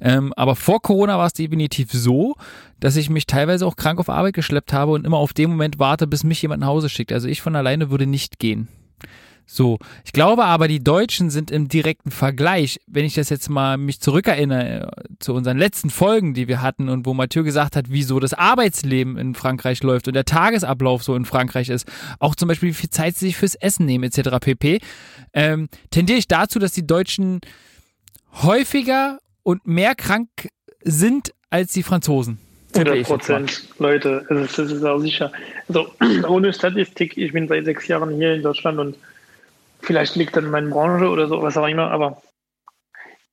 ähm, 0.00 0.32
aber 0.36 0.54
vor 0.54 0.80
Corona 0.82 1.18
war 1.18 1.26
es 1.26 1.32
definitiv 1.32 1.90
so, 1.90 2.36
dass 2.80 2.96
ich 2.96 3.08
mich 3.08 3.26
teilweise 3.26 3.66
auch 3.66 3.76
krank 3.76 3.98
auf 3.98 4.10
Arbeit 4.10 4.34
geschleppt 4.34 4.72
habe 4.72 4.92
und 4.92 5.06
immer 5.06 5.16
auf 5.16 5.32
den 5.32 5.50
Moment 5.50 5.78
warte, 5.78 6.06
bis 6.06 6.22
mich 6.22 6.42
jemand 6.42 6.60
nach 6.60 6.68
Hause 6.68 6.90
schickt. 6.90 7.12
Also 7.12 7.28
ich 7.28 7.40
von 7.40 7.56
alleine 7.56 7.90
würde 7.90 8.06
nicht 8.06 8.38
gehen. 8.38 8.68
So, 9.50 9.78
ich 10.04 10.12
glaube 10.12 10.44
aber, 10.44 10.68
die 10.68 10.84
Deutschen 10.84 11.30
sind 11.30 11.50
im 11.50 11.68
direkten 11.68 12.10
Vergleich, 12.10 12.80
wenn 12.86 13.06
ich 13.06 13.14
das 13.14 13.30
jetzt 13.30 13.48
mal 13.48 13.78
mich 13.78 13.98
zurückerinnere 13.98 14.92
äh, 14.94 15.02
zu 15.20 15.32
unseren 15.32 15.56
letzten 15.56 15.88
Folgen, 15.88 16.34
die 16.34 16.48
wir 16.48 16.60
hatten 16.60 16.90
und 16.90 17.06
wo 17.06 17.14
Mathieu 17.14 17.44
gesagt 17.44 17.74
hat, 17.74 17.86
wieso 17.88 18.20
das 18.20 18.34
Arbeitsleben 18.34 19.16
in 19.16 19.34
Frankreich 19.34 19.82
läuft 19.82 20.06
und 20.06 20.12
der 20.12 20.26
Tagesablauf 20.26 21.02
so 21.02 21.16
in 21.16 21.24
Frankreich 21.24 21.70
ist, 21.70 21.90
auch 22.18 22.34
zum 22.34 22.46
Beispiel, 22.46 22.68
wie 22.68 22.74
viel 22.74 22.90
Zeit 22.90 23.16
sie 23.16 23.28
sich 23.28 23.38
fürs 23.38 23.54
Essen 23.54 23.86
nehmen, 23.86 24.04
etc. 24.04 24.36
pp., 24.38 24.80
ähm, 25.32 25.70
tendiere 25.90 26.18
ich 26.18 26.28
dazu, 26.28 26.58
dass 26.58 26.72
die 26.72 26.86
Deutschen 26.86 27.40
häufiger 28.42 29.18
und 29.44 29.66
mehr 29.66 29.94
krank 29.94 30.28
sind 30.84 31.32
als 31.48 31.72
die 31.72 31.82
Franzosen. 31.82 32.38
100 32.74 33.02
Prozent, 33.02 33.62
Leute, 33.78 34.26
also 34.28 34.42
das 34.42 34.72
ist 34.72 34.84
auch 34.84 34.98
sicher. 34.98 35.32
Also 35.68 35.90
ohne 36.28 36.52
Statistik, 36.52 37.16
ich 37.16 37.32
bin 37.32 37.48
seit 37.48 37.64
sechs 37.64 37.88
Jahren 37.88 38.14
hier 38.14 38.34
in 38.34 38.42
Deutschland 38.42 38.78
und 38.78 38.98
Vielleicht 39.88 40.16
liegt 40.16 40.36
dann 40.36 40.44
in 40.44 40.50
meiner 40.50 40.68
Branche 40.68 41.08
oder 41.08 41.28
so, 41.28 41.40
was 41.40 41.56
auch 41.56 41.66
immer, 41.66 41.90
aber 41.90 42.20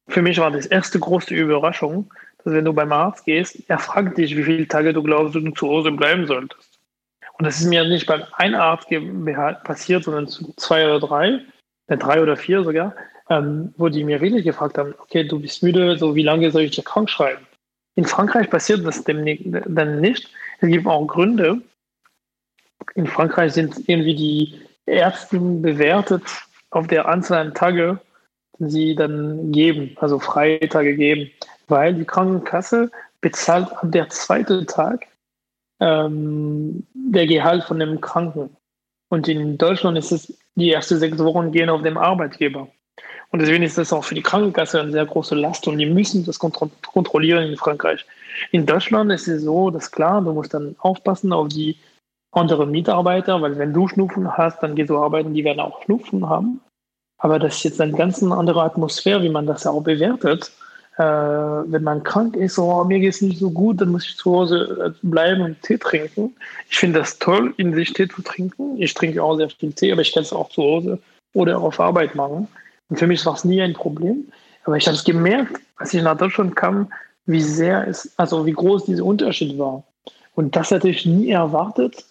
für 0.07 0.21
mich 0.21 0.37
war 0.37 0.51
das 0.51 0.65
erste 0.65 0.97
große 0.97 1.33
Überraschung, 1.33 2.09
dass 2.41 2.53
wenn 2.53 2.63
du 2.63 2.71
beim 2.71 2.93
Arzt 2.93 3.25
gehst, 3.25 3.61
er 3.67 3.77
fragt 3.77 4.17
dich, 4.17 4.37
wie 4.37 4.43
viele 4.43 4.65
Tage 4.65 4.93
du 4.93 5.03
glaubst, 5.03 5.35
du 5.35 5.51
zu 5.51 5.67
Hause 5.67 5.91
bleiben 5.91 6.27
solltest. 6.27 6.79
Und 7.37 7.43
das 7.45 7.59
ist 7.59 7.65
mir 7.65 7.83
nicht 7.83 8.05
beim 8.05 8.23
einen 8.37 8.55
Arzt 8.55 8.87
passiert, 9.65 10.05
sondern 10.05 10.29
zu 10.29 10.53
zwei 10.55 10.85
oder 10.85 11.05
drei, 11.05 11.41
äh, 11.87 11.97
drei 11.97 12.21
oder 12.21 12.37
vier 12.37 12.63
sogar, 12.63 12.95
ähm, 13.29 13.73
wo 13.75 13.89
die 13.89 14.05
mir 14.05 14.21
wirklich 14.21 14.45
gefragt 14.45 14.77
haben, 14.77 14.95
okay, 14.99 15.25
du 15.25 15.41
bist 15.41 15.61
müde, 15.61 15.97
so 15.97 16.15
wie 16.15 16.23
lange 16.23 16.51
soll 16.51 16.61
ich 16.61 16.71
dir 16.71 16.85
krank 16.85 17.09
schreiben? 17.09 17.45
In 17.95 18.05
Frankreich 18.05 18.49
passiert 18.49 18.85
das 18.85 19.03
dann 19.03 19.25
nicht. 19.25 20.29
Es 20.61 20.69
gibt 20.69 20.87
auch 20.87 21.05
Gründe. 21.05 21.59
In 22.93 23.07
Frankreich 23.07 23.51
sind 23.51 23.89
irgendwie 23.89 24.15
die 24.15 24.64
Ärzten 24.85 25.61
bewertet 25.61 26.23
auf 26.71 26.87
der 26.87 27.07
Anzahl 27.07 27.47
an 27.47 27.53
Tage, 27.53 27.99
die 28.59 28.69
sie 28.69 28.95
dann 28.95 29.51
geben, 29.51 29.95
also 29.99 30.19
Freitage 30.19 30.95
geben, 30.95 31.29
weil 31.67 31.93
die 31.93 32.05
Krankenkasse 32.05 32.91
bezahlt 33.21 33.71
ab 33.71 33.81
der 33.83 34.09
zweite 34.09 34.65
Tag 34.65 35.07
ähm, 35.79 36.85
der 36.93 37.27
Gehalt 37.27 37.63
von 37.63 37.79
dem 37.79 37.99
Kranken. 38.01 38.55
Und 39.09 39.27
in 39.27 39.57
Deutschland 39.57 39.97
ist 39.97 40.11
es, 40.11 40.33
die 40.55 40.71
ersten 40.71 40.99
sechs 40.99 41.17
Wochen 41.19 41.51
gehen 41.51 41.69
auf 41.69 41.81
dem 41.81 41.97
Arbeitgeber. 41.97 42.67
Und 43.31 43.39
deswegen 43.39 43.63
ist 43.63 43.77
das 43.77 43.91
auch 43.91 44.03
für 44.03 44.15
die 44.15 44.21
Krankenkasse 44.21 44.79
eine 44.79 44.91
sehr 44.91 45.05
große 45.05 45.35
Last 45.35 45.67
und 45.67 45.77
die 45.77 45.85
müssen 45.85 46.25
das 46.25 46.39
kontro 46.39 46.69
kontrollieren 46.93 47.43
in 47.43 47.57
Frankreich. 47.57 48.05
In 48.51 48.65
Deutschland 48.65 49.11
ist 49.11 49.27
es 49.27 49.43
so, 49.43 49.69
dass 49.71 49.91
klar, 49.91 50.21
du 50.21 50.31
musst 50.33 50.53
dann 50.53 50.75
aufpassen 50.79 51.33
auf 51.33 51.49
die 51.49 51.77
andere 52.35 52.65
Mitarbeiter, 52.65 53.41
weil 53.41 53.57
wenn 53.57 53.73
du 53.73 53.87
Schnupfen 53.87 54.37
hast, 54.37 54.61
dann 54.61 54.75
gehst 54.75 54.89
du 54.89 54.97
arbeiten, 54.97 55.33
die 55.33 55.43
werden 55.43 55.59
auch 55.59 55.81
Schnupfen 55.83 56.27
haben. 56.29 56.61
Aber 57.17 57.39
das 57.39 57.55
ist 57.57 57.63
jetzt 57.63 57.81
eine 57.81 57.93
ganz 57.93 58.21
andere 58.21 58.63
Atmosphäre, 58.63 59.23
wie 59.23 59.29
man 59.29 59.45
das 59.45 59.65
auch 59.65 59.81
bewertet. 59.81 60.51
Äh, 60.97 61.03
wenn 61.03 61.83
man 61.83 62.03
krank 62.03 62.35
ist, 62.35 62.57
oh, 62.57 62.83
mir 62.85 62.99
geht 62.99 63.15
es 63.15 63.21
nicht 63.21 63.39
so 63.39 63.49
gut, 63.49 63.81
dann 63.81 63.89
muss 63.89 64.05
ich 64.05 64.15
zu 64.15 64.33
Hause 64.33 64.93
äh, 65.01 65.07
bleiben 65.07 65.41
und 65.41 65.61
Tee 65.61 65.77
trinken. 65.77 66.35
Ich 66.69 66.77
finde 66.77 66.99
das 66.99 67.19
toll, 67.19 67.53
in 67.57 67.73
sich 67.73 67.91
Tee 67.93 68.07
zu 68.07 68.21
trinken. 68.21 68.81
Ich 68.81 68.93
trinke 68.93 69.21
auch 69.21 69.35
sehr 69.35 69.49
viel 69.49 69.73
Tee, 69.73 69.91
aber 69.91 70.01
ich 70.01 70.13
kann 70.13 70.23
es 70.23 70.31
auch 70.31 70.49
zu 70.49 70.61
Hause 70.61 70.99
oder 71.33 71.59
auf 71.59 71.79
Arbeit 71.79 72.15
machen. 72.15 72.47
Und 72.89 72.97
für 72.97 73.07
mich 73.07 73.25
war 73.25 73.33
es 73.33 73.43
nie 73.43 73.61
ein 73.61 73.73
Problem. 73.73 74.25
Aber 74.63 74.77
ich 74.77 74.87
habe 74.87 74.95
es 74.95 75.03
gemerkt, 75.03 75.59
als 75.77 75.93
ich 75.93 76.01
nach 76.01 76.17
Deutschland 76.17 76.55
kam, 76.55 76.91
wie 77.25 77.41
sehr 77.41 77.87
es, 77.87 78.13
also 78.17 78.45
wie 78.45 78.53
groß 78.53 78.85
dieser 78.85 79.03
Unterschied 79.03 79.57
war. 79.57 79.83
Und 80.35 80.55
das 80.55 80.71
hätte 80.71 80.89
ich 80.89 81.05
nie 81.05 81.29
erwartet, 81.29 82.05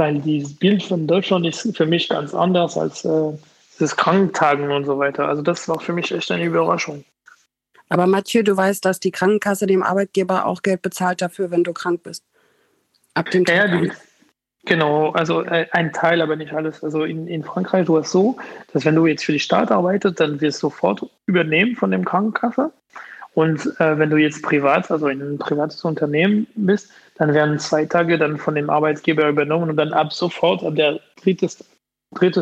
weil 0.00 0.18
dieses 0.18 0.56
Bild 0.56 0.82
von 0.82 1.06
Deutschland 1.06 1.46
ist 1.46 1.76
für 1.76 1.84
mich 1.84 2.08
ganz 2.08 2.34
anders 2.34 2.78
als 2.78 3.04
äh, 3.04 3.32
das 3.78 3.94
Krankentagen 3.94 4.72
und 4.72 4.86
so 4.86 4.98
weiter. 4.98 5.28
Also 5.28 5.42
das 5.42 5.68
war 5.68 5.78
für 5.78 5.92
mich 5.92 6.10
echt 6.10 6.30
eine 6.30 6.44
Überraschung. 6.44 7.04
Aber 7.90 8.06
Mathieu, 8.06 8.42
du 8.42 8.56
weißt, 8.56 8.82
dass 8.82 8.98
die 8.98 9.10
Krankenkasse 9.10 9.66
dem 9.66 9.82
Arbeitgeber 9.82 10.46
auch 10.46 10.62
Geld 10.62 10.80
bezahlt 10.80 11.20
dafür, 11.20 11.50
wenn 11.50 11.64
du 11.64 11.74
krank 11.74 12.02
bist. 12.02 12.24
Ab 13.12 13.30
dem 13.30 13.44
Tag. 13.44 13.56
Ja, 13.70 13.90
genau, 14.64 15.10
also 15.10 15.42
äh, 15.42 15.66
ein 15.72 15.92
Teil, 15.92 16.22
aber 16.22 16.34
nicht 16.34 16.54
alles. 16.54 16.82
Also 16.82 17.04
in, 17.04 17.28
in 17.28 17.44
Frankreich 17.44 17.86
war 17.90 18.00
es 18.00 18.10
so, 18.10 18.38
dass 18.72 18.86
wenn 18.86 18.94
du 18.94 19.06
jetzt 19.06 19.26
für 19.26 19.32
die 19.32 19.38
Staat 19.38 19.70
arbeitest, 19.70 20.18
dann 20.18 20.40
wirst 20.40 20.62
du 20.62 20.68
sofort 20.68 21.04
übernehmen 21.26 21.76
von 21.76 21.90
dem 21.90 22.06
Krankenkasse. 22.06 22.72
Und 23.34 23.66
äh, 23.78 23.98
wenn 23.98 24.08
du 24.08 24.16
jetzt 24.16 24.42
privat, 24.42 24.90
also 24.90 25.08
in 25.08 25.20
ein 25.20 25.38
privates 25.38 25.84
Unternehmen 25.84 26.46
bist, 26.54 26.90
dann 27.20 27.34
werden 27.34 27.58
zwei 27.58 27.84
Tage 27.84 28.16
dann 28.16 28.38
von 28.38 28.54
dem 28.54 28.70
Arbeitgeber 28.70 29.28
übernommen 29.28 29.68
und 29.68 29.76
dann 29.76 29.92
ab 29.92 30.10
sofort, 30.10 30.64
ab 30.64 30.74
der 30.74 31.00
drittes, 31.22 31.58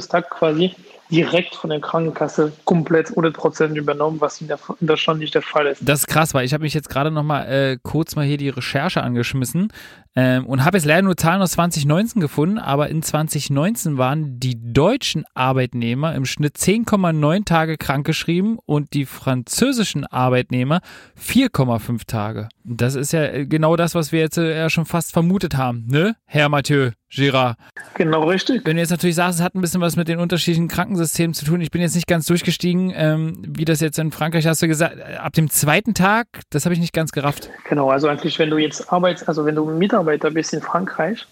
Tag 0.09 0.31
quasi, 0.31 0.73
direkt 1.11 1.57
von 1.57 1.71
der 1.71 1.81
Krankenkasse 1.81 2.53
komplett 2.65 3.09
100% 3.09 3.75
übernommen, 3.75 4.21
was 4.21 4.41
in, 4.41 4.47
der, 4.47 4.61
in 4.81 4.87
Deutschland 4.87 5.19
nicht 5.19 5.35
der 5.35 5.43
Fall 5.43 5.67
ist. 5.67 5.81
Das 5.83 6.01
ist 6.01 6.07
krass, 6.07 6.33
weil 6.33 6.45
ich 6.45 6.55
habe 6.55 6.63
mich 6.63 6.75
jetzt 6.75 6.89
gerade 6.89 7.11
noch 7.11 7.25
mal 7.25 7.43
äh, 7.47 7.79
kurz 7.83 8.15
mal 8.15 8.25
hier 8.25 8.37
die 8.37 8.51
Recherche 8.51 9.03
angeschmissen 9.03 9.73
ähm, 10.21 10.47
und 10.47 10.65
habe 10.65 10.77
jetzt 10.77 10.85
leider 10.85 11.03
nur 11.03 11.17
Zahlen 11.17 11.41
aus 11.43 11.53
2019 11.53 12.21
gefunden, 12.21 12.59
aber 12.59 12.89
in 12.89 13.05
2019 13.05 13.99
waren 13.99 14.41
die 14.41 14.59
deutschen 14.61 15.25
Arbeitnehmer 15.35 16.13
im 16.17 16.25
Schnitt 16.25 16.57
10,9 16.57 17.45
Tage 17.45 17.77
krankgeschrieben 17.77 18.59
und 18.67 18.95
die 18.95 19.07
französischen 19.07 20.05
Arbeitnehmer 20.05 20.81
4,5 21.25 22.05
Tage. 22.09 22.49
Das 22.65 22.97
ist 22.97 23.13
ja 23.13 23.27
äh, 23.27 23.47
genau 23.47 23.77
das, 23.77 23.95
was 23.95 24.11
wir 24.11 24.19
jetzt 24.19 24.39
äh, 24.39 24.59
ja 24.59 24.69
schon 24.69 24.87
fast 24.87 25.13
vermutet 25.13 25.57
haben, 25.57 25.87
ne, 25.87 26.17
Herr 26.27 26.49
Mathieu? 26.49 26.91
Girard. 27.11 27.57
Genau 27.95 28.25
richtig. 28.25 28.67
Wenn 28.67 28.77
du 28.77 28.83
jetzt 28.83 28.91
natürlich 28.91 29.17
sagst, 29.17 29.39
es 29.39 29.45
hat 29.45 29.55
ein 29.55 29.63
bisschen 29.63 29.81
was 29.81 29.97
mit 29.97 30.09
den 30.09 30.19
unterschiedlichen 30.19 30.69
Krankensystemen 30.69 31.33
zu 31.33 31.47
tun. 31.47 31.61
Ich 31.63 31.71
bin 31.71 31.81
jetzt 31.81 31.95
nicht 31.95 32.07
ganz 32.07 32.27
durchgestiegen, 32.27 32.93
ähm, 32.95 33.43
wie 33.49 33.65
das 33.65 33.81
jetzt 33.81 33.99
in 33.99 34.13
Frankreich 34.13 34.47
hast 34.47 34.61
du 34.61 34.69
gesagt. 34.69 35.01
Ab 35.19 35.33
dem 35.33 35.49
zweiten 35.49 35.95
Tag, 35.95 36.27
das 36.51 36.67
habe 36.67 36.75
ich 36.75 36.81
nicht 36.81 36.93
ganz 36.93 37.13
gerafft. 37.13 37.49
Genau, 37.69 37.89
also 37.89 38.09
eigentlich, 38.09 38.39
wenn 38.39 38.51
du 38.51 38.59
jetzt 38.59 38.93
arbeitest, 38.93 39.27
also 39.27 39.47
wenn 39.47 39.55
du 39.55 39.65
Mitarbeiter 39.65 40.08
bist 40.17 40.55
in 40.55 40.63
Frankreich, 40.63 41.27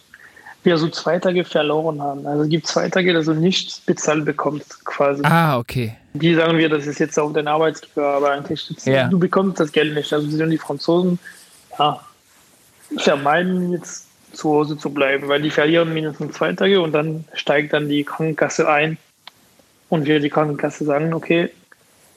wir 0.66 0.76
so 0.76 0.88
zwei 0.88 1.18
Tage 1.18 1.44
verloren 1.44 2.02
haben. 2.02 2.26
Also 2.26 2.42
es 2.42 2.48
gibt 2.48 2.66
zwei 2.66 2.88
Tage, 2.88 3.12
dass 3.12 3.26
du 3.26 3.34
nichts 3.34 3.80
bezahlt 3.80 4.24
bekommst, 4.24 4.84
quasi. 4.84 5.22
Ah, 5.24 5.58
okay. 5.58 5.96
Die 6.14 6.34
sagen 6.34 6.58
wir, 6.58 6.68
das 6.68 6.86
ist 6.86 6.98
jetzt 6.98 7.18
auch 7.18 7.32
dein 7.32 7.46
Arbeitsgeber, 7.46 8.16
aber 8.16 8.32
eigentlich 8.32 8.68
ja. 8.84 9.06
du 9.08 9.18
bekommst 9.18 9.60
das 9.60 9.70
Geld 9.70 9.94
nicht. 9.94 10.12
Also 10.12 10.26
die 10.26 10.58
Franzosen 10.58 11.18
ja, 11.78 12.00
vermeiden 12.98 13.72
jetzt 13.72 14.06
zu 14.32 14.50
Hause 14.50 14.76
zu 14.76 14.90
bleiben, 14.90 15.28
weil 15.28 15.40
die 15.40 15.50
verlieren 15.50 15.94
mindestens 15.94 16.36
zwei 16.36 16.52
Tage 16.52 16.80
und 16.80 16.92
dann 16.92 17.24
steigt 17.32 17.72
dann 17.72 17.88
die 17.88 18.04
Krankenkasse 18.04 18.68
ein 18.68 18.98
und 19.88 20.06
wir 20.06 20.20
die 20.20 20.30
Krankenkasse 20.30 20.84
sagen, 20.84 21.14
okay, 21.14 21.50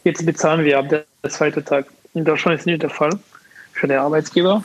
jetzt 0.03 0.26
bezahlen 0.26 0.66
wir 0.66 0.80
ab 0.80 0.89
der 0.89 1.05
zweite 1.30 1.64
Tag. 1.64 1.86
In 2.14 2.26
Deutschland 2.26 2.60
ist 2.60 2.66
nicht 2.66 2.82
der 2.82 2.89
Fall 2.89 3.12
für 3.74 3.88
den 3.88 3.99
Arbeitsgeber. 3.99 4.64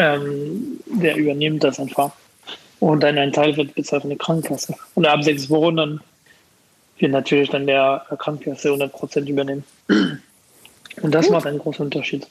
Ähm, 0.00 0.80
der 0.86 1.16
übernimmt 1.16 1.62
das 1.62 1.78
einfach. 1.78 2.12
Und 2.78 3.02
dann 3.02 3.18
ein 3.18 3.32
Teil 3.32 3.54
wird 3.56 3.74
bezahlt 3.74 4.02
von 4.02 4.08
der 4.08 4.18
Krankenkasse. 4.18 4.74
Und 4.94 5.06
ab 5.06 5.22
sechs 5.22 5.50
Wochen 5.50 5.76
dann 5.76 6.00
wird 6.98 7.12
natürlich 7.12 7.50
dann 7.50 7.66
der 7.66 8.06
Krankenkasse 8.18 8.68
100 8.68 8.90
Prozent 8.90 9.28
übernehmen. 9.28 9.64
Und 11.02 11.14
das 11.14 11.28
macht 11.28 11.46
einen 11.46 11.58
großen 11.58 11.84
Unterschied. 11.84 12.26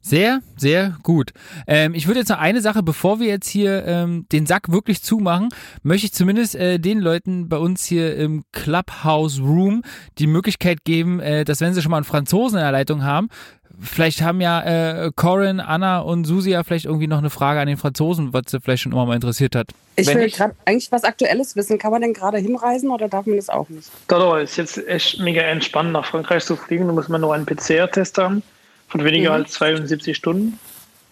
Sehr, 0.00 0.40
sehr 0.56 0.96
gut. 1.02 1.32
Ähm, 1.66 1.92
ich 1.92 2.06
würde 2.06 2.20
jetzt 2.20 2.28
noch 2.28 2.38
eine 2.38 2.60
Sache, 2.60 2.84
bevor 2.84 3.18
wir 3.18 3.26
jetzt 3.26 3.48
hier 3.48 3.84
ähm, 3.86 4.24
den 4.30 4.46
Sack 4.46 4.70
wirklich 4.70 5.02
zumachen, 5.02 5.48
möchte 5.82 6.06
ich 6.06 6.12
zumindest 6.12 6.54
äh, 6.54 6.78
den 6.78 7.00
Leuten 7.00 7.48
bei 7.48 7.56
uns 7.58 7.84
hier 7.84 8.16
im 8.16 8.44
Clubhouse 8.52 9.40
Room 9.40 9.82
die 10.18 10.28
Möglichkeit 10.28 10.84
geben, 10.84 11.18
äh, 11.18 11.44
dass 11.44 11.60
wenn 11.60 11.74
sie 11.74 11.82
schon 11.82 11.90
mal 11.90 11.96
einen 11.96 12.04
Franzosen 12.04 12.58
in 12.58 12.62
der 12.62 12.70
Leitung 12.70 13.02
haben, 13.02 13.28
vielleicht 13.80 14.22
haben 14.22 14.40
ja 14.40 14.62
äh, 15.06 15.10
Corin, 15.14 15.60
Anna 15.60 16.00
und 16.00 16.24
Susi 16.24 16.50
ja 16.50 16.62
vielleicht 16.62 16.86
irgendwie 16.86 17.06
noch 17.06 17.18
eine 17.18 17.30
Frage 17.30 17.60
an 17.60 17.66
den 17.66 17.76
Franzosen, 17.76 18.32
was 18.32 18.44
sie 18.48 18.60
vielleicht 18.60 18.82
schon 18.82 18.92
immer 18.92 19.06
mal 19.06 19.14
interessiert 19.14 19.54
hat. 19.54 19.68
Ich 19.96 20.06
Wenn 20.06 20.18
will 20.18 20.30
gerade 20.30 20.54
eigentlich 20.64 20.92
was 20.92 21.04
Aktuelles 21.04 21.56
wissen. 21.56 21.78
Kann 21.78 21.90
man 21.90 22.02
denn 22.02 22.12
gerade 22.12 22.38
hinreisen 22.38 22.90
oder 22.90 23.08
darf 23.08 23.26
man 23.26 23.36
das 23.36 23.48
auch 23.48 23.68
nicht? 23.68 23.90
Doch, 24.08 24.18
doch, 24.18 24.36
ist 24.36 24.56
jetzt 24.56 24.86
echt 24.86 25.20
mega 25.20 25.42
entspannt, 25.42 25.92
nach 25.92 26.06
Frankreich 26.06 26.44
zu 26.44 26.56
fliegen. 26.56 26.86
Da 26.86 26.92
muss 26.92 27.08
man 27.08 27.20
nur 27.20 27.34
einen 27.34 27.46
PCR-Test 27.46 28.18
haben 28.18 28.42
von 28.88 29.04
weniger 29.04 29.30
mhm. 29.30 29.36
als 29.36 29.52
72 29.52 30.16
Stunden. 30.16 30.58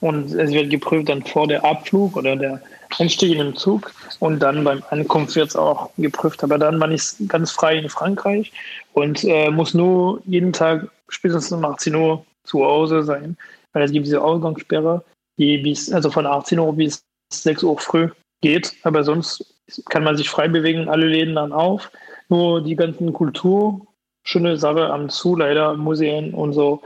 Und 0.01 0.35
es 0.35 0.51
wird 0.51 0.69
geprüft 0.69 1.09
dann 1.09 1.25
vor 1.25 1.49
der 1.49 1.65
Abflug 1.65 2.17
oder 2.17 2.37
der 2.37 2.61
Einstieg 2.99 3.33
in 3.33 3.39
den 3.39 3.57
Zug. 3.57 3.91
Und 4.19 4.41
dann 4.41 4.62
beim 4.62 4.83
Ankunft 4.91 5.35
wird 5.35 5.49
es 5.49 5.57
auch 5.57 5.91
geprüft. 5.97 6.45
Aber 6.45 6.59
dann 6.59 6.77
man 6.77 6.93
ist 6.93 7.17
ganz 7.29 7.51
frei 7.51 7.79
in 7.79 7.89
Frankreich 7.89 8.53
und 8.93 9.25
äh, 9.25 9.51
muss 9.51 9.73
nur 9.73 10.21
jeden 10.27 10.53
Tag 10.53 10.89
spätestens 11.09 11.53
um 11.53 11.65
18 11.65 11.95
Uhr 11.95 12.25
zu 12.45 12.64
Hause 12.64 13.03
sein. 13.03 13.36
Weil 13.72 13.82
es 13.82 13.92
gibt 13.92 14.07
diese 14.07 14.22
Ausgangssperre, 14.22 15.05
die 15.38 15.59
bis, 15.59 15.92
also 15.92 16.11
von 16.11 16.26
18 16.26 16.59
Uhr 16.59 16.72
bis 16.74 17.03
6 17.32 17.62
Uhr 17.62 17.78
früh 17.78 18.09
geht. 18.40 18.72
Aber 18.84 19.03
sonst 19.03 19.55
kann 19.88 20.05
man 20.05 20.16
sich 20.16 20.28
frei 20.28 20.49
bewegen, 20.49 20.88
alle 20.88 21.07
Läden 21.07 21.34
dann 21.34 21.53
auf. 21.53 21.90
Nur 22.28 22.62
die 22.62 22.76
ganzen 22.76 23.12
Kultur, 23.12 23.86
schöne 24.24 24.57
Sache 24.57 24.90
am 24.90 25.09
Zu, 25.09 25.36
leider 25.36 25.74
Museen 25.74 26.34
und 26.34 26.53
so 26.53 26.82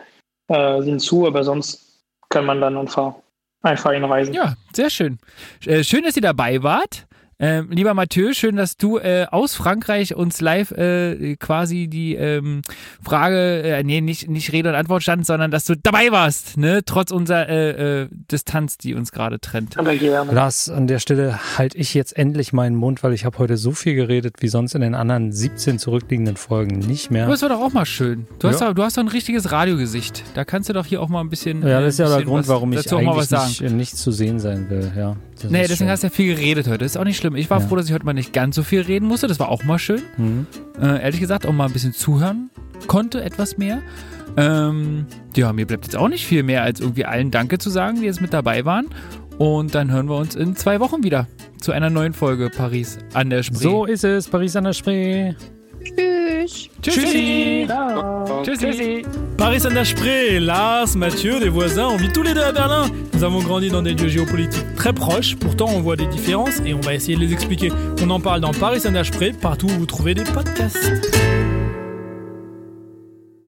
äh, 0.48 0.82
sind 0.82 1.00
zu, 1.00 1.26
aber 1.26 1.44
sonst 1.44 2.00
kann 2.28 2.44
man 2.44 2.60
dann 2.60 2.76
einfach, 2.76 3.14
einfach 3.62 3.92
hinreisen. 3.92 4.34
Ja, 4.34 4.54
sehr 4.72 4.90
schön. 4.90 5.18
Äh, 5.64 5.84
schön, 5.84 6.02
dass 6.04 6.16
ihr 6.16 6.22
dabei 6.22 6.62
wart. 6.62 7.06
Ähm, 7.40 7.70
lieber 7.70 7.94
Mathieu, 7.94 8.32
schön, 8.32 8.56
dass 8.56 8.76
du 8.76 8.98
äh, 8.98 9.26
aus 9.30 9.54
Frankreich 9.54 10.16
uns 10.16 10.40
live 10.40 10.72
äh, 10.72 11.36
quasi 11.36 11.86
die 11.86 12.16
ähm, 12.16 12.62
Frage, 13.00 13.62
äh, 13.62 13.84
nee, 13.84 14.00
nicht, 14.00 14.28
nicht 14.28 14.52
Rede 14.52 14.70
und 14.70 14.74
Antwort 14.74 15.04
stand, 15.04 15.24
sondern 15.24 15.52
dass 15.52 15.64
du 15.64 15.76
dabei 15.76 16.10
warst, 16.10 16.56
ne? 16.56 16.82
trotz 16.84 17.12
unserer 17.12 17.48
äh, 17.48 18.02
äh, 18.02 18.08
Distanz, 18.10 18.76
die 18.76 18.94
uns 18.94 19.12
gerade 19.12 19.38
trennt. 19.38 19.78
Aber 19.78 19.94
gerne. 19.94 20.32
Lars, 20.32 20.68
an 20.68 20.88
der 20.88 20.98
Stelle 20.98 21.38
halte 21.56 21.78
ich 21.78 21.94
jetzt 21.94 22.16
endlich 22.16 22.52
meinen 22.52 22.74
Mund, 22.74 23.04
weil 23.04 23.12
ich 23.12 23.24
habe 23.24 23.38
heute 23.38 23.56
so 23.56 23.70
viel 23.70 23.94
geredet 23.94 24.36
wie 24.40 24.48
sonst 24.48 24.74
in 24.74 24.80
den 24.80 24.96
anderen 24.96 25.30
17 25.30 25.78
zurückliegenden 25.78 26.36
Folgen 26.36 26.80
nicht 26.80 27.12
mehr. 27.12 27.28
Das 27.28 27.42
war 27.42 27.50
doch 27.50 27.60
auch 27.60 27.72
mal 27.72 27.86
schön. 27.86 28.26
Du 28.40 28.48
hast, 28.48 28.60
doch, 28.60 28.74
du 28.74 28.82
hast 28.82 28.96
doch 28.96 29.02
ein 29.02 29.08
richtiges 29.08 29.52
Radiogesicht. 29.52 30.24
Da 30.34 30.44
kannst 30.44 30.70
du 30.70 30.72
doch 30.72 30.86
hier 30.86 31.00
auch 31.00 31.08
mal 31.08 31.20
ein 31.20 31.30
bisschen. 31.30 31.62
Ja, 31.62 31.80
das 31.80 31.94
ist 31.94 31.98
ja 32.00 32.08
der 32.08 32.24
Grund, 32.24 32.48
warum 32.48 32.72
ich 32.72 32.92
eigentlich 32.92 33.30
nicht, 33.30 33.72
nicht, 33.72 33.96
zu 33.96 34.10
sehen 34.10 34.40
sein 34.40 34.68
will. 34.70 34.90
Ja, 34.96 35.16
nee, 35.44 35.62
deswegen 35.62 35.76
schön. 35.76 35.88
hast 35.88 36.02
du 36.02 36.08
ja 36.08 36.12
viel 36.12 36.34
geredet 36.34 36.66
heute. 36.66 36.78
Das 36.78 36.92
ist 36.92 36.96
auch 36.96 37.04
nicht 37.04 37.16
schlimm 37.16 37.28
schlimm. 37.28 37.36
Ich 37.36 37.50
war 37.50 37.60
ja. 37.60 37.66
froh, 37.66 37.76
dass 37.76 37.86
ich 37.86 37.92
heute 37.92 38.04
mal 38.04 38.12
nicht 38.12 38.32
ganz 38.32 38.56
so 38.56 38.62
viel 38.62 38.80
reden 38.80 39.06
musste. 39.06 39.26
Das 39.26 39.38
war 39.38 39.48
auch 39.48 39.64
mal 39.64 39.78
schön. 39.78 40.02
Mhm. 40.16 40.46
Äh, 40.80 41.02
ehrlich 41.02 41.20
gesagt, 41.20 41.46
auch 41.46 41.52
mal 41.52 41.66
ein 41.66 41.72
bisschen 41.72 41.92
zuhören 41.92 42.50
konnte, 42.86 43.22
etwas 43.22 43.58
mehr. 43.58 43.82
Ähm, 44.36 45.06
ja, 45.36 45.52
mir 45.52 45.66
bleibt 45.66 45.84
jetzt 45.84 45.96
auch 45.96 46.08
nicht 46.08 46.26
viel 46.26 46.42
mehr, 46.42 46.62
als 46.62 46.80
irgendwie 46.80 47.04
allen 47.04 47.30
Danke 47.30 47.58
zu 47.58 47.70
sagen, 47.70 48.00
die 48.00 48.06
jetzt 48.06 48.20
mit 48.20 48.32
dabei 48.32 48.64
waren. 48.64 48.86
Und 49.38 49.74
dann 49.74 49.90
hören 49.90 50.08
wir 50.08 50.16
uns 50.16 50.34
in 50.34 50.56
zwei 50.56 50.80
Wochen 50.80 51.04
wieder 51.04 51.28
zu 51.60 51.72
einer 51.72 51.90
neuen 51.90 52.12
Folge 52.12 52.50
Paris 52.54 52.98
an 53.14 53.30
der 53.30 53.42
Spree. 53.42 53.58
So 53.58 53.84
ist 53.84 54.04
es, 54.04 54.28
Paris 54.28 54.56
an 54.56 54.64
der 54.64 54.72
Spree. 54.72 55.34
Tschüss. 55.96 56.68
Tschüssi. 56.82 57.66
Tschüssi. 58.44 59.02
Paris 59.36 59.60
Saint-Desprez, 59.60 60.40
Lars, 60.40 60.96
Mathieu, 60.96 61.38
des 61.40 61.48
voisins, 61.48 61.88
on 61.88 61.96
vit 61.96 62.12
tous 62.12 62.22
les 62.22 62.34
deux 62.34 62.42
à 62.42 62.52
Berlin. 62.52 62.86
Nous 63.14 63.24
avons 63.24 63.40
grandi 63.40 63.70
dans 63.70 63.82
des 63.82 63.94
lieux 63.94 64.08
géopolitiques 64.08 64.74
très 64.76 64.92
proches, 64.92 65.36
pourtant 65.36 65.66
on 65.68 65.80
voit 65.80 65.96
des 65.96 66.06
différences 66.06 66.60
et 66.64 66.74
on 66.74 66.80
va 66.80 66.94
essayer 66.94 67.16
de 67.16 67.20
les 67.20 67.32
expliquer. 67.32 67.70
On 68.02 68.10
en 68.10 68.20
parle 68.20 68.40
dans 68.40 68.52
Paris 68.52 68.80
Saint-Desprez, 68.80 69.32
partout 69.32 69.66
où 69.66 69.78
vous 69.78 69.86
trouvez 69.86 70.14
des 70.14 70.24
podcasts. 70.24 70.90